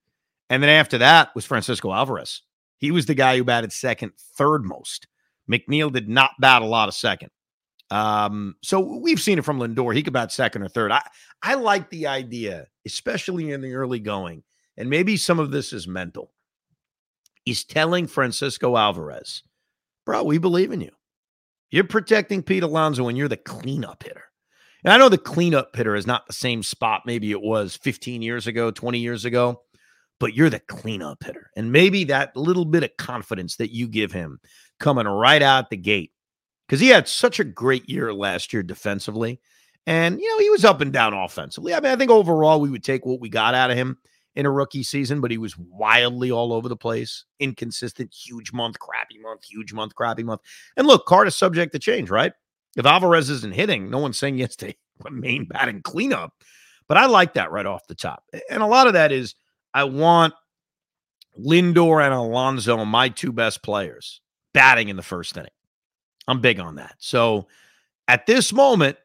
And 0.50 0.62
then 0.62 0.70
after 0.70 0.98
that 0.98 1.34
was 1.34 1.44
Francisco 1.44 1.92
Alvarez. 1.92 2.42
He 2.78 2.90
was 2.90 3.06
the 3.06 3.14
guy 3.14 3.37
who 3.37 3.44
batted 3.44 3.72
second, 3.72 4.12
third 4.37 4.64
most. 4.64 5.06
McNeil 5.50 5.92
did 5.92 6.08
not 6.08 6.32
bat 6.38 6.62
a 6.62 6.66
lot 6.66 6.88
of 6.88 6.94
second. 6.94 7.30
Um, 7.90 8.54
so 8.62 8.80
we've 8.80 9.20
seen 9.20 9.38
it 9.38 9.44
from 9.44 9.58
Lindor. 9.58 9.94
He 9.94 10.02
could 10.02 10.12
bat 10.12 10.30
second 10.30 10.62
or 10.62 10.68
third. 10.68 10.92
I, 10.92 11.02
I 11.42 11.54
like 11.54 11.90
the 11.90 12.06
idea, 12.06 12.66
especially 12.87 13.50
in 13.50 13.62
the 13.62 13.74
early 13.74 13.98
going, 13.98 14.42
and 14.76 14.90
maybe 14.90 15.16
some 15.16 15.38
of 15.38 15.50
this 15.50 15.72
is 15.72 15.88
mental. 15.88 16.32
He's 17.44 17.64
telling 17.64 18.06
Francisco 18.06 18.76
Alvarez, 18.76 19.42
bro, 20.04 20.22
we 20.22 20.38
believe 20.38 20.70
in 20.70 20.82
you. 20.82 20.90
You're 21.70 21.84
protecting 21.84 22.42
Pete 22.42 22.62
Alonso 22.62 23.08
and 23.08 23.16
you're 23.16 23.28
the 23.28 23.37
cleanup 23.37 24.02
hitter. 24.02 24.24
And 24.84 24.92
I 24.92 24.98
know 24.98 25.08
the 25.08 25.18
cleanup 25.18 25.74
hitter 25.74 25.96
is 25.96 26.06
not 26.06 26.26
the 26.26 26.32
same 26.32 26.62
spot 26.62 27.02
maybe 27.04 27.30
it 27.30 27.40
was 27.40 27.76
15 27.76 28.22
years 28.22 28.46
ago, 28.46 28.70
20 28.70 28.98
years 28.98 29.24
ago 29.24 29.62
but 30.20 30.35
you're 30.35 30.50
the 30.50 30.61
cleanup 30.61 31.22
hitter. 31.24 31.50
And 31.57 31.72
maybe 31.72 32.04
that 32.04 32.37
little 32.37 32.64
bit 32.64 32.85
of 32.85 32.96
confidence 32.96 33.57
that 33.57 33.72
you 33.72 33.88
give 33.88 34.12
him 34.12 34.38
coming 34.81 35.07
right 35.07 35.42
out 35.42 35.70
the 35.70 35.76
gate, 35.76 36.12
because 36.66 36.81
he 36.81 36.88
had 36.88 37.09
such 37.09 37.40
a 37.40 37.44
great 37.44 37.88
year 37.88 38.12
last 38.12 38.52
year 38.52 38.62
defensively. 38.62 39.40
And, 39.87 40.20
you 40.20 40.28
know, 40.28 40.38
he 40.38 40.50
was 40.50 40.64
up 40.64 40.81
and 40.81 40.92
down 40.92 41.14
offensively. 41.14 41.72
I 41.72 41.81
mean, 41.81 41.92
I 41.92 41.96
think 41.96 42.11
overall 42.11 42.61
we 42.61 42.70
would 42.70 42.85
take 42.85 43.07
what 43.07 43.20
we 43.20 43.31
got 43.31 43.54
out 43.54 43.70
of 43.70 43.76
him 43.76 43.96
in 44.35 44.44
a 44.44 44.50
rookie 44.50 44.83
season, 44.83 45.20
but 45.20 45.31
he 45.31 45.38
was 45.38 45.57
wildly 45.57 46.31
all 46.31 46.52
over 46.52 46.68
the 46.68 46.76
place, 46.76 47.24
inconsistent, 47.40 48.12
huge 48.12 48.52
month, 48.52 48.78
crappy 48.78 49.18
month, 49.18 49.44
huge 49.44 49.72
month, 49.72 49.94
crappy 49.94 50.22
month. 50.22 50.42
And 50.76 50.87
look, 50.87 51.07
Card 51.07 51.26
is 51.26 51.35
subject 51.35 51.72
to 51.72 51.78
change, 51.78 52.11
right? 52.11 52.33
If 52.76 52.87
Alvarez 52.87 53.31
isn't 53.31 53.54
hitting, 53.54 53.90
no 53.90 53.98
one's 53.98 54.18
saying 54.18 54.38
yes 54.38 54.54
to 54.57 54.74
main 55.11 55.46
batting 55.46 55.83
cleanup. 55.83 56.35
But 56.87 56.98
I 56.98 57.07
like 57.07 57.35
that 57.35 57.50
right 57.50 57.66
off 57.66 57.87
the 57.87 57.94
top. 57.94 58.22
And 58.50 58.62
a 58.62 58.66
lot 58.66 58.87
of 58.87 58.92
that 58.92 59.11
is 59.11 59.35
I 59.74 59.85
want 59.85 60.35
Lindor 61.38 62.04
and 62.04 62.14
Alonso, 62.14 62.85
my 62.85 63.09
two 63.09 63.33
best 63.33 63.62
players, 63.62 64.20
batting 64.52 64.88
in 64.88 64.96
the 64.96 65.02
first 65.02 65.37
inning. 65.37 65.50
I'm 66.26 66.40
big 66.40 66.61
on 66.61 66.76
that. 66.76 66.96
So 66.98 67.46
at 68.07 68.26
this 68.26 68.52
moment, 68.52 68.96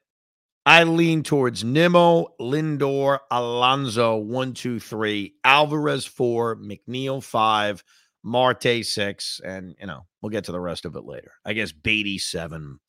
I 0.66 0.84
lean 0.84 1.24
towards 1.24 1.64
Nimmo, 1.64 2.36
Lindor, 2.40 3.20
Alonso, 3.30 4.18
one, 4.18 4.54
two, 4.54 4.80
three, 4.80 5.36
Alvarez, 5.44 6.06
four, 6.06 6.56
McNeil, 6.56 7.22
five, 7.22 7.84
Marte, 8.24 8.86
six, 8.86 9.42
and, 9.44 9.76
you 9.80 9.86
know, 9.86 10.06
we'll 10.22 10.30
get 10.30 10.46
to 10.46 10.54
the 10.54 10.60
rest 10.60 10.86
of 10.86 10.96
it 10.96 11.04
later. 11.04 11.34
I 11.44 11.52
guess 11.52 11.74
Baty, 11.74 12.18
seven, 12.18 12.80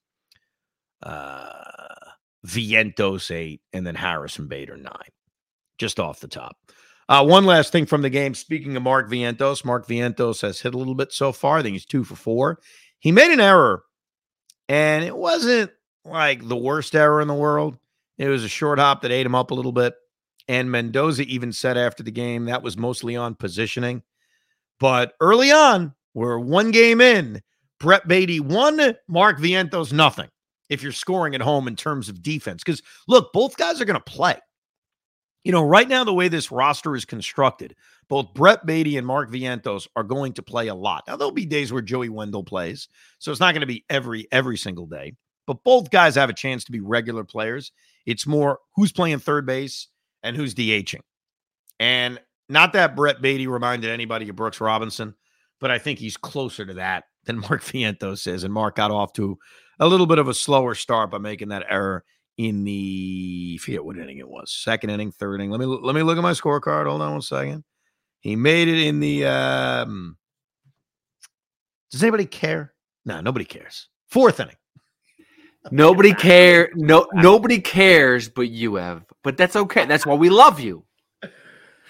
uh, 1.03 1.49
Vientos, 2.47 3.33
eight, 3.33 3.61
and 3.73 3.85
then 3.85 3.97
Harrison 3.97 4.47
Bader, 4.47 4.77
nine, 4.77 5.11
just 5.77 5.99
off 5.99 6.21
the 6.21 6.29
top. 6.29 6.57
Uh, 7.09 7.25
one 7.25 7.45
last 7.45 7.73
thing 7.73 7.87
from 7.87 8.03
the 8.03 8.11
game. 8.11 8.35
Speaking 8.35 8.77
of 8.77 8.83
Mark 8.83 9.11
Vientos, 9.11 9.65
Mark 9.65 9.87
Vientos 9.87 10.41
has 10.43 10.61
hit 10.61 10.75
a 10.75 10.79
little 10.79 10.95
bit 10.95 11.13
so 11.13 11.33
far. 11.33 11.59
I 11.59 11.63
think 11.63 11.75
he's 11.75 11.85
two 11.85 12.05
for 12.05 12.17
four. 12.17 12.61
He 12.99 13.13
made 13.13 13.31
an 13.31 13.41
error, 13.41 13.85
and 14.69 15.05
it 15.05 15.17
wasn't 15.17 15.71
like 16.05 16.47
the 16.47 16.57
worst 16.57 16.95
error 16.95 17.21
in 17.21 17.29
the 17.29 17.35
world. 17.35 17.77
It 18.19 18.29
was 18.29 18.45
a 18.45 18.49
short 18.49 18.79
hop 18.79 19.03
that 19.03 19.11
ate 19.11 19.27
him 19.27 19.35
up 19.35 19.51
a 19.51 19.55
little 19.55 19.73
bit. 19.73 19.95
And 20.47 20.71
Mendoza 20.71 21.23
even 21.23 21.53
said 21.53 21.77
after 21.79 22.03
the 22.03 22.11
game 22.11 22.47
that 22.47 22.63
was 22.63 22.77
mostly 22.77 23.17
on 23.17 23.35
positioning. 23.35 24.03
But 24.79 25.15
early 25.21 25.51
on, 25.51 25.95
we're 26.13 26.39
one 26.39 26.71
game 26.71 27.01
in. 27.01 27.43
Brett 27.81 28.07
Baty 28.07 28.41
one, 28.41 28.95
Mark 29.09 29.39
Vientos 29.39 29.93
nothing. 29.93 30.29
If 30.71 30.83
you're 30.83 30.93
scoring 30.93 31.35
at 31.35 31.41
home 31.43 31.69
in 31.69 31.77
terms 31.77 32.09
of 32.09 32.23
defense, 32.23 32.63
because 32.63 32.83
look, 33.09 33.33
both 33.33 33.57
guys 33.57 33.81
are 33.81 33.85
going 33.85 34.01
to 34.01 34.13
play 34.13 34.37
you 35.45 35.53
know, 35.53 35.63
right 35.63 35.89
now, 35.89 36.05
the 36.05 36.15
way 36.15 36.29
this 36.29 36.51
roster 36.51 36.97
is 36.97 37.05
constructed, 37.05 37.77
both 38.09 38.33
Brett 38.35 38.65
Baty 38.65 38.97
and 38.97 39.07
Mark 39.07 39.31
Vientos 39.31 39.87
are 39.95 40.03
going 40.03 40.33
to 40.33 40.43
play 40.43 40.69
a 40.69 40.75
lot. 40.75 41.05
Now, 41.07 41.17
there'll 41.17 41.33
be 41.33 41.47
days 41.47 41.73
where 41.73 41.83
Joey 41.83 42.09
Wendle 42.09 42.45
plays, 42.45 42.89
so 43.19 43.31
it's 43.31 43.41
not 43.41 43.53
going 43.53 43.61
to 43.61 43.67
be 43.67 43.85
every 43.91 44.27
every 44.33 44.57
single 44.57 44.87
day. 44.87 45.15
But 45.47 45.63
both 45.63 45.91
guys 45.91 46.15
have 46.15 46.31
a 46.31 46.35
chance 46.35 46.65
to 46.65 46.73
be 46.73 46.81
regular 46.81 47.25
players. 47.25 47.73
It's 48.07 48.27
more 48.27 48.59
who's 48.75 48.93
playing 48.93 49.19
third 49.19 49.45
base 49.45 49.89
and 50.23 50.35
who's 50.35 50.55
DHing. 50.55 51.01
And 51.79 52.19
not 52.49 52.73
that 52.73 52.97
Brett 52.97 53.21
Baty 53.21 53.47
reminded 53.47 53.91
anybody 53.91 54.29
of 54.31 54.37
Brooks 54.37 54.61
Robinson, 54.61 55.15
but 55.61 55.71
I 55.71 55.79
think 55.79 55.99
he's 55.99 56.17
closer 56.17 56.65
to 56.65 56.75
that 56.75 57.05
than 57.25 57.39
Mark 57.41 57.63
Vientos 57.63 58.27
is. 58.27 58.45
And 58.45 58.55
Mark 58.55 58.77
got 58.77 58.91
off 58.91 59.13
to 59.15 59.39
a 59.79 59.87
little 59.87 60.07
bit 60.07 60.19
of 60.19 60.29
a 60.29 60.35
slower 60.35 60.75
start 60.75 61.11
by 61.11 61.19
making 61.19 61.49
that 61.49 61.67
error 61.69 62.05
in 62.37 62.65
the 62.65 63.59
forget 63.59 63.85
what 63.85 63.97
inning 63.97 64.19
it 64.19 64.29
was. 64.29 64.53
Second 64.53 64.91
inning, 64.91 65.13
third 65.13 65.41
inning. 65.41 65.51
Let 65.51 65.61
me 65.61 65.67
let 65.67 65.95
me 65.95 66.03
look 66.03 66.19
at 66.19 66.23
my 66.23 66.33
scorecard. 66.33 66.87
Hold 66.87 67.03
on 67.03 67.13
one 67.13 67.23
second. 67.23 67.65
He 68.21 68.37
made 68.37 68.69
it 68.69 68.87
in 68.87 69.01
the 69.01 69.27
um 69.27 70.17
does 71.95 72.03
anybody 72.03 72.27
care? 72.27 72.75
No, 73.05 73.21
nobody 73.21 73.45
cares. 73.45 73.89
Fourth 74.09 74.41
inning. 74.41 74.57
Nobody 75.71 76.13
care. 76.19 76.71
No, 76.75 77.07
nobody 77.13 77.61
cares, 77.61 78.29
but 78.29 78.49
you 78.49 78.75
have. 78.75 79.05
But 79.23 79.37
that's 79.37 79.55
okay. 79.55 79.87
That's 79.87 80.05
why 80.05 80.15
we 80.15 80.29
love 80.29 80.61
you. 80.61 80.85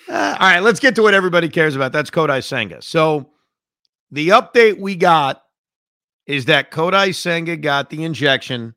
Uh, 0.06 0.36
all 0.38 0.48
right, 0.50 0.60
let's 0.60 0.80
get 0.80 0.94
to 0.94 1.00
what 1.00 1.14
everybody 1.14 1.48
cares 1.48 1.74
about. 1.74 1.90
That's 1.90 2.10
Kodai 2.10 2.44
Senga. 2.44 2.82
So 2.82 3.30
the 4.10 4.28
update 4.28 4.78
we 4.78 4.96
got 4.96 5.42
is 6.26 6.44
that 6.44 6.70
Kodai 6.70 7.14
Senga 7.14 7.56
got 7.56 7.88
the 7.88 8.04
injection 8.04 8.74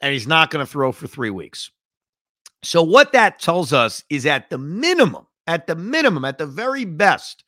and 0.00 0.12
he's 0.12 0.26
not 0.26 0.50
going 0.50 0.64
to 0.64 0.70
throw 0.70 0.92
for 0.92 1.06
three 1.06 1.30
weeks. 1.30 1.70
So, 2.62 2.82
what 2.82 3.12
that 3.12 3.38
tells 3.38 3.72
us 3.72 4.02
is 4.10 4.26
at 4.26 4.50
the 4.50 4.58
minimum, 4.58 5.26
at 5.46 5.66
the 5.66 5.76
minimum, 5.76 6.24
at 6.24 6.38
the 6.38 6.46
very 6.46 6.84
best, 6.84 7.44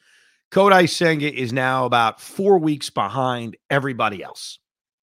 Kodai 0.51 0.89
Senga 0.89 1.33
is 1.33 1.53
now 1.53 1.85
about 1.85 2.21
four 2.21 2.59
weeks 2.59 2.91
behind 2.91 3.57
everybody 3.71 4.23
else. 4.23 4.59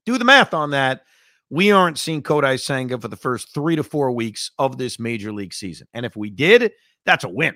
Do 0.06 0.18
the 0.18 0.26
math 0.26 0.54
on 0.54 0.72
that. 0.72 1.02
We 1.50 1.72
aren't 1.72 1.98
seeing 1.98 2.24
Kodai 2.24 2.60
Senga 2.60 2.98
for 3.00 3.08
the 3.08 3.16
first 3.16 3.54
three 3.54 3.78
to 3.78 3.84
four 3.84 4.12
weeks 4.12 4.52
of 4.60 4.78
this 4.78 5.00
major 5.00 5.32
league 5.32 5.54
season. 5.54 5.88
And 5.94 6.06
if 6.06 6.18
we 6.18 6.30
did, 6.30 6.72
that's 7.06 7.24
a 7.24 7.30
win. 7.30 7.56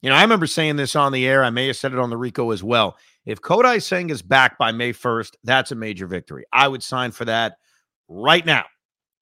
You 0.00 0.08
know, 0.08 0.16
I 0.16 0.22
remember 0.22 0.46
saying 0.46 0.76
this 0.76 0.96
on 0.96 1.12
the 1.12 1.26
air. 1.26 1.44
I 1.44 1.50
may 1.50 1.66
have 1.66 1.76
said 1.76 1.92
it 1.92 1.98
on 1.98 2.08
the 2.08 2.16
Rico 2.16 2.50
as 2.52 2.62
well. 2.62 2.96
If 3.26 3.42
Kodai 3.42 3.82
Senga 3.82 4.14
is 4.14 4.22
back 4.22 4.56
by 4.56 4.72
May 4.72 4.94
1st, 4.94 5.32
that's 5.44 5.72
a 5.72 5.74
major 5.74 6.06
victory. 6.06 6.44
I 6.52 6.68
would 6.68 6.82
sign 6.82 7.10
for 7.10 7.26
that 7.26 7.56
right 8.08 8.44
now. 8.44 8.64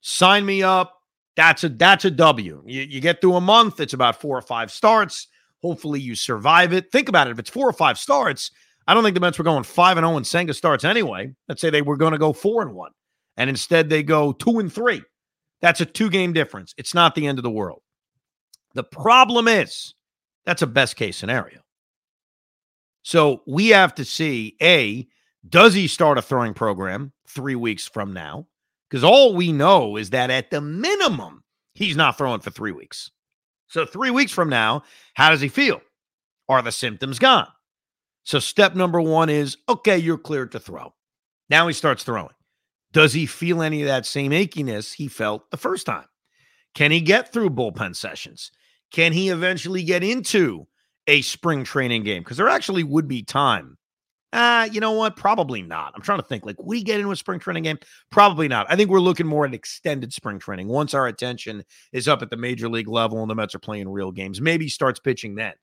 Sign 0.01 0.47
me 0.47 0.63
up. 0.63 0.95
That's 1.37 1.65
a 1.65 1.69
that's 1.69 2.05
a 2.05 2.11
W. 2.11 2.63
You, 2.67 2.83
you 2.83 3.01
get 3.01 3.21
through 3.21 3.37
a 3.37 3.41
month, 3.41 3.81
it's 3.81 3.93
about 3.93 4.21
four 4.21 4.37
or 4.37 4.43
five 4.43 4.71
starts. 4.71 5.29
Hopefully 5.63 6.01
you 6.01 6.15
survive 6.15 6.73
it. 6.73 6.91
Think 6.91 7.09
about 7.09 7.29
it. 7.29 7.33
If 7.33 7.39
it's 7.39 7.51
four 7.51 7.69
or 7.69 7.73
five 7.73 7.99
starts, 7.99 8.51
I 8.87 8.95
don't 8.95 9.05
think 9.05 9.15
the 9.15 9.21
Mets 9.21 9.39
were 9.39 9.45
going 9.45 9.65
five 9.65 9.97
and 9.97 10.05
zero 10.05 10.15
oh 10.15 10.17
and 10.17 10.27
Senga 10.27 10.55
starts 10.55 10.85
anyway. 10.85 11.35
Let's 11.49 11.61
say 11.61 11.71
they 11.71 11.83
were 11.83 11.97
going 11.97 12.13
to 12.13 12.19
go 12.19 12.33
four 12.33 12.63
and 12.63 12.75
one, 12.75 12.93
and 13.37 13.51
instead 13.51 13.89
they 13.89 14.03
go 14.03 14.33
two 14.33 14.59
and 14.59 14.73
three. 14.73 15.03
That's 15.61 15.81
a 15.81 15.87
two 15.87 16.11
game 16.11 16.33
difference. 16.33 16.75
It's 16.77 16.95
not 16.95 17.15
the 17.15 17.27
end 17.27 17.39
of 17.39 17.43
the 17.43 17.51
world. 17.51 17.83
The 18.75 18.85
problem 18.85 19.49
is 19.49 19.95
that's 20.45 20.63
a 20.63 20.67
best 20.67 20.97
case 20.97 21.17
scenario. 21.17 21.61
So 23.03 23.43
we 23.47 23.69
have 23.69 23.95
to 23.97 24.05
see 24.05 24.57
a 24.63 25.07
does 25.49 25.75
he 25.75 25.87
start 25.87 26.19
a 26.19 26.23
throwing 26.23 26.55
program 26.55 27.13
three 27.29 27.55
weeks 27.55 27.87
from 27.87 28.13
now? 28.13 28.47
Because 28.89 29.05
all 29.05 29.35
we 29.35 29.53
know 29.53 29.97
is 29.97 30.11
that 30.11 30.31
at 30.31 30.51
the 30.51 30.61
minimum, 30.61 31.43
he's 31.75 31.97
not 31.97 32.17
throwing 32.17 32.41
for 32.41 32.51
three 32.51 32.73
weeks. 32.73 33.11
So, 33.69 33.85
three 33.85 34.11
weeks 34.11 34.33
from 34.33 34.49
now, 34.49 34.83
how 35.15 35.31
does 35.31 35.41
he 35.41 35.49
feel? 35.49 35.81
Are 36.49 36.63
the 36.63 36.73
symptoms 36.73 37.19
gone? 37.19 37.49
So, 38.25 38.39
step 38.39 38.75
number 38.75 39.01
one 39.01 39.29
is 39.29 39.59
okay, 39.69 39.99
you're 39.99 40.19
cleared 40.19 40.53
to 40.53 40.61
throw. 40.61 40.95
Now 41.51 41.67
he 41.67 41.75
starts 41.75 42.05
throwing. 42.05 42.35
Does 42.93 43.13
he 43.13 43.27
feel 43.27 43.63
any 43.63 43.83
of 43.83 43.89
that 43.89 44.07
same 44.07 44.33
achiness 44.33 44.95
he 44.95 45.09
felt 45.09 45.51
the 45.51 45.57
first 45.57 45.87
time? 45.87 46.07
Can 46.75 46.91
he 46.91 47.01
get 47.01 47.33
through 47.33 47.51
bullpen 47.51 47.97
sessions? 47.97 48.51
Can 48.93 49.13
he 49.13 49.31
eventually 49.31 49.83
get 49.83 50.03
into 50.03 50.67
a 51.07 51.23
spring 51.23 51.65
training 51.65 52.05
game? 52.05 52.23
Because 52.23 52.37
there 52.37 52.49
actually 52.49 52.85
would 52.85 53.09
be 53.09 53.23
time 53.23 53.78
Ah, 54.33 54.63
uh, 54.63 54.65
you 54.67 54.81
know 54.81 54.93
what? 54.93 55.17
Probably 55.17 55.63
not. 55.63 55.93
I'm 55.95 56.03
trying 56.03 56.19
to 56.21 56.27
think. 56.27 56.45
Like, 56.45 56.63
we 56.63 56.83
get 56.83 56.99
into 56.99 57.11
a 57.11 57.17
spring 57.17 57.41
training 57.41 57.63
game? 57.63 57.79
Probably 58.11 58.47
not. 58.47 58.67
I 58.69 58.77
think 58.77 58.91
we're 58.91 59.01
looking 59.01 59.27
more 59.27 59.47
at 59.47 59.55
extended 59.55 60.13
spring 60.13 60.39
training. 60.39 60.69
Once 60.69 60.93
our 60.93 61.07
attention 61.07 61.65
is 61.93 62.09
up 62.09 62.21
at 62.21 62.29
the 62.29 62.37
major 62.37 62.69
league 62.69 62.89
level 62.89 63.23
and 63.23 63.31
the 63.31 63.35
Mets 63.35 63.55
are 63.55 63.61
playing 63.61 63.89
real 63.89 64.13
games, 64.13 64.41
maybe 64.41 64.67
he 64.67 64.69
starts 64.71 65.01
pitching 65.01 65.35
then. 65.35 65.55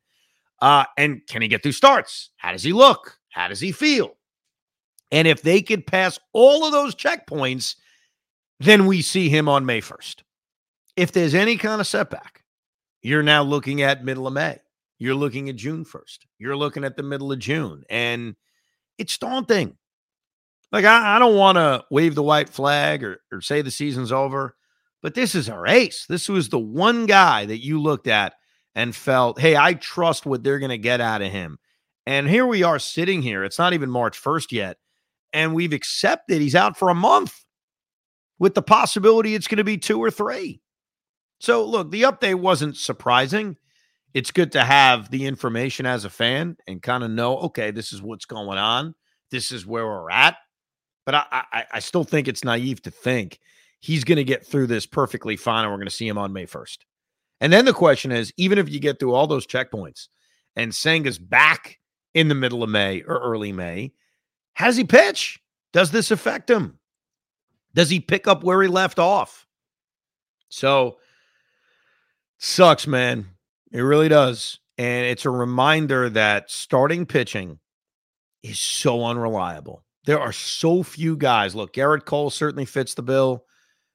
Uh, 0.61 0.85
and 0.97 1.21
can 1.27 1.43
he 1.43 1.47
get 1.47 1.61
through 1.61 1.73
starts? 1.73 2.31
How 2.37 2.51
does 2.53 2.63
he 2.63 2.73
look? 2.73 3.19
How 3.29 3.47
does 3.47 3.59
he 3.59 3.71
feel? 3.71 4.15
And 5.11 5.27
if 5.27 5.43
they 5.43 5.61
could 5.61 5.85
pass 5.85 6.19
all 6.33 6.65
of 6.65 6.71
those 6.71 6.95
checkpoints, 6.95 7.75
then 8.59 8.85
we 8.85 9.01
see 9.01 9.29
him 9.29 9.47
on 9.47 9.65
May 9.65 9.81
1st. 9.81 10.23
If 10.95 11.11
there's 11.11 11.35
any 11.35 11.57
kind 11.57 11.81
of 11.81 11.87
setback, 11.87 12.43
you're 13.01 13.23
now 13.23 13.43
looking 13.43 13.81
at 13.81 14.03
middle 14.03 14.27
of 14.27 14.33
May. 14.33 14.57
You're 14.97 15.15
looking 15.15 15.49
at 15.49 15.57
June 15.57 15.85
1st. 15.85 16.19
You're 16.39 16.55
looking 16.55 16.83
at 16.83 16.95
the 16.95 17.03
middle 17.03 17.31
of 17.31 17.39
June. 17.39 17.83
And 17.89 18.35
it's 18.97 19.17
daunting. 19.17 19.77
Like, 20.71 20.85
I, 20.85 21.15
I 21.15 21.19
don't 21.19 21.35
want 21.35 21.57
to 21.57 21.83
wave 21.89 22.15
the 22.15 22.23
white 22.23 22.49
flag 22.49 23.03
or, 23.03 23.21
or 23.31 23.41
say 23.41 23.61
the 23.61 23.71
season's 23.71 24.11
over, 24.11 24.55
but 25.01 25.13
this 25.13 25.35
is 25.35 25.49
our 25.49 25.67
ace. 25.67 26.05
This 26.07 26.27
was 26.27 26.49
the 26.49 26.59
one 26.59 27.05
guy 27.05 27.45
that 27.45 27.63
you 27.63 27.81
looked 27.81 28.07
at 28.07 28.33
and 28.73 28.95
felt, 28.95 29.39
hey, 29.39 29.55
I 29.55 29.73
trust 29.75 30.25
what 30.25 30.43
they're 30.43 30.59
going 30.59 30.69
to 30.69 30.77
get 30.77 31.01
out 31.01 31.21
of 31.21 31.31
him. 31.31 31.59
And 32.05 32.27
here 32.27 32.45
we 32.45 32.63
are 32.63 32.79
sitting 32.79 33.21
here. 33.21 33.43
It's 33.43 33.57
not 33.57 33.73
even 33.73 33.89
March 33.89 34.21
1st 34.21 34.51
yet. 34.51 34.77
And 35.33 35.53
we've 35.53 35.73
accepted 35.73 36.41
he's 36.41 36.55
out 36.55 36.77
for 36.77 36.89
a 36.89 36.95
month 36.95 37.45
with 38.37 38.53
the 38.53 38.61
possibility 38.61 39.33
it's 39.33 39.47
going 39.47 39.57
to 39.57 39.63
be 39.63 39.77
two 39.77 39.99
or 39.99 40.11
three. 40.11 40.61
So, 41.39 41.65
look, 41.65 41.91
the 41.91 42.03
update 42.03 42.35
wasn't 42.35 42.77
surprising 42.77 43.57
it's 44.15 44.31
good 44.31 44.53
to 44.53 44.63
have 44.63 45.11
the 45.11 45.25
information 45.25 45.85
as 45.85 46.05
a 46.05 46.09
fan 46.09 46.55
and 46.67 46.81
kind 46.81 47.03
of 47.03 47.11
know, 47.11 47.37
okay, 47.37 47.71
this 47.71 47.91
is 47.91 48.01
what's 48.01 48.23
going 48.23 48.57
on. 48.57 48.95
This 49.29 49.51
is 49.51 49.65
where 49.65 49.85
we're 49.85 50.09
at. 50.09 50.37
But 51.05 51.15
I, 51.15 51.25
I, 51.31 51.65
I 51.73 51.79
still 51.79 52.05
think 52.05 52.29
it's 52.29 52.43
naive 52.43 52.81
to 52.83 52.91
think 52.91 53.39
he's 53.81 54.05
going 54.05 54.15
to 54.15 54.23
get 54.23 54.47
through 54.47 54.67
this 54.67 54.85
perfectly 54.85 55.35
fine 55.35 55.65
and 55.65 55.71
we're 55.71 55.77
going 55.77 55.89
to 55.89 55.93
see 55.93 56.07
him 56.07 56.17
on 56.17 56.31
May 56.31 56.45
1st. 56.45 56.77
And 57.41 57.51
then 57.51 57.65
the 57.65 57.73
question 57.73 58.13
is, 58.13 58.31
even 58.37 58.57
if 58.57 58.69
you 58.69 58.79
get 58.79 58.99
through 58.99 59.13
all 59.13 59.27
those 59.27 59.45
checkpoints 59.45 60.07
and 60.55 60.71
Senga's 60.71 61.19
back 61.19 61.77
in 62.13 62.29
the 62.29 62.35
middle 62.35 62.63
of 62.63 62.69
May 62.69 63.01
or 63.01 63.19
early 63.19 63.51
May, 63.51 63.91
how 64.53 64.67
does 64.67 64.77
he 64.77 64.85
pitch? 64.85 65.41
Does 65.73 65.91
this 65.91 66.09
affect 66.09 66.49
him? 66.49 66.79
Does 67.73 67.89
he 67.89 67.99
pick 67.99 68.29
up 68.29 68.45
where 68.45 68.61
he 68.61 68.69
left 68.69 68.97
off? 68.97 69.45
So 70.47 70.99
sucks, 72.39 72.87
man. 72.87 73.34
It 73.75 73.81
really 73.81 74.07
does. 74.07 74.59
And 74.77 75.05
it's 75.05 75.25
a 75.25 75.29
reminder 75.29 76.09
that 76.11 76.49
starting 76.49 77.05
pitching 77.05 77.59
is 78.41 78.57
so 78.57 79.03
unreliable. 79.03 79.83
There 80.05 80.19
are 80.19 80.31
so 80.31 80.81
few 80.81 81.17
guys. 81.17 81.55
Look, 81.55 81.73
Gerrit 81.73 82.05
Cole 82.05 82.29
certainly 82.29 82.63
fits 82.63 82.93
the 82.93 83.03
bill. 83.03 83.43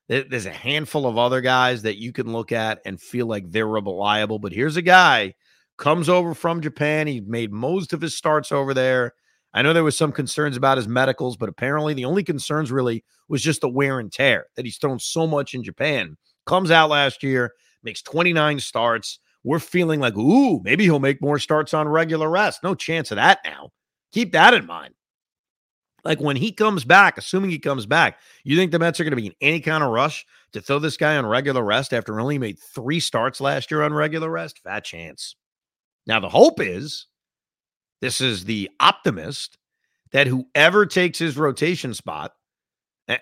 There's 0.09 0.45
a 0.45 0.53
handful 0.53 1.07
of 1.07 1.17
other 1.17 1.41
guys 1.41 1.81
that 1.83 1.97
you 1.97 2.13
can 2.13 2.31
look 2.31 2.53
at 2.53 2.81
and 2.85 3.01
feel 3.01 3.27
like 3.27 3.51
they're 3.51 3.67
reliable. 3.67 4.39
But 4.39 4.53
here's 4.53 4.77
a 4.77 4.83
guy 4.83 5.35
comes 5.79 6.11
over 6.11 6.35
from 6.35 6.61
Japan. 6.61 7.07
He 7.07 7.21
made 7.21 7.51
most 7.51 7.95
of 7.95 8.03
his 8.03 8.15
starts 8.15 8.53
over 8.53 8.75
there. 8.75 9.15
I 9.55 9.63
know 9.63 9.73
there 9.73 9.83
was 9.83 9.97
some 9.97 10.13
concerns 10.13 10.59
about 10.59 10.77
his 10.77 10.89
medicals, 10.89 11.39
but 11.39 11.49
apparently 11.49 11.95
the 11.95 12.05
only 12.05 12.23
concerns 12.23 12.71
really 12.71 13.03
was 13.31 13.41
just 13.41 13.63
the 13.63 13.69
wear 13.69 13.99
and 13.99 14.13
tear 14.13 14.49
that 14.57 14.67
he's 14.67 14.77
thrown 14.77 14.99
so 14.99 15.27
much 15.27 15.55
in 15.55 15.65
Japan. 15.65 16.19
Comes 16.45 16.71
out 16.71 16.91
last 16.91 17.23
year, 17.23 17.53
makes 17.83 18.03
29 18.03 18.61
starts, 18.61 19.21
we're 19.45 19.59
feeling 19.59 20.01
like, 20.01 20.17
ooh, 20.17 20.61
maybe 20.63 20.85
he'll 20.85 20.99
make 20.99 21.23
more 21.23 21.39
starts 21.39 21.73
on 21.75 21.89
regular 21.89 22.29
rest. 22.29 22.63
No 22.63 22.75
chance 22.75 23.11
of 23.11 23.17
that 23.17 23.41
now. 23.45 23.71
Keep 24.13 24.33
that 24.33 24.55
in 24.55 24.67
mind. 24.67 24.95
Like 26.05 26.21
when 26.21 26.37
he 26.37 26.53
comes 26.53 26.85
back, 26.85 27.19
assuming 27.19 27.51
he 27.51 27.59
comes 27.59 27.87
back, 27.87 28.19
you 28.43 28.57
think 28.57 28.73
the 28.73 28.79
Mets 28.79 29.01
are 29.01 29.05
going 29.05 29.11
to 29.11 29.17
be 29.17 29.27
in 29.27 29.35
any 29.41 29.61
kind 29.61 29.85
of 29.85 29.91
rush 29.91 30.25
to 30.53 30.61
throw 30.61 30.79
this 30.79 30.97
guy 30.97 31.17
on 31.17 31.27
regular 31.27 31.63
rest 31.63 31.93
after 31.93 32.19
only 32.19 32.39
made 32.39 32.59
three 32.59 33.01
starts 33.01 33.41
last 33.41 33.71
year 33.71 33.83
on 33.83 33.93
regular 33.93 34.31
rest? 34.31 34.61
Fat 34.61 34.85
chance. 34.85 35.37
Now, 36.07 36.21
the 36.21 36.29
hope 36.29 36.61
is 36.61 37.07
this 38.01 38.21
is 38.21 38.45
the 38.45 38.71
optimist 38.81 39.59
that 40.13 40.27
whoever 40.27 40.87
takes 40.87 41.19
his 41.19 41.37
rotation 41.37 41.95
spot, 41.95 42.33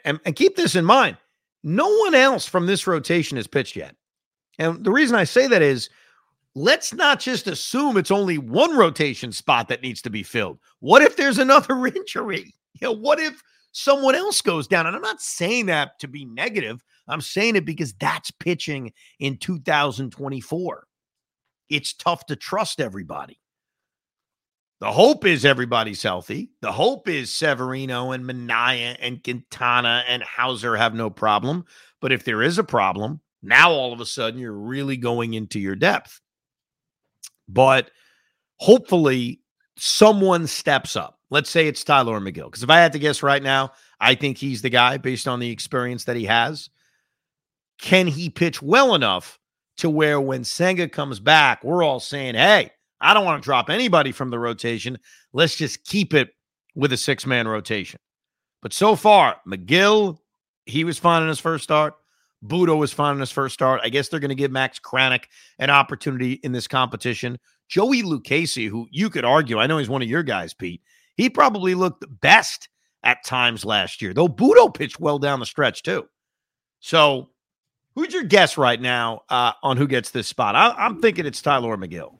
and, 0.04 0.20
and 0.24 0.36
keep 0.36 0.56
this 0.56 0.76
in 0.76 0.84
mind, 0.84 1.16
no 1.64 1.88
one 1.98 2.14
else 2.14 2.46
from 2.46 2.66
this 2.66 2.86
rotation 2.86 3.36
has 3.36 3.46
pitched 3.46 3.76
yet. 3.76 3.94
And 4.58 4.84
the 4.84 4.92
reason 4.92 5.16
I 5.16 5.24
say 5.24 5.46
that 5.48 5.62
is 5.62 5.90
let's 6.58 6.92
not 6.92 7.20
just 7.20 7.46
assume 7.46 7.96
it's 7.96 8.10
only 8.10 8.36
one 8.36 8.76
rotation 8.76 9.30
spot 9.32 9.68
that 9.68 9.82
needs 9.82 10.02
to 10.02 10.10
be 10.10 10.22
filled. 10.22 10.58
What 10.80 11.02
if 11.02 11.16
there's 11.16 11.38
another 11.38 11.86
injury? 11.86 12.54
You 12.80 12.88
know, 12.88 12.92
what 12.92 13.20
if 13.20 13.40
someone 13.72 14.14
else 14.14 14.40
goes 14.40 14.66
down? 14.66 14.86
And 14.86 14.96
I'm 14.96 15.02
not 15.02 15.22
saying 15.22 15.66
that 15.66 15.98
to 16.00 16.08
be 16.08 16.24
negative. 16.24 16.82
I'm 17.06 17.20
saying 17.20 17.56
it 17.56 17.64
because 17.64 17.94
that's 17.94 18.30
pitching 18.32 18.92
in 19.20 19.38
2024. 19.38 20.86
It's 21.70 21.94
tough 21.94 22.26
to 22.26 22.36
trust 22.36 22.80
everybody. 22.80 23.38
The 24.80 24.92
hope 24.92 25.26
is 25.26 25.44
everybody's 25.44 26.02
healthy. 26.02 26.50
The 26.60 26.70
hope 26.70 27.08
is 27.08 27.34
Severino 27.34 28.12
and 28.12 28.24
Manaea 28.24 28.96
and 29.00 29.22
Quintana 29.22 30.04
and 30.06 30.22
Houser 30.22 30.76
have 30.76 30.94
no 30.94 31.10
problem. 31.10 31.64
But 32.00 32.12
if 32.12 32.24
there 32.24 32.42
is 32.42 32.58
a 32.58 32.64
problem, 32.64 33.20
now 33.42 33.72
all 33.72 33.92
of 33.92 34.00
a 34.00 34.06
sudden 34.06 34.38
you're 34.38 34.52
really 34.52 34.96
going 34.96 35.34
into 35.34 35.58
your 35.58 35.74
depth. 35.74 36.20
But 37.48 37.90
hopefully 38.56 39.40
someone 39.76 40.46
steps 40.46 40.96
up. 40.96 41.18
Let's 41.30 41.50
say 41.50 41.66
it's 41.66 41.84
Tylor 41.84 42.20
Megill. 42.20 42.46
Because 42.46 42.62
if 42.62 42.70
I 42.70 42.78
had 42.78 42.92
to 42.92 42.98
guess 42.98 43.22
right 43.22 43.42
now, 43.42 43.72
I 44.00 44.14
think 44.14 44.38
he's 44.38 44.62
the 44.62 44.70
guy 44.70 44.96
based 44.96 45.28
on 45.28 45.40
the 45.40 45.50
experience 45.50 46.04
that 46.04 46.16
he 46.16 46.24
has. 46.24 46.70
Can 47.80 48.06
he 48.06 48.30
pitch 48.30 48.60
well 48.60 48.94
enough 48.94 49.38
to 49.78 49.88
where 49.88 50.20
when 50.20 50.44
Senga 50.44 50.88
comes 50.88 51.20
back, 51.20 51.62
we're 51.62 51.84
all 51.84 52.00
saying, 52.00 52.34
hey, 52.34 52.70
I 53.00 53.14
don't 53.14 53.24
want 53.24 53.42
to 53.42 53.46
drop 53.46 53.70
anybody 53.70 54.12
from 54.12 54.30
the 54.30 54.38
rotation. 54.38 54.98
Let's 55.32 55.56
just 55.56 55.84
keep 55.84 56.14
it 56.14 56.30
with 56.74 56.92
a 56.92 56.96
six 56.96 57.26
man 57.26 57.46
rotation. 57.46 58.00
But 58.60 58.72
so 58.72 58.96
far, 58.96 59.36
Megill, 59.46 60.18
he 60.66 60.84
was 60.84 60.98
fine 60.98 61.22
in 61.22 61.28
his 61.28 61.40
first 61.40 61.64
start. 61.64 61.94
Butto 62.44 62.78
was 62.78 62.92
fine 62.92 63.14
in 63.14 63.20
his 63.20 63.30
first 63.30 63.54
start. 63.54 63.80
I 63.82 63.88
guess 63.88 64.08
they're 64.08 64.20
going 64.20 64.28
to 64.28 64.34
give 64.34 64.50
Max 64.50 64.78
Kranick 64.78 65.24
an 65.58 65.70
opportunity 65.70 66.34
in 66.44 66.52
this 66.52 66.68
competition. 66.68 67.38
Joey 67.68 68.02
Lucchesi, 68.02 68.68
who 68.68 68.86
you 68.90 69.10
could 69.10 69.24
argue, 69.24 69.58
I 69.58 69.66
know 69.66 69.78
he's 69.78 69.88
one 69.88 70.02
of 70.02 70.08
your 70.08 70.22
guys, 70.22 70.54
Pete. 70.54 70.80
He 71.16 71.28
probably 71.28 71.74
looked 71.74 72.04
best 72.20 72.68
at 73.02 73.24
times 73.24 73.64
last 73.64 74.00
year. 74.00 74.14
Though 74.14 74.28
Butto 74.28 74.72
pitched 74.72 75.00
well 75.00 75.18
down 75.18 75.40
the 75.40 75.46
stretch 75.46 75.82
too. 75.82 76.08
So, 76.80 77.30
who's 77.94 78.12
your 78.12 78.22
guess 78.22 78.56
right 78.56 78.80
now 78.80 79.22
uh, 79.28 79.52
on 79.62 79.76
who 79.76 79.88
gets 79.88 80.10
this 80.10 80.28
spot? 80.28 80.54
I, 80.54 80.86
am 80.86 81.00
thinking 81.00 81.26
it's 81.26 81.42
Tylor 81.42 81.76
Megill. 81.76 82.14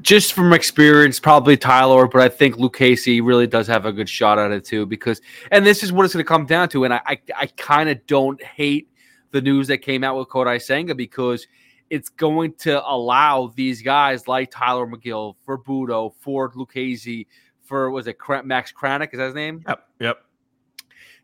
Just 0.00 0.32
from 0.32 0.52
experience, 0.52 1.20
probably 1.20 1.56
Tylor, 1.56 2.06
but 2.06 2.22
I 2.22 2.28
think 2.28 2.56
Lucchesi 2.56 3.20
really 3.22 3.46
does 3.46 3.66
have 3.66 3.84
a 3.84 3.92
good 3.92 4.08
shot 4.08 4.38
at 4.38 4.52
it 4.52 4.64
too. 4.64 4.86
Because, 4.86 5.20
and 5.50 5.66
this 5.66 5.82
is 5.82 5.92
what 5.92 6.04
it's 6.04 6.14
going 6.14 6.24
to 6.24 6.28
come 6.28 6.46
down 6.46 6.68
to. 6.70 6.84
And 6.84 6.94
I, 6.94 7.00
I, 7.06 7.18
I 7.36 7.46
kind 7.56 7.90
of 7.90 8.06
don't 8.06 8.42
hate 8.42 8.88
the 9.30 9.40
news 9.40 9.66
that 9.68 9.78
came 9.78 10.04
out 10.04 10.16
with 10.16 10.28
Kodai 10.28 10.60
Senga 10.60 10.94
because 10.94 11.46
it's 11.90 12.08
going 12.08 12.52
to 12.54 12.86
allow 12.86 13.52
these 13.54 13.82
guys 13.82 14.28
like 14.28 14.50
Tylor 14.50 14.86
Megill, 14.86 15.36
for 15.44 15.58
Butto, 15.58 16.12
for 16.18 16.50
Lucchesi, 16.52 17.26
for 17.62 17.90
was 17.90 18.06
it 18.06 18.16
Max 18.44 18.72
Kranick? 18.72 19.12
Is 19.12 19.18
that 19.18 19.26
his 19.26 19.34
name? 19.34 19.64
Yep. 19.66 19.88
Yep. 20.00 20.18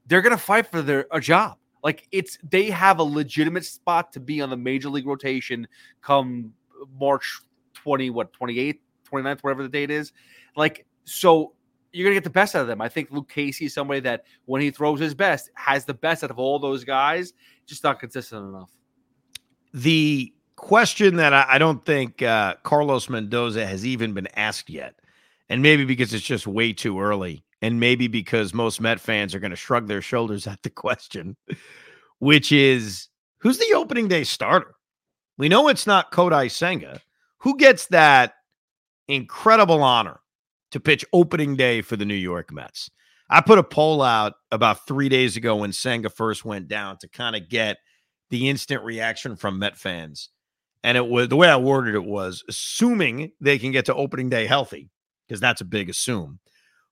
They're 0.06 0.22
to 0.36 0.38
fight 0.38 0.66
for 0.66 0.82
their 0.82 1.06
a 1.10 1.20
job. 1.20 1.58
Like 1.82 2.08
it's 2.12 2.38
they 2.42 2.70
have 2.70 2.98
a 2.98 3.02
legitimate 3.02 3.64
spot 3.64 4.12
to 4.14 4.20
be 4.20 4.40
on 4.40 4.50
the 4.50 4.56
major 4.56 4.88
league 4.88 5.06
rotation 5.06 5.68
come 6.00 6.52
March 6.98 7.40
20 7.74 8.08
what 8.10 8.32
28th 8.32 8.78
29th 9.10 9.40
whatever 9.40 9.62
the 9.62 9.68
date 9.68 9.90
is 9.90 10.12
like 10.56 10.86
so 11.04 11.52
you're 11.94 12.04
gonna 12.04 12.16
get 12.16 12.24
the 12.24 12.30
best 12.30 12.54
out 12.54 12.62
of 12.62 12.68
them 12.68 12.80
i 12.80 12.88
think 12.88 13.10
Lucchesi 13.10 13.66
is 13.66 13.74
somebody 13.74 14.00
that 14.00 14.24
when 14.46 14.60
he 14.60 14.70
throws 14.70 15.00
his 15.00 15.14
best 15.14 15.50
has 15.54 15.84
the 15.84 15.94
best 15.94 16.24
out 16.24 16.30
of 16.30 16.38
all 16.38 16.58
those 16.58 16.84
guys 16.84 17.32
just 17.66 17.84
not 17.84 18.00
consistent 18.00 18.46
enough 18.48 18.70
the 19.72 20.32
question 20.56 21.16
that 21.16 21.32
i, 21.32 21.46
I 21.48 21.58
don't 21.58 21.84
think 21.84 22.22
uh, 22.22 22.54
carlos 22.62 23.08
mendoza 23.08 23.66
has 23.66 23.86
even 23.86 24.12
been 24.12 24.28
asked 24.36 24.70
yet 24.70 24.94
and 25.48 25.62
maybe 25.62 25.84
because 25.84 26.12
it's 26.14 26.24
just 26.24 26.46
way 26.46 26.72
too 26.72 27.00
early 27.00 27.44
and 27.64 27.80
maybe 27.80 28.08
because 28.08 28.52
most 28.52 28.78
Met 28.78 29.00
fans 29.00 29.34
are 29.34 29.40
to 29.50 29.56
shrug 29.56 29.86
their 29.86 30.02
shoulders 30.02 30.46
at 30.46 30.62
the 30.62 30.68
question, 30.68 31.34
which 32.18 32.52
is 32.52 33.08
who's 33.38 33.56
the 33.56 33.72
opening 33.74 34.06
day 34.06 34.24
starter? 34.24 34.74
We 35.38 35.48
know 35.48 35.68
it's 35.68 35.86
not 35.86 36.12
Kodai 36.12 36.50
Senga. 36.50 37.00
Who 37.38 37.56
gets 37.56 37.86
that 37.86 38.34
incredible 39.08 39.82
honor 39.82 40.20
to 40.74 40.80
pitch 40.80 41.04
opening 41.12 41.54
day 41.54 41.80
for 41.82 41.94
the 41.94 42.04
New 42.04 42.14
York 42.14 42.52
Mets? 42.52 42.90
I 43.30 43.40
put 43.40 43.60
a 43.60 43.62
poll 43.62 44.02
out 44.02 44.32
about 44.50 44.88
three 44.88 45.08
days 45.08 45.36
ago 45.36 45.54
when 45.54 45.72
Senga 45.72 46.10
first 46.10 46.44
went 46.44 46.66
down 46.66 46.98
to 46.98 47.08
kind 47.08 47.36
of 47.36 47.48
get 47.48 47.76
the 48.30 48.50
instant 48.50 48.82
reaction 48.82 49.36
from 49.36 49.60
Met 49.60 49.76
fans. 49.76 50.30
And 50.82 50.96
it 50.96 51.06
was 51.06 51.28
the 51.28 51.36
way 51.36 51.48
I 51.48 51.56
worded 51.56 51.94
it 51.94 52.04
was 52.04 52.42
assuming 52.48 53.30
they 53.40 53.56
can 53.56 53.70
get 53.70 53.84
to 53.84 53.94
opening 53.94 54.28
day 54.28 54.46
healthy, 54.46 54.90
because 55.28 55.40
that's 55.40 55.60
a 55.60 55.64
big 55.64 55.88
assume 55.88 56.40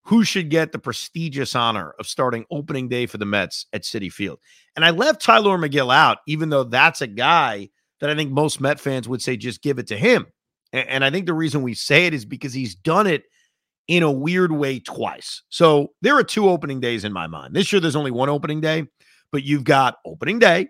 who 0.04 0.22
should 0.22 0.48
get 0.48 0.70
the 0.70 0.78
prestigious 0.78 1.56
honor 1.56 1.92
of 1.98 2.06
starting 2.06 2.44
opening 2.52 2.88
day 2.88 3.06
for 3.06 3.18
the 3.18 3.26
Mets 3.26 3.66
at 3.72 3.82
Citi 3.82 4.12
Field. 4.12 4.38
And 4.76 4.84
I 4.84 4.90
left 4.90 5.20
Tylor 5.20 5.58
Megill 5.58 5.92
out, 5.92 6.18
even 6.28 6.50
though 6.50 6.64
that's 6.64 7.00
a 7.00 7.08
guy 7.08 7.68
that 8.00 8.10
I 8.10 8.14
think 8.14 8.30
most 8.30 8.60
Met 8.60 8.78
fans 8.78 9.08
would 9.08 9.22
say 9.22 9.36
just 9.36 9.60
give 9.60 9.80
it 9.80 9.88
to 9.88 9.96
him. 9.96 10.26
And 10.72 11.04
I 11.04 11.10
think 11.10 11.26
the 11.26 11.34
reason 11.34 11.62
we 11.62 11.74
say 11.74 12.06
it 12.06 12.14
is 12.14 12.24
because 12.24 12.54
he's 12.54 12.76
done 12.76 13.08
it 13.08 13.24
in 13.88 14.02
a 14.02 14.10
weird 14.10 14.52
way 14.52 14.78
twice. 14.78 15.42
So 15.48 15.88
there 16.02 16.16
are 16.16 16.24
two 16.24 16.48
opening 16.48 16.80
days 16.80 17.04
in 17.04 17.12
my 17.12 17.26
mind. 17.26 17.54
This 17.54 17.72
year, 17.72 17.80
there's 17.80 17.96
only 17.96 18.10
one 18.10 18.28
opening 18.28 18.60
day, 18.60 18.84
but 19.30 19.42
you've 19.42 19.64
got 19.64 19.96
opening 20.04 20.38
day, 20.38 20.68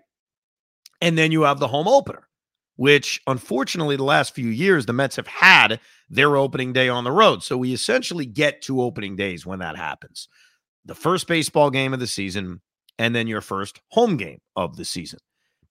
and 1.01 1.17
then 1.17 1.31
you 1.31 1.43
have 1.43 1.59
the 1.59 1.67
home 1.67 1.87
opener 1.87 2.27
which 2.75 3.21
unfortunately 3.27 3.95
the 3.95 4.03
last 4.03 4.33
few 4.33 4.49
years 4.49 4.85
the 4.85 4.93
Mets 4.93 5.15
have 5.15 5.27
had 5.27 5.79
their 6.09 6.35
opening 6.35 6.73
day 6.73 6.89
on 6.89 7.03
the 7.03 7.11
road. 7.11 7.43
So 7.43 7.57
we 7.57 7.73
essentially 7.73 8.25
get 8.25 8.61
two 8.61 8.81
opening 8.81 9.15
days 9.15 9.45
when 9.45 9.59
that 9.59 9.77
happens. 9.77 10.27
The 10.85 10.95
first 10.95 11.27
baseball 11.27 11.69
game 11.69 11.93
of 11.93 11.99
the 11.99 12.07
season 12.07 12.61
and 12.97 13.15
then 13.15 13.27
your 13.27 13.41
first 13.41 13.79
home 13.89 14.17
game 14.17 14.39
of 14.55 14.75
the 14.75 14.85
season. 14.85 15.19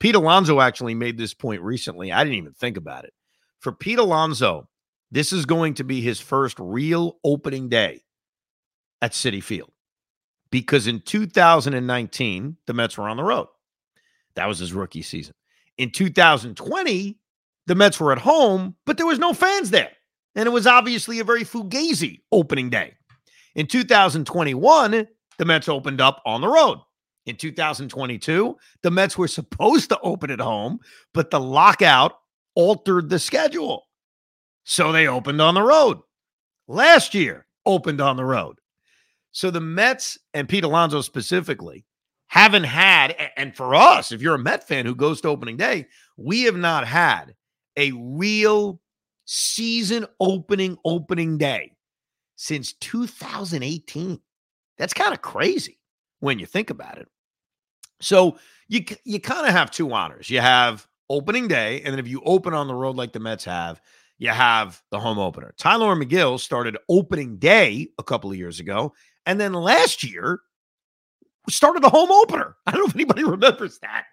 Pete 0.00 0.14
Alonso 0.14 0.60
actually 0.60 0.94
made 0.94 1.16
this 1.16 1.34
point 1.34 1.62
recently. 1.62 2.10
I 2.10 2.24
didn't 2.24 2.38
even 2.38 2.54
think 2.54 2.76
about 2.76 3.04
it. 3.04 3.12
For 3.60 3.72
Pete 3.72 4.00
Alonso, 4.00 4.68
this 5.12 5.32
is 5.32 5.44
going 5.44 5.74
to 5.74 5.84
be 5.84 6.00
his 6.00 6.20
first 6.20 6.58
real 6.58 7.18
opening 7.22 7.68
day 7.68 8.00
at 9.02 9.12
Citi 9.12 9.42
Field 9.42 9.70
because 10.50 10.86
in 10.86 11.00
2019 11.00 12.56
the 12.66 12.72
Mets 12.72 12.96
were 12.96 13.08
on 13.08 13.18
the 13.18 13.22
road. 13.22 13.48
That 14.34 14.48
was 14.48 14.58
his 14.58 14.72
rookie 14.72 15.02
season. 15.02 15.34
In 15.76 15.90
2020, 15.90 17.18
the 17.66 17.74
Mets 17.74 18.00
were 18.00 18.12
at 18.12 18.18
home, 18.18 18.74
but 18.86 18.96
there 18.96 19.06
was 19.06 19.18
no 19.18 19.34
fans 19.34 19.70
there. 19.70 19.90
And 20.34 20.46
it 20.46 20.50
was 20.50 20.66
obviously 20.66 21.20
a 21.20 21.24
very 21.24 21.44
fugazi 21.44 22.20
opening 22.32 22.70
day. 22.70 22.94
In 23.54 23.66
2021, 23.66 25.06
the 25.38 25.44
Mets 25.44 25.68
opened 25.68 26.00
up 26.00 26.22
on 26.24 26.40
the 26.40 26.48
road. 26.48 26.78
In 27.26 27.36
2022, 27.36 28.56
the 28.82 28.90
Mets 28.90 29.18
were 29.18 29.28
supposed 29.28 29.90
to 29.90 30.00
open 30.00 30.30
at 30.30 30.40
home, 30.40 30.78
but 31.12 31.30
the 31.30 31.38
lockout 31.38 32.14
altered 32.54 33.10
the 33.10 33.18
schedule. 33.18 33.84
So 34.64 34.92
they 34.92 35.06
opened 35.06 35.40
on 35.40 35.54
the 35.54 35.62
road. 35.62 35.98
Last 36.68 37.14
year, 37.14 37.46
opened 37.66 38.00
on 38.00 38.16
the 38.16 38.24
road. 38.24 38.58
So 39.32 39.50
the 39.50 39.60
Mets 39.60 40.18
and 40.34 40.48
Pete 40.48 40.64
Alonso 40.64 41.00
specifically 41.00 41.84
haven't 42.28 42.64
had, 42.64 43.16
and 43.36 43.56
for 43.56 43.74
us, 43.74 44.12
if 44.12 44.22
you're 44.22 44.34
a 44.34 44.38
Met 44.38 44.66
fan 44.66 44.86
who 44.86 44.94
goes 44.94 45.20
to 45.20 45.28
opening 45.28 45.56
day, 45.56 45.88
we 46.16 46.42
have 46.42 46.56
not 46.56 46.86
had 46.86 47.34
a 47.76 47.92
real 47.92 48.80
season 49.24 50.06
opening 50.20 50.76
opening 50.84 51.38
day 51.38 51.76
since 52.36 52.72
2018. 52.74 54.20
That's 54.78 54.94
kind 54.94 55.12
of 55.12 55.22
crazy 55.22 55.78
when 56.20 56.38
you 56.38 56.46
think 56.46 56.70
about 56.70 56.98
it. 56.98 57.08
So 58.00 58.38
you 58.68 58.84
you 59.04 59.20
kind 59.20 59.46
of 59.46 59.52
have 59.52 59.70
two 59.70 59.92
honors. 59.92 60.28
You 60.28 60.40
have 60.40 60.86
opening 61.08 61.48
day, 61.48 61.82
and 61.82 61.92
then 61.92 61.98
if 61.98 62.08
you 62.08 62.22
open 62.24 62.54
on 62.54 62.66
the 62.66 62.74
road 62.74 62.96
like 62.96 63.12
the 63.12 63.20
Mets 63.20 63.44
have, 63.44 63.80
you 64.18 64.30
have 64.30 64.82
the 64.90 65.00
home 65.00 65.18
opener. 65.18 65.54
Tylor 65.58 65.96
Megill 65.96 66.38
started 66.38 66.76
opening 66.88 67.38
day 67.38 67.88
a 67.98 68.02
couple 68.02 68.30
of 68.30 68.36
years 68.36 68.60
ago, 68.60 68.92
and 69.26 69.40
then 69.40 69.52
last 69.52 70.04
year 70.04 70.40
started 71.48 71.82
the 71.82 71.88
home 71.88 72.10
opener. 72.10 72.56
I 72.66 72.70
don't 72.70 72.80
know 72.80 72.86
if 72.86 72.94
anybody 72.94 73.24
remembers 73.28 73.78
that. 73.80 74.04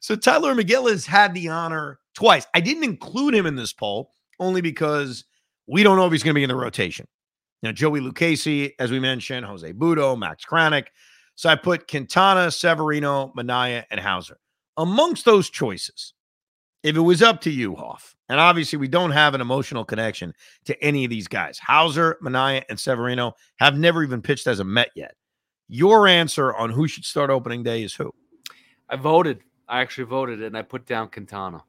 So 0.00 0.16
Tylor 0.16 0.54
Megill 0.54 0.90
has 0.90 1.06
had 1.06 1.34
the 1.34 1.48
honor 1.48 1.98
twice. 2.14 2.46
I 2.54 2.60
didn't 2.60 2.84
include 2.84 3.34
him 3.34 3.46
in 3.46 3.56
this 3.56 3.72
poll 3.72 4.10
only 4.40 4.60
because 4.60 5.24
we 5.66 5.82
don't 5.82 5.96
know 5.96 6.06
if 6.06 6.12
he's 6.12 6.22
going 6.22 6.34
to 6.34 6.38
be 6.38 6.44
in 6.44 6.48
the 6.48 6.56
rotation. 6.56 7.06
Now, 7.62 7.72
Joey 7.72 8.00
Lucchesi, 8.00 8.72
as 8.78 8.90
we 8.90 9.00
mentioned, 9.00 9.46
Jose 9.46 9.72
Butto, 9.72 10.18
Max 10.18 10.44
Kranick. 10.44 10.88
So 11.34 11.48
I 11.48 11.56
put 11.56 11.88
Quintana, 11.88 12.50
Severino, 12.50 13.32
Manaea, 13.36 13.84
and 13.90 13.98
Houser. 13.98 14.38
Amongst 14.76 15.24
those 15.24 15.48
choices, 15.50 16.13
if 16.84 16.96
it 16.96 17.00
was 17.00 17.22
up 17.22 17.40
to 17.40 17.50
you, 17.50 17.74
Hoff, 17.74 18.14
and 18.28 18.38
obviously 18.38 18.78
we 18.78 18.88
don't 18.88 19.10
have 19.10 19.34
an 19.34 19.40
emotional 19.40 19.86
connection 19.86 20.34
to 20.66 20.80
any 20.84 21.04
of 21.04 21.10
these 21.10 21.26
guys, 21.26 21.58
Houser, 21.58 22.18
Manaea, 22.22 22.62
and 22.68 22.78
Severino 22.78 23.32
have 23.56 23.76
never 23.76 24.04
even 24.04 24.20
pitched 24.20 24.46
as 24.46 24.60
a 24.60 24.64
Met 24.64 24.90
yet. 24.94 25.14
Your 25.66 26.06
answer 26.06 26.54
on 26.54 26.68
who 26.68 26.86
should 26.86 27.06
start 27.06 27.30
opening 27.30 27.62
day 27.62 27.82
is 27.82 27.94
who? 27.94 28.12
I 28.90 28.96
voted. 28.96 29.40
I 29.66 29.80
actually 29.80 30.04
voted 30.04 30.42
and 30.42 30.56
I 30.56 30.62
put 30.62 30.84
down 30.84 31.08
Quintana. 31.08 31.64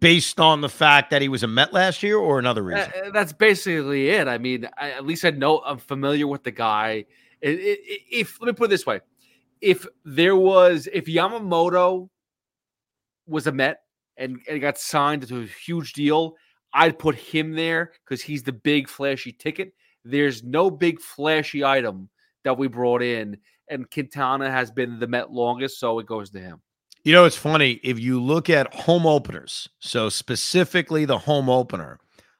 Based 0.00 0.40
on 0.40 0.62
the 0.62 0.68
fact 0.70 1.10
that 1.10 1.20
he 1.20 1.28
was 1.28 1.42
a 1.42 1.46
Met 1.46 1.74
last 1.74 2.02
year 2.02 2.16
or 2.16 2.38
another 2.38 2.62
reason? 2.62 2.90
Uh, 3.04 3.10
that's 3.10 3.34
basically 3.34 4.08
it. 4.08 4.26
I 4.26 4.38
mean, 4.38 4.66
I, 4.78 4.92
at 4.92 5.04
least 5.04 5.24
I 5.26 5.30
know 5.30 5.58
I'm 5.66 5.78
familiar 5.78 6.26
with 6.26 6.44
the 6.44 6.50
guy. 6.50 7.04
It, 7.42 7.50
it, 7.50 7.80
if 8.10 8.40
let 8.40 8.46
me 8.46 8.52
put 8.54 8.64
it 8.64 8.68
this 8.68 8.86
way. 8.86 9.00
If 9.60 9.86
there 10.04 10.36
was 10.36 10.88
if 10.92 11.06
Yamamoto 11.06 12.08
was 13.26 13.46
a 13.46 13.52
Met 13.52 13.80
and, 14.16 14.38
and 14.48 14.60
got 14.60 14.78
signed 14.78 15.26
to 15.26 15.42
a 15.42 15.46
huge 15.46 15.92
deal, 15.92 16.34
I'd 16.72 16.98
put 16.98 17.14
him 17.14 17.52
there 17.52 17.92
because 18.04 18.22
he's 18.22 18.42
the 18.42 18.52
big 18.52 18.88
flashy 18.88 19.32
ticket. 19.32 19.72
There's 20.04 20.42
no 20.42 20.70
big 20.70 21.00
flashy 21.00 21.64
item 21.64 22.08
that 22.44 22.56
we 22.56 22.68
brought 22.68 23.02
in, 23.02 23.38
and 23.68 23.90
Quintana 23.90 24.50
has 24.50 24.70
been 24.70 24.98
the 24.98 25.08
Met 25.08 25.32
longest, 25.32 25.80
so 25.80 25.98
it 25.98 26.06
goes 26.06 26.30
to 26.30 26.38
him. 26.38 26.60
You 27.02 27.12
know, 27.12 27.24
it's 27.24 27.36
funny 27.36 27.80
if 27.82 27.98
you 28.00 28.20
look 28.22 28.50
at 28.50 28.74
home 28.74 29.06
openers. 29.06 29.68
So 29.78 30.08
specifically, 30.08 31.04
the 31.04 31.18
home 31.18 31.48
opener. 31.48 31.98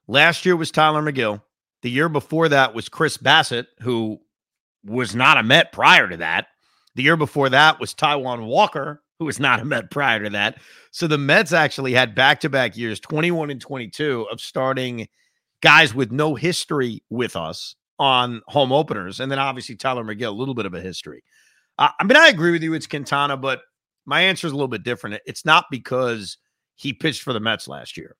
Last 0.08 0.44
year 0.44 0.56
was 0.56 0.70
Tylor 0.70 1.02
Megill. 1.02 1.42
The 1.82 1.90
year 1.90 2.08
before 2.08 2.48
that 2.48 2.74
was 2.74 2.88
Chris 2.88 3.16
Bassitt, 3.16 3.66
who 3.80 4.20
was 4.84 5.14
not 5.14 5.38
a 5.38 5.42
Met 5.42 5.72
prior 5.72 6.08
to 6.08 6.16
that. 6.18 6.48
The 6.94 7.02
year 7.02 7.16
before 7.16 7.48
that 7.50 7.78
was 7.78 7.94
Taijuan 7.94 8.46
Walker, 8.46 9.02
who 9.18 9.24
was 9.24 9.40
not 9.40 9.60
a 9.60 9.64
Met 9.64 9.90
prior 9.90 10.22
to 10.22 10.30
that. 10.30 10.58
So 10.90 11.06
the 11.06 11.18
Mets 11.18 11.52
actually 11.52 11.92
had 11.92 12.14
back 12.14 12.40
to 12.40 12.48
back 12.48 12.76
years, 12.76 13.00
21 13.00 13.50
and 13.50 13.60
22, 13.60 14.26
of 14.30 14.40
starting 14.40 15.08
guys 15.62 15.94
with 15.94 16.12
no 16.12 16.34
history 16.34 17.02
with 17.10 17.36
us 17.36 17.74
on 17.98 18.42
home 18.46 18.72
openers. 18.72 19.20
And 19.20 19.30
then 19.30 19.38
obviously 19.38 19.76
Tylor 19.76 20.04
Megill, 20.04 20.28
a 20.28 20.30
little 20.30 20.54
bit 20.54 20.66
of 20.66 20.74
a 20.74 20.80
history. 20.80 21.24
Uh, 21.78 21.88
I 21.98 22.04
mean, 22.04 22.16
I 22.16 22.28
agree 22.28 22.52
with 22.52 22.62
you. 22.62 22.74
It's 22.74 22.86
Quintana, 22.86 23.36
but 23.36 23.60
my 24.04 24.20
answer 24.20 24.46
is 24.46 24.52
a 24.52 24.56
little 24.56 24.68
bit 24.68 24.82
different. 24.82 25.20
It's 25.26 25.44
not 25.44 25.66
because 25.70 26.38
he 26.74 26.92
pitched 26.92 27.22
for 27.22 27.32
the 27.32 27.40
Mets 27.40 27.68
last 27.68 27.96
year. 27.96 28.16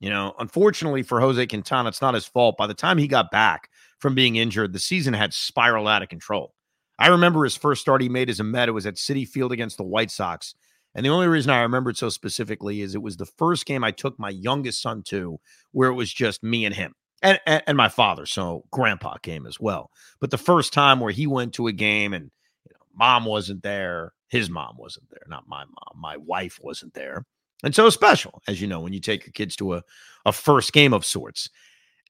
You 0.00 0.10
know, 0.10 0.34
unfortunately 0.38 1.02
for 1.02 1.20
Jose 1.20 1.44
Quintana, 1.48 1.88
it's 1.88 2.02
not 2.02 2.14
his 2.14 2.26
fault. 2.26 2.56
By 2.56 2.68
the 2.68 2.74
time 2.74 2.98
he 2.98 3.08
got 3.08 3.32
back 3.32 3.68
from 3.98 4.14
being 4.14 4.36
injured, 4.36 4.72
the 4.72 4.78
season 4.78 5.12
had 5.12 5.34
spiraled 5.34 5.88
out 5.88 6.02
of 6.02 6.08
control. 6.08 6.54
I 6.98 7.08
remember 7.08 7.44
his 7.44 7.56
first 7.56 7.80
start 7.80 8.02
he 8.02 8.08
made 8.08 8.28
as 8.28 8.40
a 8.40 8.44
Met. 8.44 8.68
It 8.68 8.72
was 8.72 8.86
at 8.86 8.94
Citi 8.94 9.26
Field 9.26 9.52
against 9.52 9.76
the 9.76 9.84
White 9.84 10.10
Sox. 10.10 10.54
And 10.94 11.04
the 11.04 11.10
only 11.10 11.28
reason 11.28 11.50
I 11.50 11.60
remember 11.60 11.90
it 11.90 11.96
so 11.96 12.08
specifically 12.08 12.80
is 12.80 12.94
it 12.94 13.02
was 13.02 13.16
the 13.16 13.26
first 13.26 13.66
game 13.66 13.84
I 13.84 13.92
took 13.92 14.18
my 14.18 14.30
youngest 14.30 14.82
son 14.82 15.02
to 15.04 15.38
where 15.72 15.90
it 15.90 15.94
was 15.94 16.12
just 16.12 16.42
me 16.42 16.64
and 16.64 16.74
him 16.74 16.94
and, 17.22 17.40
and, 17.46 17.62
and 17.66 17.76
my 17.76 17.88
father. 17.88 18.26
So 18.26 18.64
grandpa 18.70 19.16
came 19.18 19.46
as 19.46 19.60
well. 19.60 19.90
But 20.20 20.30
the 20.30 20.38
first 20.38 20.72
time 20.72 21.00
where 21.00 21.12
he 21.12 21.26
went 21.26 21.54
to 21.54 21.66
a 21.66 21.72
game 21.72 22.12
and 22.12 22.30
you 22.64 22.72
know, 22.74 22.86
mom 22.94 23.26
wasn't 23.26 23.62
there, 23.62 24.12
his 24.28 24.50
mom 24.50 24.76
wasn't 24.78 25.08
there, 25.10 25.22
not 25.28 25.48
my 25.48 25.64
mom, 25.64 26.00
my 26.00 26.16
wife 26.16 26.58
wasn't 26.62 26.94
there. 26.94 27.24
And 27.62 27.74
so 27.74 27.90
special, 27.90 28.40
as 28.46 28.60
you 28.60 28.66
know, 28.66 28.80
when 28.80 28.92
you 28.92 29.00
take 29.00 29.26
your 29.26 29.32
kids 29.32 29.56
to 29.56 29.74
a, 29.74 29.82
a 30.24 30.32
first 30.32 30.72
game 30.72 30.92
of 30.92 31.04
sorts. 31.04 31.50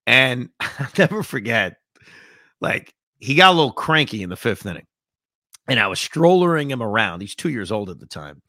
And 0.07 0.51
I'll 0.61 0.89
never 0.97 1.23
forget, 1.23 1.77
like, 2.61 2.95
he 3.19 3.35
got 3.35 3.53
a 3.53 3.57
little 3.57 3.73
cranky 3.73 4.23
in 4.23 4.31
the 4.31 4.37
fifth 4.37 4.67
inning. 4.67 4.87
And 5.69 5.79
I 5.79 5.87
was 5.87 6.01
strollering 6.01 6.71
him 6.71 6.83
around. 6.83 7.21
He's 7.21 7.35
two 7.35 7.51
years 7.51 7.71
old 7.71 7.91
at 7.91 8.01
the 8.01 8.07
time. 8.07 8.43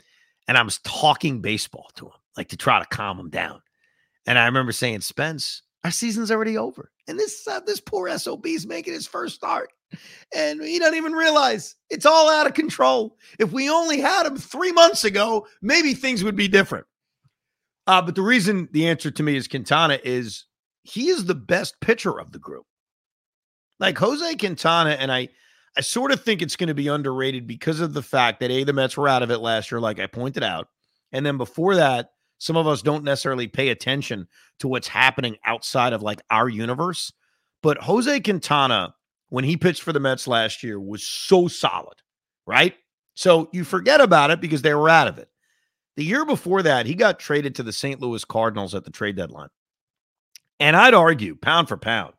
And 0.47 0.57
I 0.57 0.63
was 0.63 0.80
talking 0.80 1.41
baseball 1.41 1.89
to 1.95 2.05
him, 2.05 2.13
like 2.38 2.49
to 2.49 2.57
try 2.57 2.80
to 2.80 2.86
calm 2.86 3.20
him 3.20 3.30
down. 3.30 3.61
And 4.26 4.39
I 4.39 4.45
remember 4.45 4.72
saying, 4.72 5.01
Spence, 5.01 5.63
our 5.84 5.91
season's 5.91 6.32
already 6.32 6.57
over. 6.57 6.91
And 7.07 7.17
this 7.17 7.47
uh, 7.47 7.59
this 7.61 7.80
poor 7.80 8.15
SOB 8.17 8.45
is 8.47 8.67
making 8.67 8.93
his 8.93 9.07
first 9.07 9.36
start. 9.36 9.72
And 10.36 10.61
he 10.61 10.78
doesn't 10.78 10.97
even 10.97 11.13
realize 11.13 11.76
it's 11.89 12.05
all 12.05 12.30
out 12.30 12.45
of 12.45 12.53
control. 12.53 13.17
If 13.39 13.51
we 13.51 13.70
only 13.70 13.99
had 13.99 14.28
him 14.28 14.38
three 14.38 14.72
months 14.72 15.03
ago, 15.03 15.47
maybe 15.61 15.93
things 15.93 16.24
would 16.24 16.36
be 16.36 16.47
different. 16.47 16.86
Uh, 17.88 18.01
but 18.01 18.13
the 18.13 18.22
reason 18.22 18.70
the 18.72 18.88
answer 18.88 19.09
to 19.09 19.24
me 19.24 19.36
is 19.36 19.47
Quintana 19.47 19.99
is 20.03 20.45
he 20.84 21.09
is 21.09 21.26
the 21.26 21.36
best 21.36 21.80
pitcher 21.82 22.20
of 22.20 22.32
the 22.32 22.39
group. 22.39 22.65
Like 23.80 23.97
Jose 23.97 24.36
Quintana, 24.36 24.91
and 24.91 25.11
I 25.11 25.30
I 25.77 25.82
sort 25.82 26.11
of 26.11 26.23
think 26.23 26.41
it's 26.41 26.55
going 26.55 26.67
to 26.67 26.73
be 26.73 26.88
underrated 26.88 27.47
because 27.47 27.80
of 27.80 27.93
the 27.93 28.01
fact 28.01 28.39
that 28.39 28.51
A, 28.51 28.63
the 28.63 28.73
Mets 28.73 28.97
were 28.97 29.07
out 29.07 29.23
of 29.23 29.32
it 29.32 29.38
last 29.38 29.71
year, 29.71 29.80
like 29.80 29.99
I 29.99 30.07
pointed 30.07 30.43
out. 30.43 30.67
And 31.11 31.25
then 31.25 31.38
before 31.38 31.75
that, 31.75 32.11
some 32.39 32.57
of 32.57 32.67
us 32.67 32.82
don't 32.82 33.03
necessarily 33.03 33.47
pay 33.47 33.69
attention 33.69 34.27
to 34.59 34.67
what's 34.67 34.88
happening 34.88 35.38
outside 35.45 35.93
of 35.93 36.01
like 36.01 36.21
our 36.32 36.49
universe. 36.49 37.11
But 37.61 37.77
Jose 37.77 38.19
Quintana, 38.21 38.95
when 39.30 39.43
he 39.43 39.57
pitched 39.57 39.82
for 39.82 39.93
the 39.93 39.99
Mets 39.99 40.27
last 40.27 40.63
year, 40.63 40.80
was 40.80 41.03
so 41.03 41.47
solid, 41.47 41.95
right? 42.47 42.75
So 43.13 43.49
you 43.51 43.63
forget 43.63 44.01
about 44.01 44.32
it 44.32 44.41
because 44.41 44.61
they 44.61 44.73
were 44.73 44.89
out 44.89 45.07
of 45.07 45.17
it. 45.17 45.30
The 45.97 46.05
year 46.05 46.25
before 46.25 46.63
that, 46.63 46.86
he 46.86 46.95
got 46.95 47.19
traded 47.19 47.55
to 47.55 47.63
the 47.63 47.73
St. 47.73 47.99
Louis 47.99 48.23
Cardinals 48.23 48.73
at 48.73 48.86
the 48.86 48.91
trade 48.91 49.17
deadline. 49.17 49.49
And 50.61 50.75
I'd 50.75 50.93
argue, 50.93 51.36
pound 51.36 51.67
for 51.67 51.77
pound, 51.77 52.13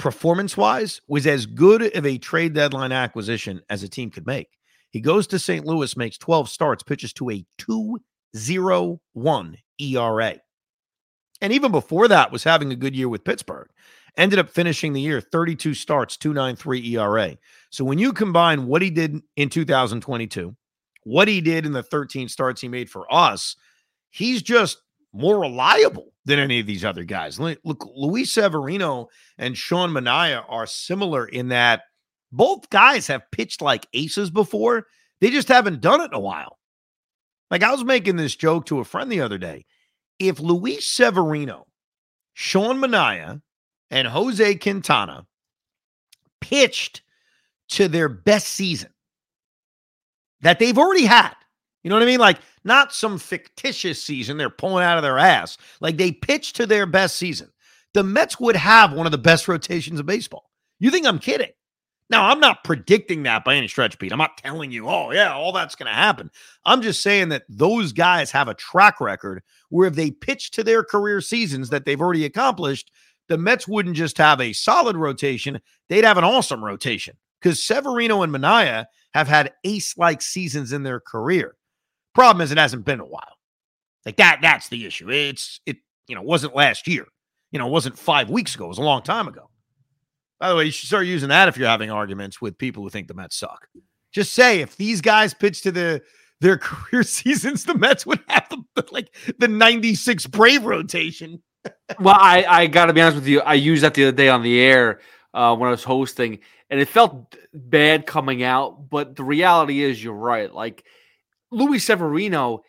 performance 0.00 0.56
wise, 0.56 1.00
was 1.06 1.26
as 1.26 1.46
good 1.46 1.94
of 1.94 2.06
a 2.06 2.18
trade 2.18 2.54
deadline 2.54 2.90
acquisition 2.90 3.60
as 3.68 3.82
a 3.82 3.88
team 3.88 4.10
could 4.10 4.26
make. 4.26 4.48
He 4.90 5.00
goes 5.00 5.26
to 5.28 5.38
St. 5.38 5.64
Louis, 5.66 5.96
makes 5.96 6.18
12 6.18 6.48
starts, 6.48 6.82
pitches 6.82 7.12
to 7.14 7.30
a 7.30 7.44
2.01 7.58 9.56
ERA. 9.78 10.34
And 11.42 11.52
even 11.52 11.70
before 11.70 12.08
that, 12.08 12.32
was 12.32 12.42
having 12.42 12.72
a 12.72 12.76
good 12.76 12.96
year 12.96 13.08
with 13.08 13.24
Pittsburgh. 13.24 13.68
Ended 14.16 14.38
up 14.38 14.48
finishing 14.50 14.92
the 14.92 15.00
year 15.00 15.20
32 15.20 15.74
starts, 15.74 16.16
293 16.16 16.96
ERA. 16.96 17.36
So 17.70 17.84
when 17.84 17.98
you 17.98 18.12
combine 18.12 18.66
what 18.66 18.82
he 18.82 18.90
did 18.90 19.20
in 19.36 19.48
2022, 19.50 20.56
what 21.04 21.28
he 21.28 21.40
did 21.40 21.64
in 21.66 21.72
the 21.72 21.82
13 21.82 22.28
starts 22.28 22.60
he 22.60 22.68
made 22.68 22.90
for 22.90 23.12
us, 23.12 23.54
he's 24.10 24.42
just 24.42 24.78
more 25.12 25.40
reliable 25.40 26.12
than 26.24 26.38
any 26.38 26.60
of 26.60 26.66
these 26.66 26.84
other 26.84 27.04
guys. 27.04 27.40
Look, 27.40 27.58
Luis 27.94 28.32
Severino 28.32 29.08
and 29.38 29.56
Sean 29.56 29.90
Manaea 29.90 30.44
are 30.48 30.66
similar 30.66 31.26
in 31.26 31.48
that 31.48 31.82
both 32.32 32.70
guys 32.70 33.06
have 33.08 33.30
pitched 33.32 33.60
like 33.60 33.86
aces 33.92 34.30
before. 34.30 34.86
They 35.20 35.30
just 35.30 35.48
haven't 35.48 35.80
done 35.80 36.00
it 36.00 36.12
in 36.12 36.14
a 36.14 36.20
while. 36.20 36.58
Like 37.50 37.62
I 37.62 37.72
was 37.72 37.84
making 37.84 38.16
this 38.16 38.36
joke 38.36 38.66
to 38.66 38.78
a 38.78 38.84
friend 38.84 39.10
the 39.10 39.20
other 39.20 39.38
day. 39.38 39.66
If 40.18 40.38
Luis 40.38 40.86
Severino, 40.86 41.66
Sean 42.34 42.78
Manaea, 42.78 43.42
and 43.90 44.06
Jose 44.06 44.54
Quintana 44.56 45.26
pitched 46.40 47.02
to 47.70 47.88
their 47.88 48.08
best 48.08 48.48
season 48.48 48.90
that 50.42 50.58
they've 50.58 50.78
already 50.78 51.06
had, 51.06 51.34
you 51.82 51.90
know 51.90 51.96
what 51.96 52.02
I 52.02 52.06
mean? 52.06 52.20
Like 52.20 52.38
not 52.64 52.92
some 52.92 53.18
fictitious 53.18 54.02
season 54.02 54.36
they're 54.36 54.50
pulling 54.50 54.84
out 54.84 54.98
of 54.98 55.02
their 55.02 55.18
ass. 55.18 55.56
Like 55.80 55.96
they 55.96 56.12
pitched 56.12 56.56
to 56.56 56.66
their 56.66 56.86
best 56.86 57.16
season. 57.16 57.50
The 57.94 58.04
Mets 58.04 58.38
would 58.38 58.56
have 58.56 58.92
one 58.92 59.06
of 59.06 59.12
the 59.12 59.18
best 59.18 59.48
rotations 59.48 59.98
of 59.98 60.06
baseball. 60.06 60.50
You 60.78 60.90
think 60.90 61.06
I'm 61.06 61.18
kidding? 61.18 61.50
Now, 62.08 62.26
I'm 62.26 62.40
not 62.40 62.64
predicting 62.64 63.22
that 63.22 63.44
by 63.44 63.54
any 63.54 63.68
stretch, 63.68 63.96
Pete. 63.96 64.12
I'm 64.12 64.18
not 64.18 64.36
telling 64.36 64.72
you, 64.72 64.88
oh, 64.88 65.12
yeah, 65.12 65.32
all 65.32 65.52
that's 65.52 65.76
going 65.76 65.86
to 65.86 65.94
happen. 65.94 66.28
I'm 66.64 66.82
just 66.82 67.02
saying 67.02 67.28
that 67.28 67.44
those 67.48 67.92
guys 67.92 68.32
have 68.32 68.48
a 68.48 68.54
track 68.54 69.00
record 69.00 69.44
where 69.68 69.86
if 69.86 69.94
they 69.94 70.10
pitch 70.10 70.50
to 70.52 70.64
their 70.64 70.82
career 70.82 71.20
seasons 71.20 71.70
that 71.70 71.84
they've 71.84 72.00
already 72.00 72.24
accomplished, 72.24 72.90
the 73.28 73.38
Mets 73.38 73.68
wouldn't 73.68 73.94
just 73.94 74.18
have 74.18 74.40
a 74.40 74.52
solid 74.52 74.96
rotation, 74.96 75.60
they'd 75.88 76.02
have 76.02 76.18
an 76.18 76.24
awesome 76.24 76.64
rotation 76.64 77.16
because 77.40 77.62
Severino 77.62 78.22
and 78.22 78.34
Manaea 78.34 78.86
have 79.14 79.28
had 79.28 79.52
ace 79.62 79.96
like 79.96 80.20
seasons 80.20 80.72
in 80.72 80.82
their 80.82 80.98
career. 80.98 81.54
Problem 82.14 82.42
is, 82.42 82.52
it 82.52 82.58
hasn't 82.58 82.84
been 82.84 83.00
a 83.00 83.06
while. 83.06 83.36
Like 84.04 84.16
that, 84.16 84.38
that's 84.42 84.68
the 84.68 84.86
issue. 84.86 85.10
It's, 85.10 85.60
it, 85.66 85.78
you 86.08 86.14
know, 86.14 86.22
wasn't 86.22 86.54
last 86.54 86.88
year. 86.88 87.06
You 87.52 87.58
know, 87.58 87.66
it 87.66 87.70
wasn't 87.70 87.98
five 87.98 88.30
weeks 88.30 88.54
ago. 88.54 88.66
It 88.66 88.68
was 88.68 88.78
a 88.78 88.82
long 88.82 89.02
time 89.02 89.28
ago. 89.28 89.50
By 90.38 90.48
the 90.48 90.56
way, 90.56 90.64
you 90.64 90.70
should 90.70 90.88
start 90.88 91.06
using 91.06 91.28
that 91.28 91.48
if 91.48 91.56
you're 91.56 91.68
having 91.68 91.90
arguments 91.90 92.40
with 92.40 92.56
people 92.56 92.82
who 92.82 92.88
think 92.88 93.08
the 93.08 93.14
Mets 93.14 93.36
suck. 93.36 93.68
Just 94.12 94.32
say 94.32 94.60
if 94.60 94.76
these 94.76 95.00
guys 95.00 95.34
pitch 95.34 95.62
to 95.62 95.72
the 95.72 96.02
their 96.40 96.56
career 96.58 97.02
seasons, 97.02 97.64
the 97.64 97.74
Mets 97.74 98.06
would 98.06 98.20
have 98.28 98.48
the, 98.74 98.84
like 98.90 99.14
the 99.38 99.48
96 99.48 100.26
Brave 100.28 100.64
rotation. 100.64 101.42
well, 102.00 102.16
I, 102.18 102.44
I 102.48 102.66
got 102.66 102.86
to 102.86 102.94
be 102.94 103.02
honest 103.02 103.16
with 103.16 103.26
you. 103.26 103.40
I 103.42 103.54
used 103.54 103.82
that 103.82 103.92
the 103.92 104.04
other 104.06 104.16
day 104.16 104.30
on 104.30 104.42
the 104.42 104.58
air 104.58 105.00
uh, 105.34 105.54
when 105.54 105.68
I 105.68 105.72
was 105.72 105.84
hosting, 105.84 106.38
and 106.70 106.80
it 106.80 106.88
felt 106.88 107.36
bad 107.52 108.06
coming 108.06 108.42
out. 108.42 108.88
But 108.88 109.16
the 109.16 109.24
reality 109.24 109.82
is, 109.82 110.02
you're 110.02 110.14
right. 110.14 110.52
Like 110.52 110.84
Luis 111.50 111.84
Severino, 111.84 112.62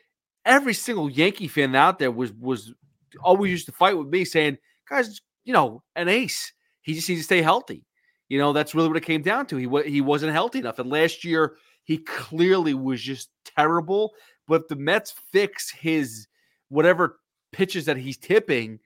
every 0.45 0.73
single 0.73 1.09
Yankee 1.09 1.47
fan 1.47 1.75
out 1.75 1.99
there 1.99 2.11
was 2.11 2.32
was 2.34 2.73
always 3.21 3.51
used 3.51 3.65
to 3.67 3.71
fight 3.71 3.97
with 3.97 4.07
me, 4.07 4.25
saying, 4.25 4.57
"Guys, 4.89 5.21
you 5.43 5.53
know, 5.53 5.84
an 5.95 6.07
ace." 6.07 6.53
He 6.82 6.93
just 6.93 7.07
needs 7.07 7.21
to 7.21 7.25
stay 7.25 7.41
healthy. 7.41 7.86
You 8.29 8.39
know, 8.39 8.53
that's 8.53 8.73
really 8.73 8.88
what 8.88 8.97
it 8.97 9.05
came 9.05 9.21
down 9.21 9.45
to. 9.47 9.57
He 9.57 9.91
he 9.91 10.01
wasn't 10.01 10.34
healthy 10.34 10.59
enough, 10.59 10.79
and 10.79 10.89
last 10.89 11.23
year 11.23 11.57
he 11.84 11.97
clearly 11.97 12.73
was 12.73 13.01
just 13.01 13.29
terrible. 13.45 14.13
But 14.47 14.63
if 14.63 14.67
the 14.67 14.75
Mets 14.75 15.13
fix 15.32 15.69
his 15.69 16.27
whatever 16.69 17.19
pitches 17.51 17.86
that 17.86 17.97
he's 17.97 18.17
tipping, 18.17 18.79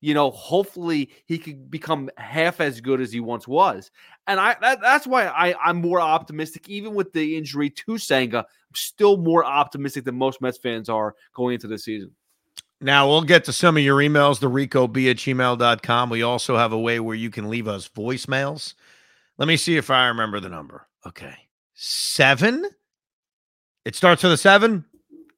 you 0.00 0.14
know, 0.14 0.30
hopefully 0.30 1.10
he 1.26 1.38
could 1.38 1.70
become 1.70 2.10
half 2.16 2.60
as 2.60 2.80
good 2.80 3.00
as 3.00 3.12
he 3.12 3.20
once 3.20 3.48
was. 3.48 3.90
And 4.26 4.38
I 4.38 4.56
that, 4.60 4.80
that's 4.80 5.06
why 5.06 5.26
I, 5.26 5.54
I'm 5.62 5.80
more 5.80 6.00
optimistic, 6.00 6.68
even 6.68 6.94
with 6.94 7.12
the 7.12 7.36
injury 7.36 7.70
to 7.70 7.98
Senga. 7.98 8.38
I'm 8.38 8.74
still 8.74 9.16
more 9.16 9.44
optimistic 9.44 10.04
than 10.04 10.16
most 10.16 10.40
Mets 10.40 10.58
fans 10.58 10.88
are 10.88 11.14
going 11.34 11.54
into 11.54 11.66
the 11.66 11.78
season. 11.78 12.12
Now 12.80 13.08
we'll 13.08 13.22
get 13.22 13.44
to 13.44 13.52
some 13.52 13.76
of 13.76 13.82
your 13.82 13.98
emails, 13.98 14.38
the 14.38 14.48
rico 14.48 14.86
b 14.86 15.10
at 15.10 15.16
gmail.com. 15.16 16.10
We 16.10 16.22
also 16.22 16.56
have 16.56 16.72
a 16.72 16.78
way 16.78 17.00
where 17.00 17.16
you 17.16 17.30
can 17.30 17.50
leave 17.50 17.66
us 17.66 17.88
voicemails. 17.88 18.74
Let 19.36 19.48
me 19.48 19.56
see 19.56 19.76
if 19.76 19.90
I 19.90 20.06
remember 20.06 20.38
the 20.38 20.48
number. 20.48 20.86
Okay. 21.06 21.34
Seven. 21.74 22.64
It 23.84 23.96
starts 23.96 24.22
with 24.22 24.32
a 24.32 24.36
seven? 24.36 24.84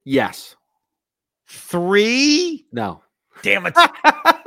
Yes. 0.04 0.56
Three? 1.46 2.66
No. 2.72 3.02
Damn 3.42 3.66
it. 3.66 3.74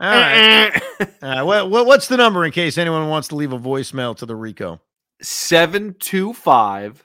All 0.00 0.08
right. 0.08 0.80
uh, 1.22 1.42
what, 1.42 1.70
what, 1.70 1.86
what's 1.86 2.08
the 2.08 2.16
number 2.16 2.44
in 2.44 2.52
case 2.52 2.78
anyone 2.78 3.08
wants 3.08 3.28
to 3.28 3.36
leave 3.36 3.52
a 3.52 3.58
voicemail 3.58 4.16
to 4.18 4.26
the 4.26 4.36
Rico? 4.36 4.80
725 5.20 7.04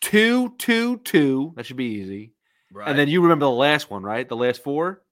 222. 0.00 1.52
That 1.56 1.66
should 1.66 1.76
be 1.76 1.84
easy. 1.84 2.32
Right. 2.72 2.88
And 2.88 2.98
then 2.98 3.08
you 3.08 3.22
remember 3.22 3.46
the 3.46 3.50
last 3.50 3.90
one, 3.90 4.02
right? 4.02 4.28
The 4.28 4.36
last 4.36 4.62
four? 4.62 5.02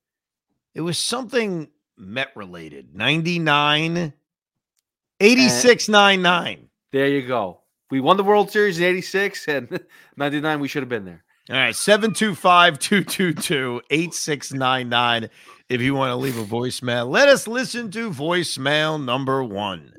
It 0.73 0.81
was 0.81 0.97
something 0.97 1.69
Met 1.97 2.35
related. 2.35 2.93
99 2.93 4.13
86 5.19 5.89
99. 5.89 6.69
There 6.91 7.07
you 7.07 7.25
go. 7.27 7.61
We 7.89 8.01
won 8.01 8.17
the 8.17 8.23
World 8.23 8.51
Series 8.51 8.79
in 8.79 8.85
86 8.85 9.47
and 9.47 9.79
99 10.17 10.59
we 10.59 10.67
should 10.67 10.81
have 10.83 10.89
been 10.89 11.05
there. 11.05 11.23
All 11.47 11.55
right, 11.55 11.75
725 11.75 12.79
222 12.79 13.81
8699. 13.91 15.29
If 15.69 15.79
you 15.79 15.93
want 15.93 16.09
to 16.09 16.15
leave 16.15 16.39
a 16.39 16.43
voicemail, 16.43 17.07
let 17.07 17.29
us 17.29 17.47
listen 17.47 17.91
to 17.91 18.09
voicemail 18.09 19.03
number 19.03 19.43
one. 19.43 19.93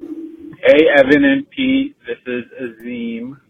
Hey, 0.00 0.86
Evan 0.98 1.24
and 1.24 1.48
Pete. 1.48 1.96
This 2.08 2.18
is 2.26 2.42
Azim 2.60 3.40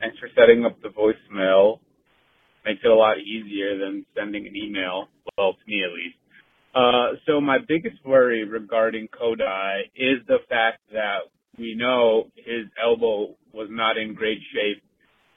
Thanks 0.00 0.18
for 0.18 0.28
setting 0.38 0.66
up 0.66 0.76
the 0.82 0.90
voicemail. 0.90 1.78
makes 2.66 2.80
it 2.84 2.90
a 2.90 2.94
lot 2.94 3.16
easier 3.20 3.78
than 3.78 4.04
sending 4.14 4.46
an 4.46 4.54
email. 4.54 5.08
Well, 5.38 5.54
to 5.54 5.60
me 5.66 5.82
at 5.82 5.94
least. 5.94 6.16
Uh, 6.74 7.16
so 7.24 7.40
my 7.40 7.56
biggest 7.66 8.04
worry 8.04 8.44
regarding 8.44 9.08
Kodai 9.08 9.84
is 9.96 10.18
the 10.28 10.40
fact 10.46 10.80
that 10.92 11.20
we 11.56 11.74
know 11.74 12.28
his 12.36 12.66
elbow 12.82 13.34
was 13.54 13.68
not 13.70 13.96
in 13.96 14.12
great 14.12 14.40
shape 14.52 14.82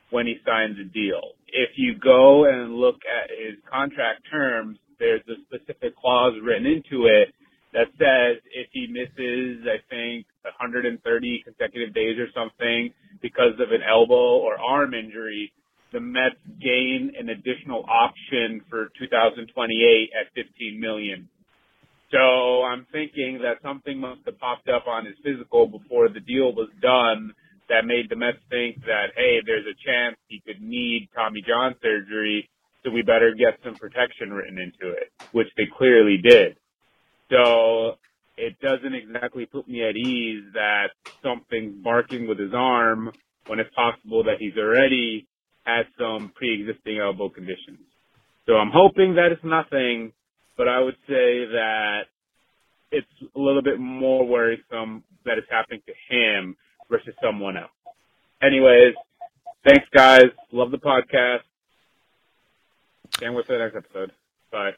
when 0.09 0.25
he 0.27 0.35
signs 0.45 0.77
a 0.79 0.85
deal. 0.85 1.35
If 1.47 1.71
you 1.75 1.95
go 1.97 2.45
and 2.45 2.75
look 2.75 2.97
at 3.05 3.29
his 3.29 3.55
contract 3.69 4.21
terms, 4.31 4.77
there's 4.99 5.21
a 5.27 5.35
specific 5.45 5.95
clause 5.97 6.33
written 6.41 6.65
into 6.65 7.05
it 7.05 7.33
that 7.73 7.87
says 7.99 8.41
if 8.53 8.67
he 8.71 8.87
misses, 8.87 9.67
I 9.67 9.77
think, 9.89 10.25
130 10.43 11.43
consecutive 11.43 11.93
days 11.93 12.17
or 12.17 12.27
something 12.33 12.93
because 13.21 13.53
of 13.59 13.71
an 13.71 13.81
elbow 13.87 14.39
or 14.39 14.57
arm 14.57 14.93
injury, 14.93 15.51
the 15.93 15.99
Mets 15.99 16.35
gain 16.61 17.11
an 17.19 17.29
additional 17.29 17.85
option 17.87 18.61
for 18.69 18.89
2028 18.99 20.09
at 20.19 20.33
15 20.33 20.79
million. 20.79 21.29
So 22.11 22.63
I'm 22.63 22.85
thinking 22.91 23.39
that 23.43 23.61
something 23.61 23.99
must 23.99 24.21
have 24.25 24.39
popped 24.39 24.69
up 24.69 24.87
on 24.87 25.05
his 25.05 25.15
physical 25.23 25.67
before 25.67 26.07
the 26.09 26.21
deal 26.21 26.53
was 26.53 26.69
done 26.81 27.33
that 27.69 27.85
made 27.85 28.09
the 28.09 28.15
Mets 28.15 28.37
think 28.49 28.81
that, 28.85 29.11
hey, 29.15 29.39
there's 29.45 29.65
a 29.65 29.77
chance 29.85 30.15
he 30.27 30.41
could 30.45 30.61
need 30.61 31.09
Tommy 31.15 31.41
John 31.47 31.75
surgery, 31.81 32.49
so 32.83 32.91
we 32.91 33.01
better 33.01 33.33
get 33.37 33.59
some 33.63 33.75
protection 33.75 34.31
written 34.31 34.57
into 34.57 34.93
it, 34.93 35.11
which 35.31 35.47
they 35.57 35.65
clearly 35.77 36.17
did. 36.17 36.57
So 37.29 37.97
it 38.37 38.59
doesn't 38.61 38.93
exactly 38.93 39.45
put 39.45 39.67
me 39.67 39.83
at 39.83 39.95
ease 39.95 40.43
that 40.53 40.89
something's 41.23 41.83
barking 41.83 42.27
with 42.27 42.39
his 42.39 42.53
arm 42.53 43.11
when 43.47 43.59
it's 43.59 43.73
possible 43.75 44.23
that 44.23 44.37
he's 44.39 44.57
already 44.57 45.27
had 45.65 45.83
some 45.99 46.31
pre-existing 46.35 46.99
elbow 46.99 47.29
conditions. 47.29 47.79
So 48.45 48.53
I'm 48.53 48.71
hoping 48.73 49.15
that 49.15 49.33
it's 49.33 49.43
nothing, 49.43 50.13
but 50.55 50.69
I 50.69 50.79
would 50.79 50.95
say 51.07 51.45
that 51.51 52.03
it's 52.91 53.07
a 53.35 53.39
little 53.39 53.61
bit 53.61 53.79
more 53.79 54.25
worrisome 54.25 55.03
that 55.25 55.37
it's 55.37 55.47
happening 55.51 55.81
to 55.87 56.15
him 56.15 56.55
versus 56.89 57.13
someone 57.21 57.57
else. 57.57 57.71
Anyways, 58.41 58.93
thanks 59.65 59.85
guys. 59.93 60.25
Love 60.51 60.71
the 60.71 60.77
podcast. 60.77 61.41
Can't 63.19 63.33
wait 63.33 63.45
for 63.45 63.53
the 63.53 63.59
next 63.59 63.75
episode. 63.75 64.11
Bye. 64.51 64.73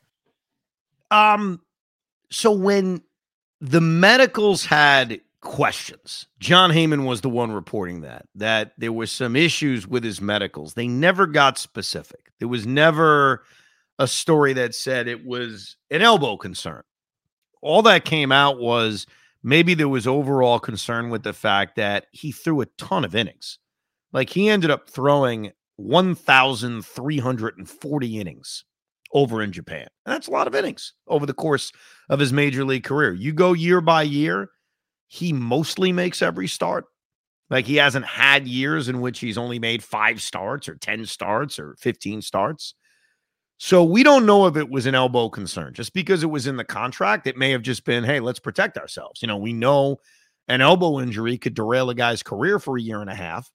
Um, 1.11 1.61
so 2.29 2.51
when 2.51 3.01
the 3.61 3.81
medicals 3.81 4.65
had 4.65 5.21
questions. 5.41 6.27
Jon 6.39 6.71
Heyman 6.71 7.05
was 7.05 7.21
the 7.21 7.29
one 7.29 7.51
reporting 7.51 8.01
that 8.01 8.25
that 8.35 8.73
there 8.77 8.91
was 8.91 9.11
some 9.11 9.35
issues 9.35 9.87
with 9.87 10.03
his 10.03 10.21
medicals. 10.21 10.73
They 10.73 10.87
never 10.87 11.25
got 11.27 11.57
specific. 11.57 12.31
There 12.39 12.47
was 12.47 12.65
never 12.65 13.43
a 13.97 14.07
story 14.07 14.53
that 14.53 14.75
said 14.75 15.07
it 15.07 15.25
was 15.25 15.77
an 15.91 16.01
elbow 16.01 16.37
concern. 16.37 16.83
All 17.61 17.81
that 17.83 18.05
came 18.05 18.31
out 18.31 18.59
was 18.59 19.07
maybe 19.43 19.73
there 19.73 19.89
was 19.89 20.07
overall 20.07 20.59
concern 20.59 21.09
with 21.09 21.23
the 21.23 21.33
fact 21.33 21.75
that 21.75 22.05
he 22.11 22.31
threw 22.31 22.61
a 22.61 22.67
ton 22.77 23.05
of 23.05 23.15
innings. 23.15 23.59
Like 24.11 24.29
he 24.29 24.49
ended 24.49 24.71
up 24.71 24.89
throwing 24.89 25.51
1,340 25.77 28.19
innings 28.19 28.65
over 29.13 29.41
in 29.41 29.51
Japan. 29.51 29.87
And 30.05 30.13
that's 30.13 30.27
a 30.27 30.31
lot 30.31 30.47
of 30.47 30.55
innings 30.55 30.93
over 31.07 31.25
the 31.25 31.33
course 31.33 31.71
of 32.09 32.19
his 32.19 32.33
major 32.33 32.63
league 32.63 32.83
career. 32.83 33.13
You 33.13 33.33
go 33.33 33.53
year 33.53 33.81
by 33.81 34.03
year, 34.03 34.49
he 35.07 35.33
mostly 35.33 35.91
makes 35.91 36.21
every 36.21 36.47
start. 36.47 36.85
Like 37.49 37.65
he 37.65 37.77
hasn't 37.77 38.05
had 38.05 38.47
years 38.47 38.89
in 38.89 39.01
which 39.01 39.19
he's 39.19 39.37
only 39.37 39.57
made 39.57 39.83
five 39.83 40.21
starts 40.21 40.69
or 40.69 40.75
10 40.75 41.07
starts 41.07 41.57
or 41.57 41.75
15 41.79 42.21
starts. 42.21 42.75
So 43.61 43.83
we 43.83 44.03
don't 44.03 44.25
know 44.25 44.47
if 44.47 44.55
it 44.55 44.69
was 44.69 44.85
an 44.85 44.95
elbow 44.95 45.27
concern. 45.27 45.73
Just 45.73 45.93
because 45.93 46.23
it 46.23 46.27
was 46.27 46.47
in 46.47 46.55
the 46.55 46.63
contract, 46.63 47.27
it 47.27 47.35
may 47.35 47.51
have 47.51 47.61
just 47.61 47.83
been, 47.83 48.05
hey, 48.05 48.21
let's 48.21 48.39
protect 48.39 48.77
ourselves. 48.77 49.21
You 49.21 49.27
know, 49.27 49.35
we 49.35 49.51
know 49.51 49.97
an 50.47 50.61
elbow 50.61 51.01
injury 51.01 51.37
could 51.37 51.55
derail 51.55 51.89
a 51.89 51.95
guy's 51.95 52.23
career 52.23 52.57
for 52.57 52.77
a 52.77 52.81
year 52.81 53.01
and 53.01 53.09
a 53.09 53.15
half. 53.15 53.51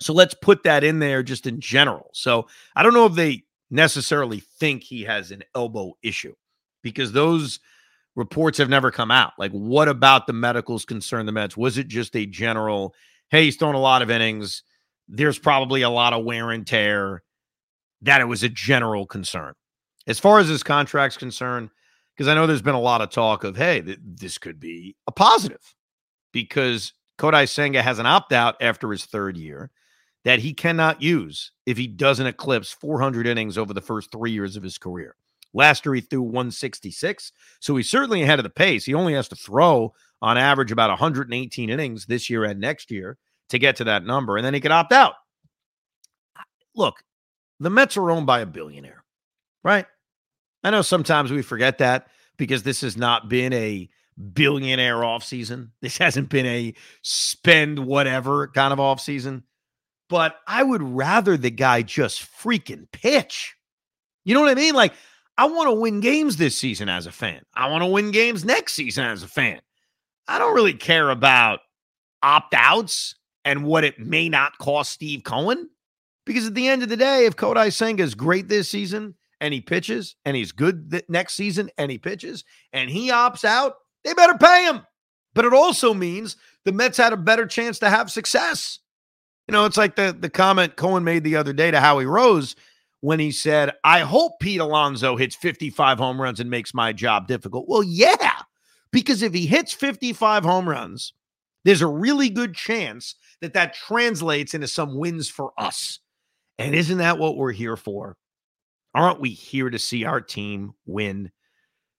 So 0.00 0.12
let's 0.12 0.34
put 0.34 0.62
that 0.62 0.84
in 0.84 1.00
there 1.00 1.24
just 1.24 1.48
in 1.48 1.60
general. 1.60 2.10
So 2.14 2.46
I 2.76 2.84
don't 2.84 2.94
know 2.94 3.06
if 3.06 3.14
they 3.14 3.42
necessarily 3.72 4.38
think 4.60 4.84
he 4.84 5.02
has 5.02 5.32
an 5.32 5.42
elbow 5.52 5.94
issue 6.00 6.34
because 6.82 7.10
those 7.10 7.58
reports 8.14 8.58
have 8.58 8.70
never 8.70 8.92
come 8.92 9.10
out. 9.10 9.32
Like, 9.36 9.50
what 9.50 9.88
about 9.88 10.28
the 10.28 10.32
medicals 10.32 10.84
concern 10.84 11.26
the 11.26 11.32
Mets? 11.32 11.56
Was 11.56 11.76
it 11.76 11.88
just 11.88 12.14
a 12.14 12.24
general, 12.24 12.94
hey, 13.30 13.46
he's 13.46 13.56
thrown 13.56 13.74
a 13.74 13.80
lot 13.80 14.00
of 14.00 14.12
innings. 14.12 14.62
There's 15.08 15.40
probably 15.40 15.82
a 15.82 15.90
lot 15.90 16.12
of 16.12 16.24
wear 16.24 16.52
and 16.52 16.64
tear, 16.64 17.24
that 18.02 18.20
it 18.20 18.26
was 18.26 18.42
a 18.42 18.48
general 18.48 19.06
concern. 19.06 19.54
As 20.06 20.18
far 20.18 20.38
as 20.38 20.48
his 20.48 20.62
contract's 20.62 21.16
concerned, 21.16 21.70
because 22.16 22.28
I 22.28 22.34
know 22.34 22.46
there's 22.46 22.62
been 22.62 22.74
a 22.74 22.80
lot 22.80 23.02
of 23.02 23.10
talk 23.10 23.44
of, 23.44 23.56
hey, 23.56 23.80
th- 23.80 23.98
this 24.02 24.38
could 24.38 24.58
be 24.58 24.96
a 25.06 25.12
positive 25.12 25.74
because 26.32 26.92
Kodai 27.18 27.48
Senga 27.48 27.82
has 27.82 27.98
an 27.98 28.06
opt 28.06 28.32
out 28.32 28.56
after 28.60 28.90
his 28.90 29.04
third 29.04 29.36
year 29.36 29.70
that 30.24 30.40
he 30.40 30.52
cannot 30.52 31.02
use 31.02 31.52
if 31.66 31.76
he 31.76 31.86
doesn't 31.86 32.26
eclipse 32.26 32.72
400 32.72 33.26
innings 33.26 33.56
over 33.56 33.72
the 33.72 33.80
first 33.80 34.10
three 34.10 34.30
years 34.30 34.56
of 34.56 34.62
his 34.62 34.78
career. 34.78 35.14
Last 35.54 35.86
year, 35.86 35.94
he 35.94 36.00
threw 36.00 36.22
166. 36.22 37.32
So 37.60 37.76
he's 37.76 37.88
certainly 37.88 38.22
ahead 38.22 38.38
of 38.38 38.42
the 38.42 38.50
pace. 38.50 38.84
He 38.84 38.94
only 38.94 39.14
has 39.14 39.28
to 39.28 39.36
throw 39.36 39.94
on 40.20 40.36
average 40.36 40.72
about 40.72 40.90
118 40.90 41.70
innings 41.70 42.06
this 42.06 42.28
year 42.28 42.44
and 42.44 42.60
next 42.60 42.90
year 42.90 43.16
to 43.48 43.58
get 43.58 43.76
to 43.76 43.84
that 43.84 44.04
number. 44.04 44.36
And 44.36 44.44
then 44.44 44.54
he 44.54 44.60
could 44.60 44.70
opt 44.70 44.92
out. 44.92 45.14
Look, 46.74 47.02
the 47.60 47.70
Mets 47.70 47.96
are 47.96 48.10
owned 48.10 48.26
by 48.26 48.40
a 48.40 48.46
billionaire, 48.46 49.04
right? 49.64 49.86
I 50.64 50.70
know 50.70 50.82
sometimes 50.82 51.30
we 51.30 51.42
forget 51.42 51.78
that 51.78 52.08
because 52.36 52.62
this 52.62 52.80
has 52.80 52.96
not 52.96 53.28
been 53.28 53.52
a 53.52 53.88
billionaire 54.32 54.96
offseason. 54.96 55.70
This 55.80 55.98
hasn't 55.98 56.28
been 56.28 56.46
a 56.46 56.74
spend 57.02 57.78
whatever 57.78 58.48
kind 58.48 58.72
of 58.72 58.78
offseason. 58.78 59.42
But 60.08 60.36
I 60.46 60.62
would 60.62 60.82
rather 60.82 61.36
the 61.36 61.50
guy 61.50 61.82
just 61.82 62.22
freaking 62.22 62.90
pitch. 62.92 63.54
You 64.24 64.34
know 64.34 64.40
what 64.40 64.50
I 64.50 64.54
mean? 64.54 64.74
Like, 64.74 64.94
I 65.36 65.46
want 65.46 65.68
to 65.68 65.74
win 65.74 66.00
games 66.00 66.36
this 66.36 66.56
season 66.56 66.88
as 66.88 67.06
a 67.06 67.12
fan. 67.12 67.42
I 67.54 67.70
want 67.70 67.82
to 67.82 67.86
win 67.86 68.10
games 68.10 68.44
next 68.44 68.74
season 68.74 69.04
as 69.04 69.22
a 69.22 69.28
fan. 69.28 69.60
I 70.26 70.38
don't 70.38 70.54
really 70.54 70.74
care 70.74 71.10
about 71.10 71.60
opt 72.22 72.54
outs 72.54 73.14
and 73.44 73.64
what 73.64 73.84
it 73.84 74.00
may 74.00 74.28
not 74.28 74.58
cost 74.58 74.92
Steve 74.92 75.22
Cohen. 75.22 75.70
Because 76.28 76.46
at 76.46 76.54
the 76.54 76.68
end 76.68 76.82
of 76.82 76.90
the 76.90 76.96
day, 76.98 77.24
if 77.24 77.36
Kodai 77.36 77.72
Senga 77.72 78.02
is 78.02 78.14
great 78.14 78.48
this 78.48 78.68
season 78.68 79.14
and 79.40 79.54
he 79.54 79.62
pitches 79.62 80.14
and 80.26 80.36
he's 80.36 80.52
good 80.52 80.90
th- 80.90 81.06
next 81.08 81.32
season 81.32 81.70
and 81.78 81.90
he 81.90 81.96
pitches 81.96 82.44
and 82.74 82.90
he 82.90 83.08
opts 83.10 83.46
out, 83.46 83.76
they 84.04 84.12
better 84.12 84.36
pay 84.36 84.66
him. 84.66 84.82
But 85.32 85.46
it 85.46 85.54
also 85.54 85.94
means 85.94 86.36
the 86.66 86.72
Mets 86.72 86.98
had 86.98 87.14
a 87.14 87.16
better 87.16 87.46
chance 87.46 87.78
to 87.78 87.88
have 87.88 88.10
success. 88.10 88.78
You 89.46 89.52
know, 89.52 89.64
it's 89.64 89.78
like 89.78 89.96
the, 89.96 90.14
the 90.20 90.28
comment 90.28 90.76
Cohen 90.76 91.02
made 91.02 91.24
the 91.24 91.36
other 91.36 91.54
day 91.54 91.70
to 91.70 91.80
Howie 91.80 92.04
Rose 92.04 92.54
when 93.00 93.18
he 93.18 93.30
said, 93.30 93.72
I 93.82 94.00
hope 94.00 94.38
Pete 94.38 94.60
Alonso 94.60 95.16
hits 95.16 95.34
55 95.34 95.96
home 95.96 96.20
runs 96.20 96.40
and 96.40 96.50
makes 96.50 96.74
my 96.74 96.92
job 96.92 97.26
difficult. 97.26 97.64
Well, 97.70 97.82
yeah, 97.82 98.42
because 98.92 99.22
if 99.22 99.32
he 99.32 99.46
hits 99.46 99.72
55 99.72 100.44
home 100.44 100.68
runs, 100.68 101.14
there's 101.64 101.80
a 101.80 101.86
really 101.86 102.28
good 102.28 102.54
chance 102.54 103.14
that 103.40 103.54
that 103.54 103.72
translates 103.72 104.52
into 104.52 104.68
some 104.68 104.98
wins 104.98 105.30
for 105.30 105.52
us. 105.56 106.00
And 106.58 106.74
isn't 106.74 106.98
that 106.98 107.18
what 107.18 107.36
we're 107.36 107.52
here 107.52 107.76
for? 107.76 108.16
Aren't 108.94 109.20
we 109.20 109.30
here 109.30 109.70
to 109.70 109.78
see 109.78 110.04
our 110.04 110.20
team 110.20 110.74
win? 110.86 111.30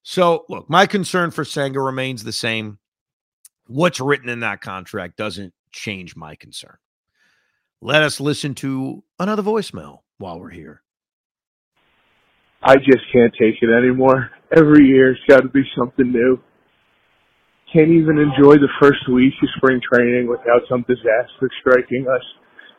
So, 0.04 0.46
look, 0.50 0.70
my 0.70 0.86
concern 0.86 1.32
for 1.32 1.46
Senga 1.46 1.80
remains 1.80 2.24
the 2.24 2.34
same. 2.34 2.80
What's 3.68 4.00
written 4.00 4.28
in 4.30 4.40
that 4.42 4.62
contract 4.62 5.18
doesn't 5.18 5.54
change 5.72 6.16
my 6.16 6.36
concern. 6.36 6.78
Let 7.82 8.02
us 8.02 8.20
listen 8.20 8.56
to 8.56 9.04
another 9.20 9.44
voicemail 9.44 10.00
while 10.18 10.40
we're 10.40 10.50
here. 10.50 10.82
I 12.62 12.76
just 12.76 13.06
can't 13.14 13.34
take 13.40 13.56
it 13.62 13.70
anymore. 13.70 14.32
Every 14.56 14.86
year 14.86 15.12
it's 15.12 15.22
got 15.30 15.42
to 15.42 15.50
be 15.50 15.64
something 15.78 16.12
new. 16.12 16.42
Can't 17.72 17.92
even 17.92 18.18
enjoy 18.18 18.56
the 18.56 18.68
first 18.82 19.08
week 19.14 19.34
of 19.42 19.50
spring 19.58 19.80
training 19.94 20.28
without 20.28 20.64
some 20.68 20.84
disaster 20.88 21.50
striking 21.62 22.08
us 22.10 22.24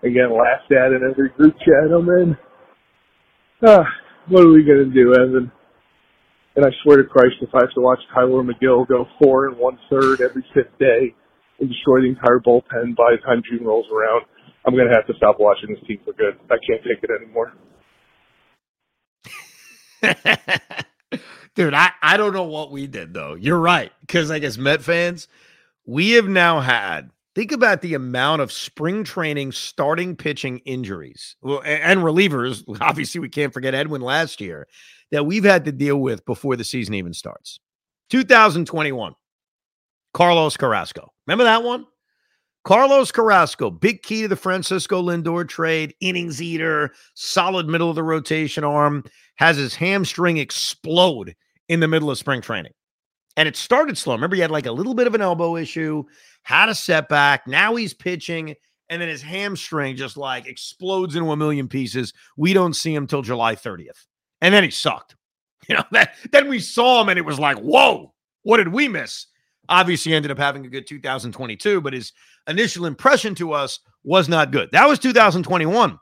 getting 0.03 0.37
laughed 0.37 0.73
at 0.73 0.93
in 0.93 1.09
every 1.09 1.29
group 1.31 1.55
chat 1.59 1.93
I'm 1.93 2.09
in. 2.09 2.37
Ah, 3.67 3.85
what 4.29 4.45
are 4.45 4.53
we 4.53 4.65
gonna 4.65 4.87
do, 4.87 5.13
Evan? 5.13 5.53
And 6.57 6.65
I 6.65 6.71
swear 6.83 6.97
to 6.97 7.05
Christ, 7.05 7.37
if 7.43 7.55
I 7.55 7.61
have 7.61 7.73
to 7.75 7.81
watch 7.81 8.01
Tylor 8.13 8.43
Megill 8.43 8.89
go 8.89 9.07
four 9.23 9.47
and 9.49 9.57
one 9.59 9.79
third 9.89 10.21
every 10.21 10.45
fifth 10.55 10.77
day 10.79 11.15
and 11.61 11.69
destroy 11.69 12.01
the 12.01 12.09
entire 12.09 12.41
bullpen 12.41 12.97
by 12.97 13.13
the 13.13 13.19
time 13.25 13.43
June 13.49 13.67
rolls 13.67 13.87
around, 13.93 14.25
I'm 14.67 14.77
gonna 14.77 14.95
have 14.95 15.07
to 15.07 15.15
stop 15.17 15.37
watching 15.39 15.71
this 15.71 15.87
team 15.87 15.99
for 16.05 16.13
good. 16.15 16.39
I 16.51 16.57
can't 16.67 16.83
take 16.83 17.03
it 17.03 17.11
anymore. 17.11 17.53
Dude, 21.55 21.75
I, 21.75 21.91
I 22.03 22.17
don't 22.17 22.33
know 22.33 22.45
what 22.45 22.71
we 22.71 22.87
did 22.87 23.13
though. 23.13 23.35
You're 23.35 23.59
right. 23.59 23.93
Because 24.01 24.31
I 24.31 24.39
guess 24.39 24.57
Met 24.57 24.83
fans, 24.83 25.29
we 25.85 26.13
have 26.13 26.29
now 26.29 26.61
had 26.61 27.11
Think 27.35 27.53
about 27.53 27.81
the 27.81 27.95
amount 27.95 28.43
of 28.43 28.51
spring 28.51 29.05
training 29.05 29.53
starting 29.53 30.17
pitching 30.17 30.59
injuries 30.59 31.37
well, 31.43 31.63
and 31.65 32.01
relievers. 32.01 32.65
Obviously, 32.81 33.21
we 33.21 33.29
can't 33.29 33.53
forget 33.53 33.75
Edwin 33.75 34.03
last 34.03 34.41
year 34.41 34.67
that 35.13 35.27
we've 35.27 35.45
had 35.45 35.65
to 35.67 35.73
deal 35.73 35.97
with 35.97 36.25
before 36.25 36.57
the 36.57 36.65
season 36.65 36.95
even 36.95 37.15
starts. 37.15 37.61
2021, 38.11 39.15
Carlos 40.13 40.57
Carrasco. 40.57 41.13
Remember 41.27 41.45
that 41.45 41.63
one? 41.63 41.87
Carlos 42.65 43.11
Carrasco, 43.11 43.71
big 43.71 44.03
key 44.03 44.23
to 44.23 44.29
the 44.29 44.37
Francisco 44.37 45.03
Lindor 45.03 45.49
trade, 45.49 45.95
innings 46.01 46.43
eater, 46.43 46.93
solid 47.15 47.67
middle 47.67 47.89
of 47.89 47.97
the 47.97 48.03
rotation 48.03 48.65
arm, 48.65 49.03
has 49.37 49.57
his 49.57 49.75
hamstring 49.75 50.37
explode 50.37 51.35
in 51.69 51.81
the 51.81 51.89
middle 51.89 52.11
of 52.11 52.19
spring 52.19 52.43
training. 52.43 52.73
And 53.37 53.49
it 53.49 53.57
started 53.57 53.97
slow. 53.97 54.15
Remember, 54.15 54.37
he 54.37 54.43
had 54.43 54.51
like 54.51 54.67
a 54.67 54.73
little 54.73 54.95
bit 54.95 55.07
of 55.07 55.15
an 55.15 55.21
elbow 55.21 55.57
issue, 55.57 56.05
had 56.43 56.69
a 56.69 56.75
setback. 56.75 57.47
Now 57.47 57.77
he's 57.77 57.95
pitching, 57.95 58.55
and 58.89 59.01
then 59.01 59.09
his 59.09 59.23
hamstring 59.23 59.97
just 59.97 60.17
like 60.17 60.47
explodes 60.47 61.15
into 61.15 61.31
a 61.31 61.37
million 61.37 61.69
pieces. 61.69 62.13
We 62.37 62.53
don't 62.53 62.75
see 62.75 62.95
him 62.95 63.07
till 63.07 63.23
July 63.23 63.55
30th. 63.55 64.07
And 64.41 64.53
then 64.53 64.65
he 64.65 64.71
sucked. 64.71 65.17
You 65.69 65.77
know, 65.77 65.85
that 65.93 66.15
then 66.33 66.49
we 66.49 66.59
saw 66.59 67.01
him 67.01 67.11
and 67.11 67.19
it 67.19 67.25
was 67.25 67.39
like, 67.39 67.57
whoa, 67.59 68.13
what 68.43 68.57
did 68.57 68.69
we 68.69 68.89
miss? 68.89 69.27
Obviously, 69.69 70.15
ended 70.15 70.33
up 70.33 70.39
having 70.39 70.67
a 70.67 70.69
good 70.69 70.85
2022, 70.85 71.81
but 71.81 71.93
his 71.93 72.13
initial 72.49 72.87
impression 72.87 73.37
to 73.37 73.53
us 73.53 73.79
was 74.03 74.29
not 74.29 74.51
good. 74.51 74.69
That 74.73 74.89
was 74.89 74.99
2021. 74.99 75.97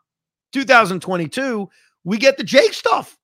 2022, 0.52 1.68
we 2.04 2.16
get 2.16 2.38
the 2.38 2.44
Jake 2.44 2.72
stuff. 2.72 3.18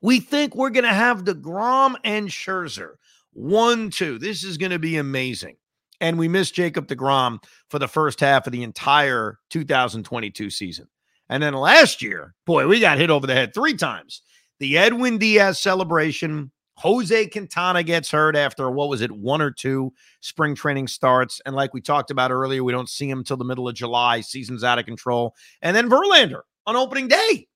We 0.00 0.20
think 0.20 0.54
we're 0.54 0.70
going 0.70 0.84
to 0.84 0.94
have 0.94 1.24
DeGrom 1.24 1.96
and 2.02 2.28
Scherzer. 2.28 2.94
One, 3.32 3.90
two. 3.90 4.18
This 4.18 4.44
is 4.44 4.58
going 4.58 4.72
to 4.72 4.78
be 4.78 4.96
amazing. 4.96 5.56
And 6.00 6.18
we 6.18 6.28
missed 6.28 6.54
Jacob 6.54 6.88
DeGrom 6.88 7.42
for 7.70 7.78
the 7.78 7.88
first 7.88 8.20
half 8.20 8.46
of 8.46 8.52
the 8.52 8.62
entire 8.62 9.38
2022 9.50 10.50
season. 10.50 10.88
And 11.28 11.42
then 11.42 11.54
last 11.54 12.02
year, 12.02 12.34
boy, 12.44 12.66
we 12.66 12.80
got 12.80 12.98
hit 12.98 13.08
over 13.08 13.26
the 13.26 13.34
head 13.34 13.54
three 13.54 13.74
times. 13.74 14.22
The 14.58 14.76
Edwin 14.78 15.18
Diaz 15.18 15.60
celebration. 15.60 16.50
Jose 16.76 17.28
Quintana 17.28 17.82
gets 17.82 18.10
hurt 18.10 18.34
after 18.34 18.70
what 18.70 18.88
was 18.88 19.02
it, 19.02 19.12
one 19.12 19.40
or 19.40 19.50
two 19.50 19.92
spring 20.20 20.54
training 20.54 20.88
starts. 20.88 21.40
And 21.46 21.54
like 21.54 21.72
we 21.72 21.80
talked 21.80 22.10
about 22.10 22.32
earlier, 22.32 22.64
we 22.64 22.72
don't 22.72 22.88
see 22.88 23.08
him 23.08 23.18
until 23.18 23.36
the 23.36 23.44
middle 23.44 23.68
of 23.68 23.74
July. 23.74 24.20
Season's 24.20 24.64
out 24.64 24.78
of 24.78 24.86
control. 24.86 25.34
And 25.60 25.76
then 25.76 25.88
Verlander 25.88 26.40
on 26.66 26.74
opening 26.74 27.08
day. 27.08 27.46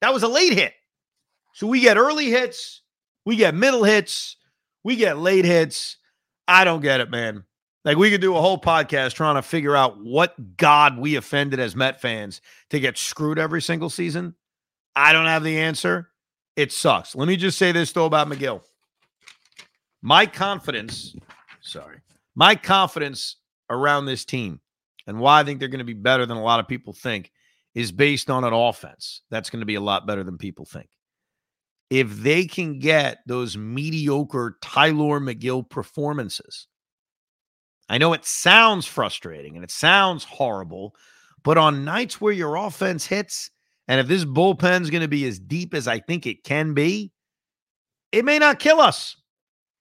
That 0.00 0.12
was 0.12 0.22
a 0.22 0.28
late 0.28 0.54
hit. 0.54 0.72
So 1.52 1.66
we 1.66 1.80
get 1.80 1.96
early 1.96 2.30
hits, 2.30 2.82
we 3.24 3.36
get 3.36 3.54
middle 3.54 3.84
hits, 3.84 4.36
we 4.84 4.96
get 4.96 5.18
late 5.18 5.44
hits. 5.44 5.96
I 6.48 6.64
don't 6.64 6.80
get 6.80 7.00
it, 7.00 7.10
man. 7.10 7.44
Like 7.84 7.96
we 7.96 8.10
could 8.10 8.20
do 8.20 8.36
a 8.36 8.40
whole 8.40 8.60
podcast 8.60 9.14
trying 9.14 9.36
to 9.36 9.42
figure 9.42 9.74
out 9.74 10.02
what 10.02 10.56
God 10.56 10.98
we 10.98 11.16
offended 11.16 11.60
as 11.60 11.74
Met 11.74 12.00
fans 12.00 12.40
to 12.70 12.80
get 12.80 12.98
screwed 12.98 13.38
every 13.38 13.62
single 13.62 13.88
season. 13.88 14.34
I 14.94 15.12
don't 15.12 15.26
have 15.26 15.44
the 15.44 15.58
answer. 15.58 16.10
It 16.56 16.72
sucks. 16.72 17.14
Let 17.14 17.28
me 17.28 17.36
just 17.36 17.58
say 17.58 17.72
this 17.72 17.92
though 17.92 18.06
about 18.06 18.28
Megill. 18.28 18.62
My 20.02 20.26
confidence, 20.26 21.14
sorry, 21.60 22.00
my 22.34 22.54
confidence 22.54 23.36
around 23.70 24.06
this 24.06 24.24
team 24.24 24.60
and 25.06 25.18
why 25.18 25.40
I 25.40 25.44
think 25.44 25.58
they're 25.58 25.68
going 25.68 25.78
to 25.78 25.84
be 25.84 25.94
better 25.94 26.26
than 26.26 26.36
a 26.36 26.42
lot 26.42 26.60
of 26.60 26.68
people 26.68 26.92
think 26.92 27.30
is 27.74 27.92
based 27.92 28.30
on 28.30 28.44
an 28.44 28.52
offense 28.52 29.22
that's 29.30 29.48
going 29.48 29.60
to 29.60 29.66
be 29.66 29.76
a 29.76 29.80
lot 29.80 30.06
better 30.06 30.24
than 30.24 30.38
people 30.38 30.64
think 30.64 30.88
if 31.90 32.08
they 32.22 32.46
can 32.46 32.78
get 32.78 33.18
those 33.26 33.56
mediocre 33.56 34.56
Tylor 34.62 35.20
Megill 35.20 35.68
performances. 35.68 36.68
I 37.88 37.98
know 37.98 38.12
it 38.12 38.24
sounds 38.24 38.86
frustrating 38.86 39.56
and 39.56 39.64
it 39.64 39.72
sounds 39.72 40.22
horrible, 40.22 40.94
but 41.42 41.58
on 41.58 41.84
nights 41.84 42.20
where 42.20 42.32
your 42.32 42.54
offense 42.54 43.04
hits, 43.04 43.50
and 43.88 43.98
if 43.98 44.06
this 44.06 44.24
bullpen's 44.24 44.90
going 44.90 45.02
to 45.02 45.08
be 45.08 45.26
as 45.26 45.40
deep 45.40 45.74
as 45.74 45.88
I 45.88 45.98
think 45.98 46.26
it 46.26 46.44
can 46.44 46.74
be, 46.74 47.10
it 48.12 48.24
may 48.24 48.38
not 48.38 48.60
kill 48.60 48.80
us. 48.80 49.16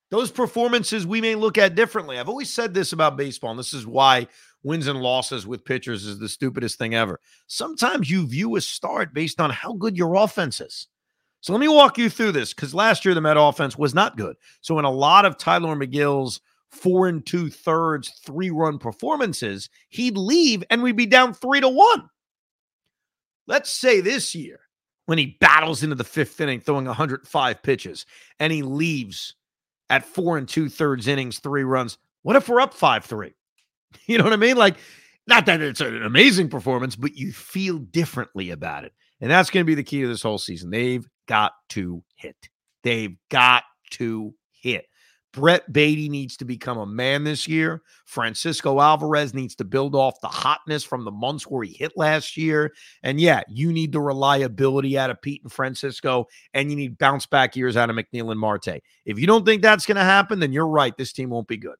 Those 0.10 0.32
performances 0.32 1.05
we 1.05 1.22
may 1.22 1.36
look 1.36 1.60
at 1.60 1.76
differently. 1.76 2.18
I've 2.18 2.30
always 2.30 2.51
said 2.51 2.74
this 2.74 2.93
about 2.93 3.18
baseball, 3.18 3.51
and 3.51 3.60
this 3.60 3.76
is 3.76 3.86
why 3.86 4.28
wins 4.64 4.88
and 4.88 4.99
losses 4.99 5.45
with 5.45 5.64
pitchers 5.64 6.05
is 6.05 6.18
the 6.18 6.28
stupidest 6.28 6.80
thing 6.80 6.95
ever. 6.95 7.20
Sometimes 7.45 8.10
you 8.10 8.26
view 8.26 8.55
a 8.55 8.62
start 8.62 9.14
based 9.14 9.39
on 9.39 9.51
how 9.51 9.74
good 9.74 9.95
your 9.95 10.16
offense 10.16 10.60
is. 10.60 10.88
So 11.42 11.54
let 11.54 11.60
me 11.60 11.68
walk 11.68 11.98
you 11.98 12.10
through 12.10 12.34
this 12.34 12.54
because 12.54 12.74
last 12.74 13.06
year 13.06 13.14
the 13.14 13.22
Met 13.22 13.38
offense 13.38 13.78
was 13.78 13.94
not 13.94 14.18
good. 14.18 14.36
So 14.62 14.78
in 14.80 14.86
a 14.86 14.92
lot 14.92 15.26
of 15.26 15.38
Tylor 15.38 15.76
Megill's 15.76 16.42
four 16.70 17.08
and 17.08 17.26
two 17.26 17.50
thirds, 17.50 18.10
three 18.26 18.50
run 18.50 18.78
performances, 18.78 19.70
he'd 19.90 20.18
leave 20.18 20.64
and 20.70 20.84
we'd 20.84 20.96
be 20.96 21.06
down 21.06 21.34
three 21.34 21.62
to 21.62 21.70
one. 21.70 22.10
Let's 23.48 23.72
say 23.72 24.02
this 24.02 24.36
year 24.36 24.60
when 25.06 25.18
he 25.18 25.38
battles 25.40 25.82
into 25.82 25.96
the 25.96 26.04
fifth 26.04 26.40
inning, 26.40 26.60
throwing 26.60 26.86
105 26.86 27.64
pitches, 27.64 28.06
and 28.40 28.54
he 28.54 28.62
leaves 28.62 29.36
at 29.90 30.06
four 30.06 30.38
and 30.38 30.48
two 30.48 30.70
thirds 30.70 31.08
innings, 31.08 31.40
three 31.40 31.64
runs. 31.64 31.98
What 32.22 32.36
if 32.36 32.48
we're 32.48 32.62
up 32.62 32.74
five 32.74 33.06
three? 33.06 33.34
You 34.06 34.20
know 34.20 34.24
what 34.24 34.34
I 34.34 34.38
mean? 34.38 34.56
Like, 34.56 34.76
not 35.26 35.48
that 35.48 35.62
it's 35.62 35.82
an 35.82 36.04
amazing 36.04 36.50
performance, 36.50 36.96
but 36.96 37.16
you 37.16 37.32
feel 37.32 37.80
differently 37.80 38.52
about 38.52 38.84
it. 38.84 38.94
And 39.22 39.30
that's 39.30 39.49
going 39.49 39.65
to 39.65 39.67
be 39.67 39.76
the 39.76 39.84
key 39.84 40.01
to 40.01 40.07
this 40.07 40.24
whole 40.24 40.38
season. 40.38 40.70
They've 40.70 41.05
got 41.28 41.53
to 41.70 42.03
hit. 42.15 42.36
They've 42.84 43.15
got 43.30 43.63
to 43.91 44.34
hit. 44.51 44.86
Brett 45.32 45.72
Baty 45.72 46.09
needs 46.09 46.38
to 46.38 46.45
become 46.45 46.80
a 46.80 46.86
man 46.88 47.24
this 47.24 47.47
year. 47.47 47.84
Francisco 48.05 48.80
Alvarez 48.80 49.34
needs 49.34 49.53
to 49.55 49.63
build 49.63 49.93
off 49.93 50.20
the 50.22 50.28
hotness 50.28 50.84
from 50.84 51.05
the 51.05 51.11
months 51.11 51.43
where 51.43 51.63
he 51.63 51.74
hit 51.74 51.91
last 51.95 52.36
year. 52.36 52.74
And 53.03 53.20
yeah, 53.22 53.43
you 53.47 53.72
need 53.72 53.91
the 53.91 54.01
reliability 54.01 54.97
out 54.97 55.11
of 55.11 55.22
Pete 55.22 55.43
and 55.43 55.51
Francisco, 55.51 56.26
and 56.53 56.72
you 56.72 56.76
need 56.76 56.97
bounce 56.97 57.28
back 57.28 57.55
years 57.55 57.78
out 57.78 57.91
of 57.91 57.95
McNeil 57.95 58.32
and 58.32 58.39
Marte. 58.39 58.82
If 59.05 59.20
you 59.20 59.28
don't 59.28 59.45
think 59.45 59.61
that's 59.61 59.86
going 59.86 59.97
to 59.97 60.03
happen, 60.03 60.39
then 60.39 60.51
you're 60.51 60.67
right. 60.67 60.97
This 60.97 61.13
team 61.13 61.30
won't 61.30 61.47
be 61.47 61.57
good. 61.57 61.78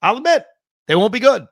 I'll 0.00 0.18
admit 0.18 0.44
they 0.86 0.94
won't 0.94 1.12
be 1.12 1.20
good. 1.20 1.46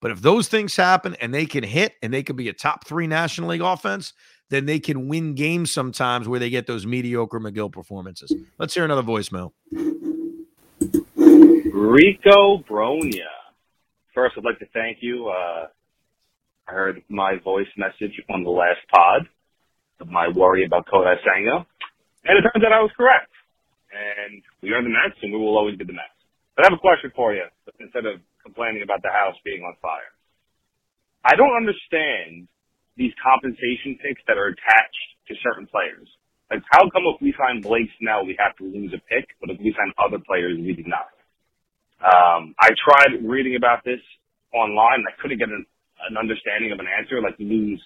But 0.00 0.10
if 0.10 0.20
those 0.20 0.48
things 0.48 0.76
happen 0.76 1.16
and 1.20 1.32
they 1.32 1.46
can 1.46 1.64
hit 1.64 1.94
and 2.02 2.12
they 2.12 2.22
can 2.22 2.36
be 2.36 2.48
a 2.48 2.52
top 2.52 2.86
three 2.86 3.06
National 3.06 3.50
League 3.50 3.62
offense, 3.62 4.12
then 4.48 4.66
they 4.66 4.78
can 4.78 5.08
win 5.08 5.34
games 5.34 5.72
sometimes 5.72 6.28
where 6.28 6.38
they 6.38 6.50
get 6.50 6.66
those 6.66 6.86
mediocre 6.86 7.40
Megill 7.40 7.72
performances. 7.72 8.32
Let's 8.58 8.74
hear 8.74 8.84
another 8.84 9.02
voicemail. 9.02 9.52
Rico 11.16 12.58
Bronya. 12.58 13.32
First, 14.14 14.36
I'd 14.38 14.44
like 14.44 14.58
to 14.60 14.66
thank 14.72 14.98
you. 15.00 15.28
Uh, 15.28 15.66
I 16.68 16.72
heard 16.72 17.02
my 17.08 17.36
voice 17.42 17.68
message 17.76 18.20
on 18.32 18.44
the 18.44 18.50
last 18.50 18.80
pod 18.92 19.28
of 20.00 20.08
my 20.08 20.28
worry 20.28 20.64
about 20.64 20.86
Kodai 20.86 21.16
Senga, 21.22 21.66
and 22.24 22.38
it 22.38 22.42
turns 22.42 22.64
out 22.64 22.72
I 22.72 22.80
was 22.80 22.90
correct. 22.96 23.30
And 23.92 24.42
we 24.62 24.72
are 24.72 24.82
the 24.82 24.88
Mets, 24.88 25.16
and 25.22 25.32
we 25.32 25.38
will 25.38 25.56
always 25.56 25.76
be 25.76 25.84
the 25.84 25.92
Mets. 25.92 26.16
But 26.56 26.64
I 26.64 26.68
have 26.70 26.78
a 26.78 26.80
question 26.80 27.12
for 27.14 27.34
you, 27.34 27.44
instead 27.78 28.04
of 28.06 28.20
complaining 28.42 28.82
about 28.82 29.02
the 29.02 29.10
house 29.10 29.36
being 29.44 29.62
on 29.62 29.74
fire. 29.82 30.12
I 31.24 31.36
don't 31.36 31.54
understand 31.54 32.48
these 32.96 33.12
compensation 33.22 34.00
picks 34.00 34.20
that 34.26 34.36
are 34.36 34.48
attached 34.48 35.08
to 35.28 35.34
certain 35.44 35.66
players. 35.68 36.08
Like, 36.50 36.62
how 36.70 36.88
come 36.90 37.04
if 37.10 37.20
we 37.20 37.34
sign 37.36 37.60
Blake 37.60 37.90
Snell, 38.00 38.24
we 38.24 38.38
have 38.38 38.56
to 38.56 38.64
lose 38.64 38.94
a 38.94 39.02
pick, 39.10 39.26
but 39.40 39.50
if 39.50 39.58
we 39.58 39.74
sign 39.74 39.92
other 39.98 40.22
players, 40.22 40.56
we 40.56 40.72
do 40.72 40.86
not? 40.86 41.10
Um, 42.00 42.54
I 42.60 42.70
tried 42.76 43.24
reading 43.26 43.56
about 43.56 43.82
this 43.84 44.00
online. 44.54 45.02
And 45.02 45.08
I 45.10 45.14
couldn't 45.20 45.38
get 45.38 45.48
an, 45.48 45.66
an 46.08 46.16
understanding 46.16 46.70
of 46.72 46.78
an 46.78 46.86
answer. 46.86 47.20
Like, 47.20 47.34
you 47.38 47.48
lose 47.50 47.82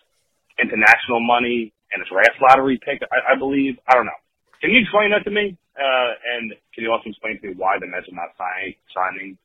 international 0.61 1.25
money 1.25 1.73
and 1.93 2.03
a 2.03 2.07
draft 2.07 2.37
lottery 2.39 2.79
pick, 2.79 3.01
I, 3.09 3.35
I 3.35 3.39
believe. 3.39 3.81
I 3.89 3.95
don't 3.95 4.07
know. 4.07 4.21
Can 4.61 4.71
you 4.71 4.81
explain 4.85 5.11
that 5.11 5.25
to 5.25 5.33
me? 5.33 5.57
Uh, 5.73 6.11
and 6.37 6.53
can 6.75 6.85
you 6.85 6.93
also 6.93 7.09
explain 7.09 7.41
to 7.41 7.49
me 7.49 7.55
why 7.57 7.81
the 7.81 7.87
Mets 7.87 8.07
are 8.07 8.15
not 8.15 8.37
signing, 8.37 8.75
signing 8.93 9.39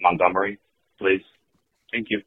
Montgomery, 0.00 0.60
please? 1.00 1.24
Thank 1.90 2.08
you. 2.10 2.20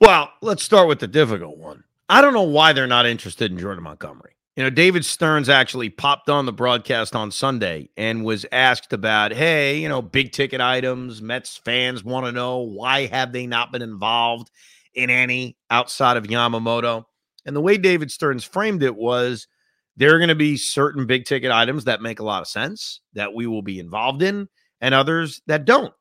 Well, 0.00 0.32
let's 0.42 0.62
start 0.62 0.86
with 0.86 1.00
the 1.00 1.08
difficult 1.08 1.58
one. 1.58 1.82
I 2.08 2.20
don't 2.20 2.34
know 2.34 2.42
why 2.42 2.72
they're 2.72 2.86
not 2.86 3.06
interested 3.06 3.50
in 3.50 3.58
Jordan 3.58 3.82
Montgomery. 3.82 4.32
You 4.54 4.62
know, 4.62 4.70
David 4.70 5.04
Stearns 5.04 5.48
actually 5.48 5.90
popped 5.90 6.28
on 6.28 6.46
the 6.46 6.52
broadcast 6.52 7.14
on 7.14 7.30
Sunday 7.30 7.90
and 7.96 8.24
was 8.24 8.46
asked 8.50 8.92
about, 8.92 9.32
hey, 9.32 9.78
you 9.78 9.88
know, 9.88 10.00
big 10.00 10.32
ticket 10.32 10.60
items. 10.60 11.20
Mets 11.20 11.56
fans 11.56 12.04
want 12.04 12.26
to 12.26 12.32
know 12.32 12.58
why 12.58 13.06
have 13.06 13.32
they 13.32 13.46
not 13.46 13.72
been 13.72 13.82
involved 13.82 14.50
in 14.94 15.10
any 15.10 15.56
outside 15.70 16.16
of 16.16 16.24
Yamamoto? 16.24 17.04
And 17.44 17.54
the 17.54 17.60
way 17.60 17.76
David 17.76 18.10
Stearns 18.10 18.44
framed 18.44 18.82
it 18.82 18.96
was 18.96 19.48
there 19.96 20.14
are 20.14 20.18
going 20.18 20.28
to 20.28 20.34
be 20.34 20.56
certain 20.56 21.06
big 21.06 21.24
ticket 21.24 21.50
items 21.50 21.84
that 21.84 22.02
make 22.02 22.20
a 22.20 22.24
lot 22.24 22.42
of 22.42 22.48
sense 22.48 23.00
that 23.14 23.34
we 23.34 23.48
will 23.48 23.62
be 23.62 23.80
involved 23.80 24.22
in 24.22 24.48
and 24.80 24.94
others 24.94 25.42
that 25.46 25.64
don't. 25.64 25.94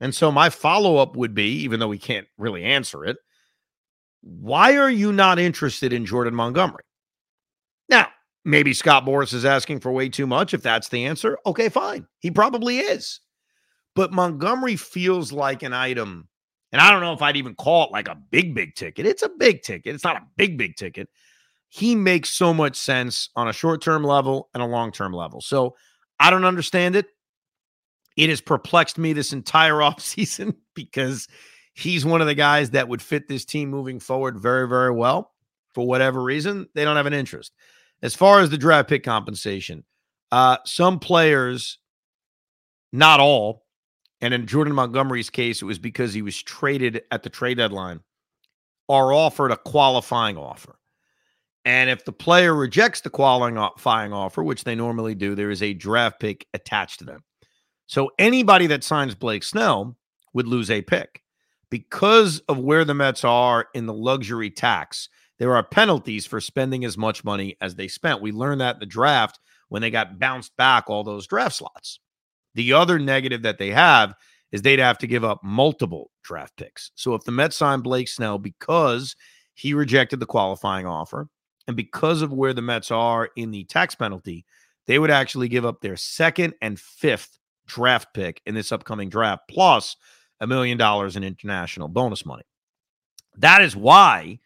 And 0.00 0.14
so 0.14 0.30
my 0.30 0.50
follow 0.50 0.96
up 0.96 1.16
would 1.16 1.34
be, 1.34 1.62
even 1.62 1.80
though 1.80 1.88
we 1.88 1.98
can't 1.98 2.26
really 2.38 2.64
answer 2.64 3.04
it, 3.04 3.16
why 4.22 4.76
are 4.76 4.90
you 4.90 5.12
not 5.12 5.38
interested 5.38 5.92
in 5.92 6.06
Jordan 6.06 6.34
Montgomery? 6.34 6.84
Now, 7.88 8.08
maybe 8.44 8.72
Scott 8.72 9.04
Boras 9.04 9.34
is 9.34 9.44
asking 9.44 9.80
for 9.80 9.92
way 9.92 10.08
too 10.08 10.26
much. 10.26 10.54
If 10.54 10.62
that's 10.62 10.88
the 10.88 11.06
answer, 11.06 11.38
okay, 11.46 11.68
fine. 11.68 12.06
He 12.20 12.30
probably 12.30 12.78
is. 12.78 13.20
But 13.96 14.12
Montgomery 14.12 14.76
feels 14.76 15.32
like 15.32 15.62
an 15.62 15.72
item, 15.72 16.28
and 16.70 16.80
I 16.80 16.90
don't 16.90 17.00
know 17.00 17.12
if 17.12 17.22
I'd 17.22 17.36
even 17.36 17.54
call 17.54 17.86
it 17.86 17.92
like 17.92 18.08
a 18.08 18.16
big, 18.30 18.54
big 18.54 18.74
ticket. 18.74 19.06
It's 19.06 19.22
a 19.22 19.28
big 19.28 19.62
ticket. 19.62 19.94
It's 19.94 20.04
not 20.04 20.16
a 20.16 20.26
big, 20.36 20.56
big 20.56 20.76
ticket. 20.76 21.08
He 21.68 21.94
makes 21.94 22.30
so 22.30 22.54
much 22.54 22.76
sense 22.76 23.30
on 23.34 23.48
a 23.48 23.52
short 23.52 23.82
term 23.82 24.04
level 24.04 24.48
and 24.54 24.62
a 24.62 24.66
long 24.66 24.92
term 24.92 25.12
level. 25.12 25.40
So 25.40 25.76
I 26.18 26.30
don't 26.30 26.44
understand 26.44 26.96
it. 26.96 27.06
It 28.16 28.28
has 28.28 28.40
perplexed 28.40 28.98
me 28.98 29.12
this 29.12 29.32
entire 29.32 29.74
offseason 29.78 30.54
because 30.74 31.26
he's 31.80 32.04
one 32.04 32.20
of 32.20 32.26
the 32.26 32.34
guys 32.34 32.70
that 32.70 32.88
would 32.88 33.02
fit 33.02 33.28
this 33.28 33.44
team 33.44 33.70
moving 33.70 34.00
forward 34.00 34.38
very, 34.38 34.68
very 34.68 34.92
well. 34.92 35.32
For 35.74 35.86
whatever 35.86 36.22
reason, 36.22 36.68
they 36.74 36.84
don't 36.84 36.96
have 36.96 37.06
an 37.06 37.12
interest. 37.12 37.52
As 38.02 38.14
far 38.14 38.40
as 38.40 38.50
the 38.50 38.58
draft 38.58 38.88
pick 38.88 39.04
compensation, 39.04 39.84
uh, 40.32 40.58
some 40.64 40.98
players, 40.98 41.78
not 42.92 43.20
all, 43.20 43.64
and 44.20 44.34
in 44.34 44.46
Jordan 44.46 44.74
Montgomery's 44.74 45.30
case, 45.30 45.62
it 45.62 45.66
was 45.66 45.78
because 45.78 46.12
he 46.12 46.22
was 46.22 46.40
traded 46.42 47.02
at 47.10 47.22
the 47.22 47.30
trade 47.30 47.58
deadline, 47.58 48.00
are 48.88 49.12
offered 49.12 49.52
a 49.52 49.56
qualifying 49.56 50.36
offer. 50.36 50.76
And 51.64 51.90
if 51.90 52.04
the 52.04 52.12
player 52.12 52.54
rejects 52.54 53.02
the 53.02 53.10
qualifying 53.10 54.12
offer, 54.12 54.42
which 54.42 54.64
they 54.64 54.74
normally 54.74 55.14
do, 55.14 55.34
there 55.34 55.50
is 55.50 55.62
a 55.62 55.74
draft 55.74 56.18
pick 56.18 56.46
attached 56.54 56.98
to 57.00 57.04
them. 57.04 57.22
So 57.86 58.10
anybody 58.18 58.66
that 58.68 58.84
signs 58.84 59.14
Blake 59.14 59.42
Snell 59.42 59.96
would 60.32 60.46
lose 60.46 60.70
a 60.70 60.82
pick. 60.82 61.22
Because 61.70 62.40
of 62.48 62.58
where 62.58 62.84
the 62.84 62.94
Mets 62.94 63.24
are 63.24 63.68
in 63.74 63.86
the 63.86 63.94
luxury 63.94 64.50
tax, 64.50 65.08
there 65.38 65.54
are 65.56 65.62
penalties 65.62 66.26
for 66.26 66.40
spending 66.40 66.84
as 66.84 66.98
much 66.98 67.24
money 67.24 67.56
as 67.60 67.76
they 67.76 67.88
spent. 67.88 68.20
We 68.20 68.32
learned 68.32 68.60
that 68.60 68.76
in 68.76 68.80
the 68.80 68.86
draft 68.86 69.38
when 69.68 69.80
they 69.80 69.90
got 69.90 70.18
bounced 70.18 70.56
back 70.56 70.90
all 70.90 71.04
those 71.04 71.26
draft 71.26 71.56
slots. 71.56 72.00
The 72.54 72.72
other 72.72 72.98
negative 72.98 73.42
that 73.42 73.58
they 73.58 73.70
have 73.70 74.14
is 74.52 74.62
they'd 74.62 74.80
have 74.80 74.98
to 74.98 75.06
give 75.06 75.24
up 75.24 75.40
multiple 75.44 76.10
draft 76.24 76.56
picks. 76.56 76.90
So 76.96 77.14
if 77.14 77.22
the 77.22 77.32
Mets 77.32 77.56
sign 77.56 77.80
Blake 77.80 78.08
Snell 78.08 78.38
because 78.38 79.14
he 79.54 79.72
rejected 79.74 80.18
the 80.18 80.26
qualifying 80.26 80.86
offer 80.86 81.28
and 81.68 81.76
because 81.76 82.20
of 82.20 82.32
where 82.32 82.52
the 82.52 82.62
Mets 82.62 82.90
are 82.90 83.30
in 83.36 83.52
the 83.52 83.64
tax 83.64 83.94
penalty, 83.94 84.44
they 84.86 84.98
would 84.98 85.10
actually 85.10 85.48
give 85.48 85.64
up 85.64 85.80
their 85.80 85.96
second 85.96 86.54
and 86.60 86.80
fifth 86.80 87.38
draft 87.66 88.08
pick 88.12 88.42
in 88.44 88.56
this 88.56 88.72
upcoming 88.72 89.08
draft, 89.08 89.42
plus 89.48 89.96
a 90.40 90.46
million 90.46 90.78
dollars 90.78 91.16
in 91.16 91.24
international 91.24 91.88
bonus 91.88 92.24
money. 92.24 92.44
That 93.36 93.62
is 93.62 93.76
why 93.76 94.38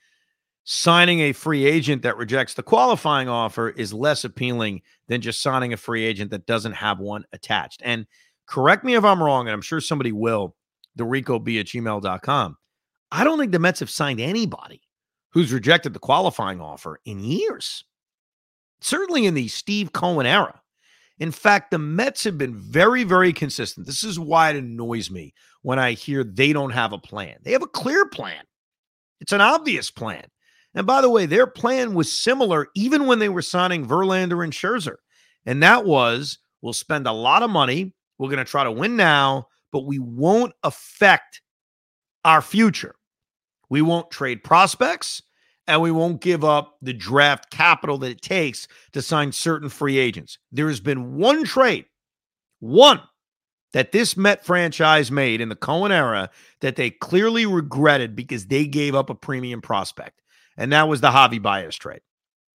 signing 0.65 1.21
a 1.21 1.33
free 1.33 1.67
agent 1.67 2.03
that 2.03 2.17
rejects 2.17 2.55
the 2.55 2.63
qualifying 2.63 3.29
offer 3.29 3.69
is 3.71 3.93
less 3.93 4.25
appealing 4.25 4.83
than 5.09 5.21
just 5.21 5.43
signing 5.43 5.73
a 5.73 5.77
free 5.77 6.05
agent 6.05 6.31
that 6.31 6.47
doesn't 6.47 6.73
have 6.73 6.99
one 6.99 7.25
attached. 7.33 7.83
And 7.85 8.07
correct 8.47 8.85
me 8.85 8.95
if 8.95 9.05
I'm 9.05 9.23
wrong, 9.23 9.47
and 9.47 9.55
I'm 9.55 9.63
sure 9.63 9.81
somebody 9.81 10.13
will, 10.13 10.57
the 10.97 11.05
Rico 11.05 11.39
B 11.39 11.59
at 11.59 11.67
gmail.com. 11.67 12.57
I 13.13 13.25
don't 13.25 13.39
think 13.39 13.53
the 13.53 13.59
Mets 13.59 13.81
have 13.81 13.91
signed 13.91 14.21
anybody 14.21 14.81
who's 15.31 15.53
rejected 15.53 15.93
the 15.93 15.99
qualifying 15.99 16.61
offer 16.61 17.01
in 17.05 17.21
years. 17.21 17.85
Certainly 18.81 19.27
in 19.27 19.35
the 19.35 19.49
Steve 19.49 19.93
Cohen 19.93 20.27
era. 20.27 20.61
In 21.19 21.31
fact, 21.31 21.71
the 21.71 21.79
Mets 21.79 22.25
have 22.25 22.37
been 22.37 22.57
very, 22.59 23.05
very 23.05 23.33
consistent. 23.33 23.87
This 23.87 24.03
is 24.03 24.19
why 24.19 24.51
it 24.51 24.57
annoys 24.57 25.11
me 25.11 25.33
when 25.63 25.79
I 25.79 25.93
hear 25.93 26.25
they 26.25 26.53
don't 26.53 26.73
have 26.73 26.93
a 26.93 26.99
plan. 26.99 27.37
They 27.43 27.53
have 27.53 27.63
a 27.63 27.69
clear 27.69 28.07
plan, 28.07 28.43
it's 29.21 29.33
an 29.33 29.41
obvious 29.41 29.91
plan. 29.91 30.25
And 30.75 30.87
by 30.87 31.01
the 31.01 31.11
way, 31.11 31.27
their 31.27 31.47
plan 31.47 31.95
was 31.95 32.13
similar 32.13 32.67
even 32.75 33.07
when 33.07 33.21
they 33.21 33.29
were 33.29 33.43
signing 33.43 33.87
Verlander 33.87 34.43
and 34.43 34.53
Scherzer. 34.53 34.97
And 35.47 35.63
that 35.63 35.85
was 35.85 36.39
we'll 36.63 36.73
spend 36.73 37.07
a 37.07 37.13
lot 37.13 37.43
of 37.43 37.51
money. 37.51 37.95
We're 38.19 38.29
going 38.29 38.45
to 38.45 38.51
try 38.51 38.65
to 38.65 38.73
win 38.73 38.97
now, 38.97 39.47
but 39.71 39.87
we 39.87 39.99
won't 39.99 40.53
affect 40.63 41.43
our 42.25 42.43
future. 42.43 42.97
We 43.69 43.83
won't 43.83 44.11
trade 44.11 44.43
prospects 44.43 45.23
and 45.67 45.81
we 45.81 45.91
won't 45.91 46.21
give 46.21 46.45
up 46.45 46.77
the 46.83 46.93
draft 46.93 47.51
capital 47.51 47.99
that 47.99 48.11
it 48.11 48.23
takes 48.23 48.69
to 48.93 49.03
sign 49.03 49.33
certain 49.33 49.69
free 49.69 49.99
agents. 49.99 50.39
There 50.53 50.69
has 50.69 50.81
been 50.81 51.17
one 51.17 51.45
trade, 51.45 51.87
one 52.61 53.01
that 53.73 53.93
this 53.93 54.17
Met 54.17 54.45
franchise 54.45 55.11
made 55.11 55.41
in 55.41 55.49
the 55.49 55.57
Cohen 55.57 55.93
era 55.93 56.31
that 56.61 56.77
they 56.77 56.91
clearly 56.91 57.45
regretted 57.45 58.15
because 58.15 58.47
they 58.47 58.67
gave 58.67 58.95
up 58.95 59.11
a 59.11 59.15
premium 59.15 59.61
prospect, 59.61 60.23
and 60.57 60.73
that 60.73 60.89
was 60.89 61.01
the 61.01 61.11
Javi 61.11 61.43
Baez 61.43 61.77
trade. 61.77 62.01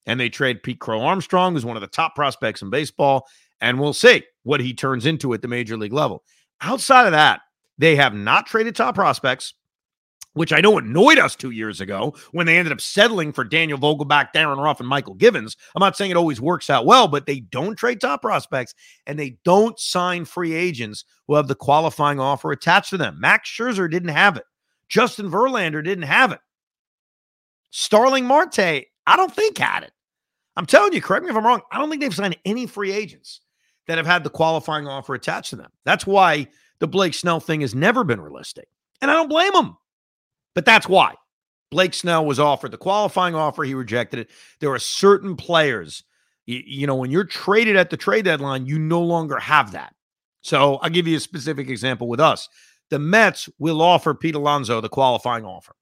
And 0.06 0.18
they 0.18 0.28
trade 0.28 0.62
Pete 0.62 0.78
Crow 0.78 1.02
Armstrong, 1.02 1.52
who's 1.52 1.66
one 1.66 1.76
of 1.76 1.80
the 1.82 1.88
top 1.88 2.14
prospects 2.14 2.62
in 2.62 2.70
baseball, 2.70 3.26
and 3.60 3.80
we'll 3.80 3.92
see 3.92 4.22
what 4.44 4.60
he 4.60 4.72
turns 4.72 5.04
into 5.04 5.34
at 5.34 5.42
the 5.42 5.48
major 5.48 5.76
league 5.76 5.92
level. 5.92 6.22
Outside 6.60 7.06
of 7.06 7.12
that, 7.12 7.40
they 7.78 7.96
have 7.96 8.14
not 8.14 8.46
traded 8.46 8.74
top 8.74 8.94
prospects 8.94 9.54
which 10.38 10.52
I 10.52 10.60
know 10.60 10.78
annoyed 10.78 11.18
us 11.18 11.34
two 11.36 11.50
years 11.50 11.80
ago 11.80 12.14
when 12.32 12.46
they 12.46 12.56
ended 12.56 12.72
up 12.72 12.80
settling 12.80 13.32
for 13.32 13.44
Daniel 13.44 13.78
Vogelbach, 13.78 14.32
Darin 14.32 14.58
Ruf, 14.58 14.80
and 14.80 14.90
Mychal 14.90 15.18
Givens. 15.18 15.56
I'm 15.74 15.80
not 15.80 15.96
saying 15.96 16.10
it 16.10 16.16
always 16.16 16.40
works 16.40 16.70
out 16.70 16.86
well, 16.86 17.08
but 17.08 17.26
they 17.26 17.40
don't 17.40 17.76
trade 17.76 18.00
top 18.00 18.22
prospects 18.22 18.74
and 19.06 19.18
they 19.18 19.36
don't 19.44 19.78
sign 19.78 20.24
free 20.24 20.54
agents 20.54 21.04
who 21.26 21.34
have 21.34 21.48
the 21.48 21.54
qualifying 21.54 22.20
offer 22.20 22.52
attached 22.52 22.90
to 22.90 22.96
them. 22.96 23.20
Max 23.20 23.50
Scherzer 23.50 23.90
didn't 23.90 24.10
have 24.10 24.36
it. 24.36 24.44
Justin 24.88 25.30
Verlander 25.30 25.84
didn't 25.84 26.04
have 26.04 26.32
it. 26.32 26.40
Starling 27.70 28.24
Marte, 28.24 28.58
I 28.58 29.16
don't 29.16 29.34
think 29.34 29.58
had 29.58 29.82
it. 29.82 29.92
I'm 30.56 30.66
telling 30.66 30.92
you, 30.92 31.02
correct 31.02 31.24
me 31.24 31.30
if 31.30 31.36
I'm 31.36 31.46
wrong. 31.46 31.60
I 31.70 31.78
don't 31.78 31.90
think 31.90 32.00
they've 32.00 32.14
signed 32.14 32.38
any 32.44 32.66
free 32.66 32.92
agents 32.92 33.40
that 33.86 33.98
have 33.98 34.06
had 34.06 34.24
the 34.24 34.30
qualifying 34.30 34.86
offer 34.86 35.14
attached 35.14 35.50
to 35.50 35.56
them. 35.56 35.70
That's 35.84 36.06
why 36.06 36.48
the 36.78 36.88
Blake 36.88 37.14
Snell 37.14 37.40
thing 37.40 37.60
has 37.60 37.74
never 37.74 38.04
been 38.04 38.20
realistic. 38.20 38.68
And 39.00 39.10
I 39.10 39.14
don't 39.14 39.28
blame 39.28 39.52
them. 39.52 39.76
But 40.54 40.64
that's 40.64 40.88
why. 40.88 41.14
Blake 41.70 41.94
Snell 41.94 42.24
was 42.24 42.40
offered 42.40 42.70
the 42.70 42.78
qualifying 42.78 43.34
offer. 43.34 43.62
He 43.62 43.74
rejected 43.74 44.20
it. 44.20 44.30
There 44.60 44.70
are 44.70 44.78
certain 44.78 45.36
players, 45.36 46.02
you, 46.46 46.62
you, 46.64 46.86
know, 46.86 46.96
when 46.96 47.10
you're 47.10 47.24
traded 47.24 47.76
at 47.76 47.90
the 47.90 47.96
trade 47.96 48.24
deadline, 48.24 48.66
you 48.66 48.78
no 48.78 49.02
longer 49.02 49.38
have 49.38 49.72
that. 49.72 49.94
So 50.40 50.76
I'll 50.76 50.90
give 50.90 51.06
you 51.06 51.16
a 51.16 51.20
specific 51.20 51.68
example 51.68 52.08
with 52.08 52.20
us. 52.20 52.48
The 52.90 52.98
Mets 52.98 53.50
will 53.58 53.82
offer 53.82 54.14
Pete 54.14 54.34
Alonso 54.34 54.80
the 54.80 54.88
qualifying 54.88 55.44
offer. 55.44 55.74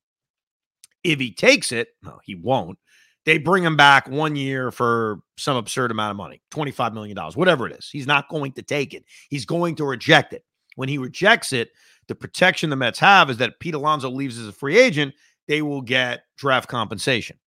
If 1.04 1.20
he 1.20 1.30
takes 1.32 1.70
it, 1.70 1.90
no, 2.02 2.18
he 2.24 2.34
won't. 2.34 2.78
They 3.26 3.38
bring 3.38 3.64
him 3.64 3.76
back 3.76 4.08
one 4.08 4.36
year 4.36 4.70
for 4.70 5.20
some 5.36 5.56
absurd 5.56 5.90
amount 5.90 6.12
of 6.12 6.16
money, 6.16 6.42
$25 6.52 6.94
million, 6.94 7.16
whatever 7.34 7.66
it 7.66 7.76
is. 7.76 7.88
He's 7.90 8.06
not 8.06 8.28
going 8.28 8.52
to 8.52 8.62
take 8.62 8.94
it. 8.94 9.04
He's 9.28 9.44
going 9.44 9.76
to 9.76 9.84
reject 9.84 10.32
it. 10.32 10.44
When 10.76 10.88
he 10.88 10.98
rejects 10.98 11.52
it, 11.52 11.70
the 12.08 12.14
protection 12.14 12.70
the 12.70 12.76
Mets 12.76 12.98
have 12.98 13.30
is 13.30 13.36
that 13.38 13.60
Pete 13.60 13.74
Alonso 13.74 14.10
leaves 14.10 14.38
as 14.38 14.48
a 14.48 14.52
free 14.52 14.78
agent, 14.78 15.14
they 15.48 15.62
will 15.62 15.82
get 15.82 16.24
draft 16.36 16.68
compensation. 16.68 17.38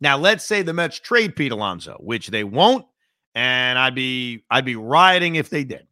Now, 0.00 0.18
let's 0.18 0.44
say 0.44 0.62
the 0.62 0.74
Mets 0.74 0.98
trade 0.98 1.36
Pete 1.36 1.52
Alonso, 1.52 1.96
which 2.00 2.28
they 2.28 2.44
won't, 2.44 2.84
and 3.34 3.78
I'd 3.78 3.94
be 3.94 4.44
I'd 4.50 4.64
be 4.64 4.76
rioting 4.76 5.36
if 5.36 5.50
they 5.50 5.64
did. 5.64 5.86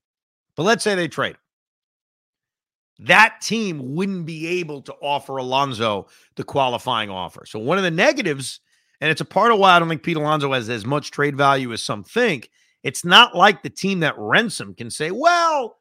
But 0.57 0.65
let's 0.65 0.85
say 0.85 0.95
they 0.95 1.09
trade 1.09 1.31
him. 1.31 3.07
That 3.07 3.41
team 3.41 3.95
wouldn't 3.95 4.27
be 4.27 4.61
able 4.61 4.83
to 4.83 4.95
offer 5.03 5.37
Alonso 5.39 6.09
the 6.37 6.45
qualifying 6.45 7.11
offer. 7.11 7.45
So 7.47 7.59
one 7.59 7.79
of 7.79 7.85
the 7.85 7.91
negatives, 7.91 8.61
and 9.01 9.11
it's 9.11 9.21
a 9.21 9.25
part 9.25 9.51
of 9.51 9.59
why 9.59 9.75
I 9.75 9.79
don't 9.79 9.89
think 9.89 10.03
Pete 10.03 10.17
Alonso 10.17 10.53
has 10.53 10.69
as 10.69 10.85
much 10.85 11.11
trade 11.11 11.37
value 11.37 11.73
as 11.73 11.83
some 11.83 12.05
think. 12.05 12.51
It's 12.83 13.05
not 13.05 13.35
like 13.35 13.63
the 13.63 13.71
team 13.71 14.01
that 14.01 14.15
rents 14.19 14.61
him 14.61 14.75
can 14.75 14.91
say, 14.91 15.11
well, 15.11 15.79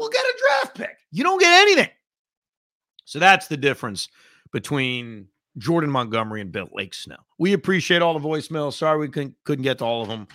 we'll 0.00 0.08
get 0.08 0.24
a 0.24 0.38
draft 0.48 0.76
pick. 0.76 0.96
You 1.12 1.22
don't 1.22 1.38
get 1.38 1.62
anything. 1.62 1.90
So 3.04 3.18
that's 3.18 3.46
the 3.46 3.56
difference 3.56 4.08
between 4.50 5.28
Jordan 5.58 5.90
Montgomery 5.90 6.40
and 6.40 6.50
Bill 6.50 6.68
Lake 6.72 6.94
Snell. 6.94 7.26
We 7.38 7.52
appreciate 7.52 8.02
all 8.02 8.18
the 8.18 8.26
voicemails. 8.26 8.72
Sorry 8.72 8.98
we 8.98 9.08
couldn't, 9.08 9.34
couldn't 9.44 9.62
get 9.62 9.78
to 9.78 9.84
all 9.84 10.02
of 10.02 10.08
them. 10.08 10.26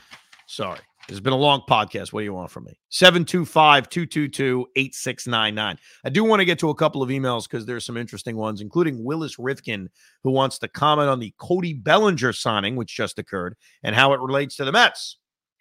Sorry. 0.47 0.80
It's 1.07 1.20
been 1.20 1.34
a 1.34 1.38
long 1.38 1.61
podcast. 1.70 2.13
What 2.13 2.22
do 2.22 2.26
you 2.26 2.34
want 2.34 2.49
from 2.49 2.66
me? 2.66 2.80
725 2.89 3.89
222 3.89 4.68
8699. 4.76 5.78
I 6.03 6.09
do 6.09 6.24
want 6.24 6.39
to 6.39 6.45
get 6.45 6.57
to 6.59 6.70
a 6.70 6.76
couple 6.76 7.03
of 7.03 7.09
emails 7.09 7.43
because 7.43 7.66
there's 7.66 7.86
some 7.86 7.97
interesting 7.97 8.36
ones, 8.36 8.59
including 8.59 9.03
Willis 9.03 9.38
Rifkin, 9.38 9.89
who 10.24 10.32
wants 10.32 10.57
to 10.59 10.68
comment 10.68 11.09
on 11.09 11.20
the 11.20 11.34
Cody 11.38 11.74
Bellinger 11.74 12.34
signing, 12.34 12.76
which 12.76 12.95
just 12.95 13.20
occurred, 13.20 13.55
and 13.84 13.95
how 13.95 14.13
it 14.13 14.20
relates 14.20 14.55
to 14.55 14.66
the 14.66 14.72
Mets. 14.72 15.18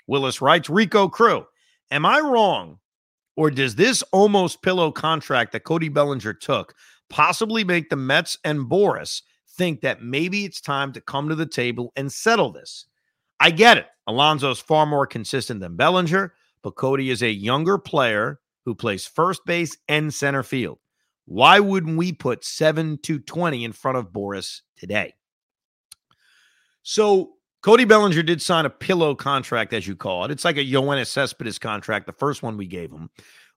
Willis 0.07 0.41
writes 0.41 0.71
Rico 0.71 1.09
Crew. 1.09 1.45
Am 1.91 2.07
I 2.07 2.21
wrong 2.21 2.79
or 3.37 3.51
does 3.51 3.74
this 3.74 4.03
almost 4.12 4.62
pillow 4.62 4.93
contract 4.93 5.53
that 5.53 5.64
Cody 5.64 5.89
Bellinger 5.89 6.35
took 6.35 6.74
possibly 7.11 7.64
make 7.64 7.91
the 7.91 7.97
Mets 7.97 8.39
and 8.45 8.61
Boras 8.70 9.22
think 9.57 9.80
that 9.82 10.03
maybe 10.03 10.45
it's 10.45 10.61
time 10.61 10.93
to 10.93 11.01
come 11.01 11.28
to 11.28 11.35
the 11.35 11.47
table 11.47 11.93
and 11.97 12.12
settle 12.12 12.53
this? 12.53 12.87
I 13.41 13.51
get 13.51 13.78
it. 13.78 13.87
Alonso's 14.07 14.61
far 14.61 14.87
more 14.87 15.07
consistent 15.07 15.61
than 15.61 15.76
Bellinger, 15.76 16.35
but 16.62 16.76
Cody 16.76 17.11
is 17.11 17.22
a 17.22 17.30
younger 17.30 17.78
player 17.78 18.41
who 18.64 18.74
plays 18.74 19.07
first 19.07 19.45
base 19.45 19.76
and 19.89 20.12
center 20.12 20.43
field. 20.43 20.78
Why 21.26 21.61
wouldn't 21.61 21.97
we 21.97 22.12
put 22.12 22.45
7 22.45 22.99
to 23.03 23.18
20 23.18 23.64
in 23.64 23.72
front 23.72 23.99
of 23.99 24.12
Boras 24.12 24.61
today? 24.76 25.14
So 26.82 27.35
Cody 27.65 27.87
Bellinger 27.87 28.23
did 28.23 28.43
sign 28.43 28.67
a 28.67 28.71
pillow 28.71 29.15
contract, 29.15 29.73
as 29.73 29.87
you 29.87 29.97
call 29.97 30.27
it. 30.27 30.31
It's 30.31 30.45
like 30.45 30.59
a 30.59 30.65
Yoenis 30.65 31.07
Cespedes 31.07 31.59
contract, 31.59 32.05
the 32.05 32.12
first 32.12 32.43
one 32.43 32.59
we 32.59 32.67
gave 32.67 32.93
him, 32.93 33.09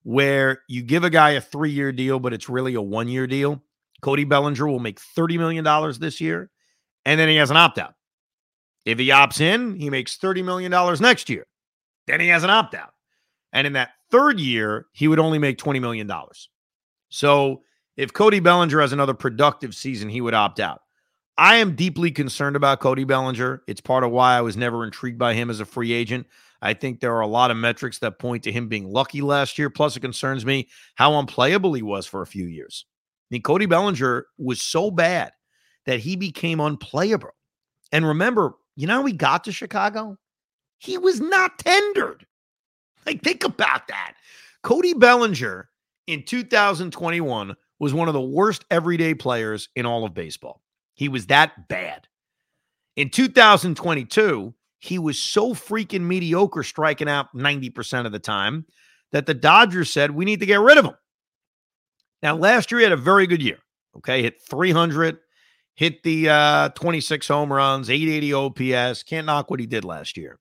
where 0.03 0.61
you 0.69 0.81
give 0.81 1.03
a 1.03 1.09
guy 1.09 1.31
a 1.31 1.41
three 1.41 1.71
year 1.71 1.91
deal, 1.91 2.17
but 2.17 2.31
it's 2.31 2.47
really 2.47 2.75
a 2.75 2.81
one 2.81 3.09
year 3.09 3.27
deal. 3.27 3.61
Cody 4.01 4.23
Bellinger 4.23 4.65
will 4.65 4.79
make 4.79 5.01
$30 5.01 5.37
million 5.37 5.99
this 5.99 6.21
year, 6.21 6.49
and 7.03 7.19
then 7.19 7.27
he 7.27 7.35
has 7.35 7.51
an 7.51 7.57
opt 7.57 7.79
out. 7.79 7.95
If 8.85 8.97
he 8.97 9.09
opts 9.09 9.41
in, 9.41 9.75
he 9.75 9.89
makes 9.89 10.17
$30 10.17 10.41
million 10.41 10.71
next 11.01 11.29
year. 11.29 11.45
Then 12.05 12.21
he 12.21 12.29
has 12.29 12.45
an 12.45 12.49
opt 12.49 12.75
out. 12.75 12.93
And 13.51 13.67
in 13.67 13.73
that 13.73 13.89
third 14.09 14.39
year, 14.39 14.85
he 14.93 15.09
would 15.09 15.19
only 15.19 15.37
make 15.37 15.57
$20 15.57 15.81
million. 15.81 16.09
So 17.09 17.61
if 17.97 18.13
Cody 18.13 18.39
Bellinger 18.39 18.79
has 18.79 18.93
another 18.93 19.13
productive 19.13 19.75
season, 19.75 20.07
he 20.07 20.21
would 20.21 20.33
opt 20.33 20.61
out. 20.61 20.79
I 21.37 21.57
am 21.57 21.75
deeply 21.75 22.09
concerned 22.09 22.55
about 22.55 22.79
Cody 22.79 23.03
Bellinger. 23.03 23.61
It's 23.67 23.81
part 23.81 24.03
of 24.03 24.11
why 24.11 24.35
I 24.35 24.41
was 24.41 24.57
never 24.57 24.83
intrigued 24.83 25.19
by 25.19 25.35
him 25.35 25.51
as 25.51 25.59
a 25.59 25.65
free 25.65 25.93
agent. 25.93 26.25
I 26.63 26.73
think 26.73 26.99
there 26.99 27.15
are 27.15 27.21
a 27.21 27.27
lot 27.27 27.51
of 27.51 27.57
metrics 27.57 27.99
that 27.99 28.17
point 28.17 28.43
to 28.43 28.51
him 28.51 28.67
being 28.67 28.91
lucky 28.91 29.21
last 29.21 29.59
year. 29.59 29.69
Plus, 29.69 29.95
it 29.95 29.99
concerns 29.99 30.45
me 30.45 30.67
how 30.95 31.19
unplayable 31.19 31.73
he 31.73 31.83
was 31.83 32.07
for 32.07 32.23
a 32.23 32.27
few 32.27 32.45
years. 32.45 32.85
I 33.29 33.35
mean, 33.35 33.43
Cody 33.43 33.67
Bellinger 33.67 34.25
was 34.39 34.63
so 34.63 34.89
bad 34.89 35.31
that 35.85 35.99
he 35.99 36.15
became 36.15 36.59
unplayable. 36.59 37.35
And 37.91 38.07
remember, 38.07 38.53
you 38.75 38.87
know 38.87 39.01
how 39.01 39.05
he 39.05 39.13
got 39.13 39.43
to 39.43 39.51
Chicago? 39.51 40.17
He 40.79 40.97
was 40.97 41.21
not 41.21 41.59
tendered. 41.59 42.25
Like, 43.05 43.21
think 43.21 43.43
about 43.43 43.87
that. 43.89 44.13
Cody 44.63 44.93
Bellinger 44.93 45.69
in 46.07 46.23
2021 46.23 47.55
was 47.79 47.93
one 47.93 48.07
of 48.07 48.15
the 48.15 48.21
worst 48.21 48.65
everyday 48.71 49.13
players 49.13 49.69
in 49.75 49.85
all 49.85 50.03
of 50.03 50.15
baseball. 50.15 50.61
He 50.97 51.07
was 51.07 51.27
that 51.27 51.69
bad. 51.69 52.07
In 52.95 53.11
2022, 53.11 54.53
he 54.79 54.99
was 54.99 55.19
so 55.19 55.53
freaking 55.53 56.01
mediocre, 56.01 56.63
striking 56.63 57.07
out 57.07 57.33
90% 57.35 58.07
of 58.07 58.11
the 58.11 58.19
time, 58.19 58.65
that 59.11 59.27
the 59.27 59.35
Dodgers 59.35 59.91
said, 59.91 60.11
we 60.11 60.25
need 60.25 60.39
to 60.39 60.47
get 60.47 60.59
rid 60.59 60.79
of 60.79 60.85
him. 60.85 60.95
Now, 62.23 62.35
last 62.35 62.71
year 62.71 62.79
he 62.79 62.83
had 62.83 62.93
a 62.93 62.97
very 62.97 63.27
good 63.27 63.43
year. 63.43 63.59
Okay. 63.97 64.23
Hit 64.23 64.41
300, 64.41 65.19
hit 65.75 66.01
the 66.01 66.29
uh, 66.29 66.69
26 66.69 67.27
home 67.27 67.53
runs, 67.53 67.91
880 67.91 68.33
OPS. 68.33 69.03
Can't 69.03 69.27
knock 69.27 69.51
what 69.51 69.59
he 69.59 69.67
did 69.67 69.85
last 69.85 70.17
year. 70.17 70.39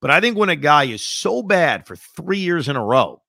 But 0.00 0.10
I 0.10 0.20
think 0.20 0.36
when 0.36 0.50
a 0.50 0.56
guy 0.56 0.84
is 0.84 1.06
so 1.06 1.40
bad 1.40 1.86
for 1.86 1.94
three 1.94 2.38
years 2.38 2.68
in 2.68 2.74
a 2.74 2.84
row, 2.84 3.22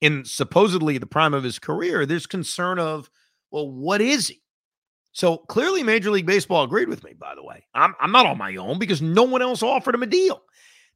in 0.00 0.24
supposedly 0.24 0.96
the 0.96 1.06
prime 1.06 1.34
of 1.34 1.44
his 1.44 1.58
career, 1.58 2.06
there's 2.06 2.26
concern 2.26 2.78
of, 2.78 3.10
well, 3.50 3.70
what 3.70 4.00
is 4.00 4.28
he? 4.28 4.40
So 5.16 5.38
clearly, 5.38 5.82
Major 5.82 6.10
League 6.10 6.26
Baseball 6.26 6.64
agreed 6.64 6.90
with 6.90 7.02
me, 7.02 7.14
by 7.18 7.34
the 7.34 7.42
way. 7.42 7.64
I'm, 7.72 7.94
I'm 7.98 8.12
not 8.12 8.26
on 8.26 8.36
my 8.36 8.54
own 8.56 8.78
because 8.78 9.00
no 9.00 9.22
one 9.22 9.40
else 9.40 9.62
offered 9.62 9.94
him 9.94 10.02
a 10.02 10.06
deal. 10.06 10.42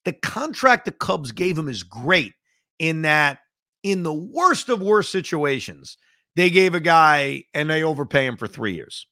The 0.04 0.12
contract 0.12 0.84
the 0.84 0.92
Cubs 0.92 1.32
gave 1.32 1.56
him 1.56 1.70
is 1.70 1.82
great 1.82 2.34
in 2.78 3.00
that, 3.00 3.38
in 3.82 4.02
the 4.02 4.12
worst 4.12 4.68
of 4.68 4.82
worst 4.82 5.10
situations, 5.10 5.96
they 6.36 6.50
gave 6.50 6.74
a 6.74 6.80
guy 6.80 7.44
and 7.54 7.70
they 7.70 7.82
overpay 7.82 8.26
him 8.26 8.36
for 8.36 8.46
three 8.46 8.74
years. 8.74 9.06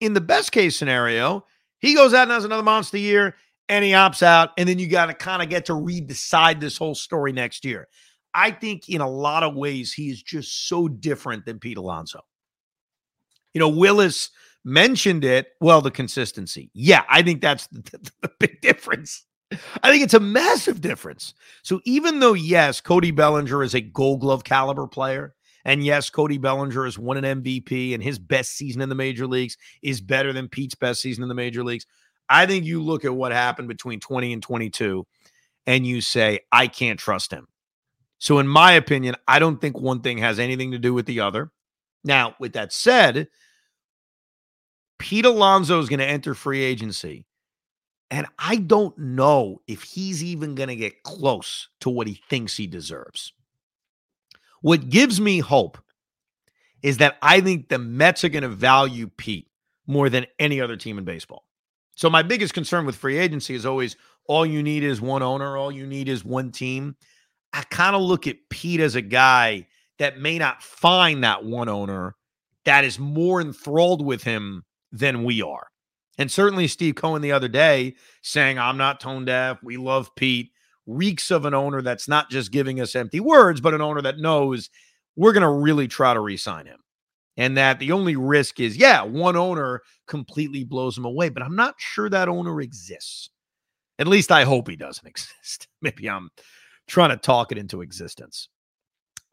In 0.00 0.14
the 0.14 0.20
best 0.20 0.52
case 0.52 0.76
scenario, 0.76 1.44
he 1.80 1.96
goes 1.96 2.14
out 2.14 2.22
and 2.22 2.30
has 2.30 2.44
another 2.44 2.62
monster 2.62 2.98
year 2.98 3.34
and 3.68 3.84
he 3.84 3.90
opts 3.90 4.22
out. 4.22 4.50
And 4.56 4.68
then 4.68 4.78
you 4.78 4.86
got 4.86 5.06
to 5.06 5.14
kind 5.14 5.42
of 5.42 5.48
get 5.48 5.64
to 5.64 5.74
read 5.74 6.06
decide 6.06 6.60
this 6.60 6.78
whole 6.78 6.94
story 6.94 7.32
next 7.32 7.64
year. 7.64 7.88
I 8.32 8.52
think 8.52 8.88
in 8.88 9.00
a 9.00 9.10
lot 9.10 9.42
of 9.42 9.56
ways, 9.56 9.92
he 9.92 10.08
is 10.08 10.22
just 10.22 10.68
so 10.68 10.86
different 10.86 11.46
than 11.46 11.58
Pete 11.58 11.78
Alonso. 11.78 12.20
You 13.54 13.60
know, 13.60 13.68
Willis 13.68 14.30
mentioned 14.64 15.24
it. 15.24 15.48
Well, 15.60 15.80
the 15.80 15.90
consistency. 15.90 16.70
Yeah, 16.74 17.04
I 17.08 17.22
think 17.22 17.40
that's 17.40 17.66
the, 17.72 18.10
the 18.22 18.30
big 18.38 18.60
difference. 18.60 19.24
I 19.82 19.90
think 19.90 20.04
it's 20.04 20.14
a 20.14 20.20
massive 20.20 20.80
difference. 20.80 21.34
So 21.62 21.80
even 21.84 22.20
though, 22.20 22.34
yes, 22.34 22.80
Cody 22.80 23.10
Bellinger 23.10 23.62
is 23.62 23.74
a 23.74 23.80
gold 23.80 24.20
glove 24.20 24.44
caliber 24.44 24.86
player, 24.86 25.34
and 25.64 25.84
yes, 25.84 26.08
Cody 26.08 26.38
Bellinger 26.38 26.84
has 26.84 26.98
won 26.98 27.22
an 27.22 27.42
MVP, 27.42 27.92
and 27.92 28.02
his 28.02 28.18
best 28.18 28.56
season 28.56 28.80
in 28.80 28.88
the 28.88 28.94
major 28.94 29.26
leagues 29.26 29.56
is 29.82 30.00
better 30.00 30.32
than 30.32 30.48
Pete's 30.48 30.74
best 30.74 31.02
season 31.02 31.22
in 31.22 31.28
the 31.28 31.34
major 31.34 31.64
leagues. 31.64 31.86
I 32.28 32.46
think 32.46 32.64
you 32.64 32.82
look 32.82 33.04
at 33.04 33.14
what 33.14 33.32
happened 33.32 33.68
between 33.68 34.00
20 34.00 34.32
and 34.32 34.42
22, 34.42 35.06
and 35.66 35.86
you 35.86 36.00
say, 36.00 36.40
I 36.52 36.68
can't 36.68 36.98
trust 36.98 37.32
him. 37.32 37.48
So, 38.18 38.38
in 38.38 38.46
my 38.46 38.72
opinion, 38.72 39.16
I 39.26 39.38
don't 39.38 39.60
think 39.60 39.78
one 39.78 40.00
thing 40.00 40.18
has 40.18 40.38
anything 40.38 40.70
to 40.72 40.78
do 40.78 40.94
with 40.94 41.06
the 41.06 41.20
other. 41.20 41.50
Now, 42.04 42.34
with 42.38 42.54
that 42.54 42.72
said, 42.72 43.28
Pete 44.98 45.24
Alonso 45.24 45.80
is 45.80 45.88
going 45.88 46.00
to 46.00 46.06
enter 46.06 46.34
free 46.34 46.62
agency. 46.62 47.26
And 48.10 48.26
I 48.38 48.56
don't 48.56 48.96
know 48.98 49.62
if 49.66 49.82
he's 49.82 50.22
even 50.24 50.54
going 50.54 50.68
to 50.68 50.76
get 50.76 51.02
close 51.04 51.68
to 51.80 51.90
what 51.90 52.06
he 52.06 52.20
thinks 52.28 52.56
he 52.56 52.66
deserves. 52.66 53.32
What 54.62 54.90
gives 54.90 55.20
me 55.20 55.38
hope 55.38 55.78
is 56.82 56.98
that 56.98 57.16
I 57.22 57.40
think 57.40 57.68
the 57.68 57.78
Mets 57.78 58.24
are 58.24 58.28
going 58.28 58.42
to 58.42 58.48
value 58.48 59.08
Pete 59.16 59.48
more 59.86 60.08
than 60.08 60.26
any 60.38 60.60
other 60.60 60.76
team 60.76 60.98
in 60.98 61.04
baseball. 61.04 61.44
So, 61.94 62.08
my 62.08 62.22
biggest 62.22 62.54
concern 62.54 62.86
with 62.86 62.96
free 62.96 63.18
agency 63.18 63.54
is 63.54 63.66
always 63.66 63.96
all 64.26 64.46
you 64.46 64.62
need 64.62 64.82
is 64.82 65.00
one 65.00 65.22
owner, 65.22 65.56
all 65.56 65.72
you 65.72 65.86
need 65.86 66.08
is 66.08 66.24
one 66.24 66.50
team. 66.50 66.96
I 67.52 67.62
kind 67.62 67.96
of 67.96 68.02
look 68.02 68.26
at 68.26 68.36
Pete 68.48 68.80
as 68.80 68.94
a 68.94 69.02
guy 69.02 69.66
that 70.00 70.18
may 70.18 70.38
not 70.38 70.62
find 70.62 71.22
that 71.22 71.44
one 71.44 71.68
owner 71.68 72.16
that 72.64 72.84
is 72.84 72.98
more 72.98 73.40
enthralled 73.40 74.04
with 74.04 74.22
him 74.24 74.64
than 74.90 75.24
we 75.24 75.42
are. 75.42 75.68
And 76.18 76.30
certainly 76.30 76.66
Steve 76.68 76.96
Cohen 76.96 77.22
the 77.22 77.32
other 77.32 77.48
day 77.48 77.94
saying, 78.22 78.58
I'm 78.58 78.76
not 78.76 78.98
tone 78.98 79.24
deaf. 79.24 79.62
We 79.62 79.76
love 79.76 80.14
Pete 80.16 80.50
reeks 80.86 81.30
of 81.30 81.44
an 81.44 81.54
owner 81.54 81.82
that's 81.82 82.08
not 82.08 82.30
just 82.30 82.52
giving 82.52 82.80
us 82.80 82.96
empty 82.96 83.20
words, 83.20 83.60
but 83.60 83.74
an 83.74 83.80
owner 83.80 84.02
that 84.02 84.18
knows 84.18 84.68
we're 85.16 85.32
going 85.32 85.42
to 85.42 85.50
really 85.50 85.88
try 85.88 86.12
to 86.12 86.20
re-sign 86.20 86.66
him. 86.66 86.80
And 87.36 87.56
that 87.56 87.78
the 87.78 87.92
only 87.92 88.16
risk 88.16 88.60
is, 88.60 88.76
yeah, 88.76 89.02
one 89.02 89.36
owner 89.36 89.80
completely 90.06 90.64
blows 90.64 90.98
him 90.98 91.06
away, 91.06 91.30
but 91.30 91.42
I'm 91.42 91.56
not 91.56 91.74
sure 91.78 92.10
that 92.10 92.28
owner 92.28 92.60
exists. 92.60 93.30
At 93.98 94.08
least 94.08 94.32
I 94.32 94.44
hope 94.44 94.68
he 94.68 94.76
doesn't 94.76 95.06
exist. 95.06 95.68
Maybe 95.80 96.08
I'm 96.08 96.30
trying 96.86 97.10
to 97.10 97.16
talk 97.16 97.52
it 97.52 97.58
into 97.58 97.80
existence. 97.80 98.49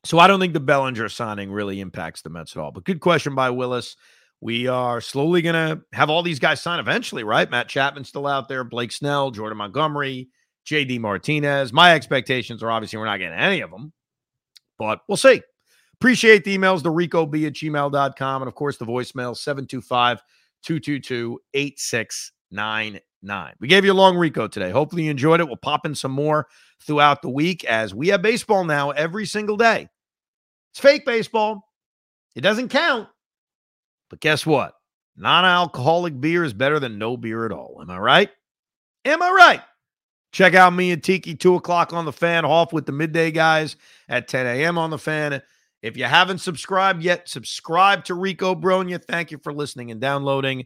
So 0.03 0.19
I 0.19 0.27
don't 0.27 0.39
think 0.39 0.53
the 0.53 0.59
Bellinger 0.59 1.09
signing 1.09 1.51
really 1.51 1.79
impacts 1.79 2.21
the 2.21 2.29
Mets 2.29 2.55
at 2.55 2.61
all. 2.61 2.71
But 2.71 2.85
good 2.85 2.99
question 2.99 3.35
by 3.35 3.49
Willis. 3.49 3.95
We 4.39 4.67
are 4.67 5.01
slowly 5.01 5.41
going 5.41 5.55
to 5.55 5.81
have 5.93 6.09
all 6.09 6.21
these 6.21 6.39
guys 6.39 6.61
sign 6.61 6.79
eventually, 6.79 7.23
right? 7.23 7.49
Matt 7.49 7.67
Chapman's 7.67 8.09
still 8.09 8.27
out 8.27 8.47
there, 8.47 8.63
Blake 8.63 8.91
Snell, 8.91 9.31
Jordan 9.31 9.57
Montgomery, 9.57 10.29
JD 10.67 10.99
Martinez. 10.99 11.73
My 11.73 11.95
expectations 11.95 12.61
are 12.61 12.69
obviously 12.69 12.99
we're 12.99 13.05
not 13.05 13.17
getting 13.17 13.37
any 13.37 13.61
of 13.61 13.71
them, 13.71 13.93
but 14.77 14.99
we'll 15.07 15.17
see. 15.17 15.41
Appreciate 15.95 16.43
the 16.43 16.55
emails, 16.55 16.83
the 16.83 16.91
rico 16.91 17.25
b 17.25 17.47
at 17.47 17.53
gmail.com. 17.53 18.41
And 18.43 18.47
of 18.47 18.53
course, 18.53 18.77
the 18.77 18.85
voicemail 18.85 19.35
725 19.35 20.21
222 20.63 21.39
8699. 23.27 23.55
We 23.59 23.67
gave 23.67 23.85
you 23.85 23.91
a 23.91 23.93
long 23.93 24.17
Rico 24.17 24.47
today. 24.47 24.71
Hopefully, 24.71 25.03
you 25.03 25.11
enjoyed 25.11 25.39
it. 25.39 25.47
We'll 25.47 25.57
pop 25.57 25.85
in 25.85 25.95
some 25.95 26.11
more 26.11 26.47
throughout 26.81 27.21
the 27.21 27.29
week 27.29 27.63
as 27.65 27.93
we 27.93 28.09
have 28.09 28.21
baseball 28.21 28.63
now 28.63 28.91
every 28.91 29.25
single 29.25 29.57
day. 29.57 29.87
It's 30.71 30.79
fake 30.79 31.05
baseball, 31.05 31.67
it 32.35 32.41
doesn't 32.41 32.69
count. 32.69 33.09
But 34.09 34.19
guess 34.19 34.45
what? 34.45 34.73
Non 35.15 35.43
alcoholic 35.43 36.19
beer 36.19 36.43
is 36.43 36.53
better 36.53 36.79
than 36.79 36.99
no 36.99 37.17
beer 37.17 37.45
at 37.45 37.51
all. 37.51 37.79
Am 37.81 37.89
I 37.89 37.97
right? 37.97 38.29
Am 39.05 39.21
I 39.21 39.31
right? 39.31 39.61
Check 40.31 40.53
out 40.53 40.73
me 40.73 40.91
and 40.91 41.03
Tiki, 41.03 41.33
2 41.33 41.55
o'clock 41.55 41.93
on 41.93 42.05
the 42.05 42.13
fan, 42.13 42.45
off 42.45 42.73
with 42.73 42.85
the 42.85 42.91
midday 42.91 43.31
guys 43.31 43.75
at 44.07 44.27
10 44.27 44.45
a.m. 44.45 44.77
on 44.77 44.91
the 44.91 44.97
fan. 44.97 45.41
If 45.81 45.97
you 45.97 46.03
haven't 46.03 46.39
subscribed 46.39 47.01
yet, 47.01 47.27
subscribe 47.29 48.03
to 48.05 48.13
Rico 48.13 48.53
Brogna. 48.53 49.03
Thank 49.03 49.31
you 49.31 49.39
for 49.39 49.53
listening 49.53 49.89
and 49.89 50.01
downloading 50.01 50.65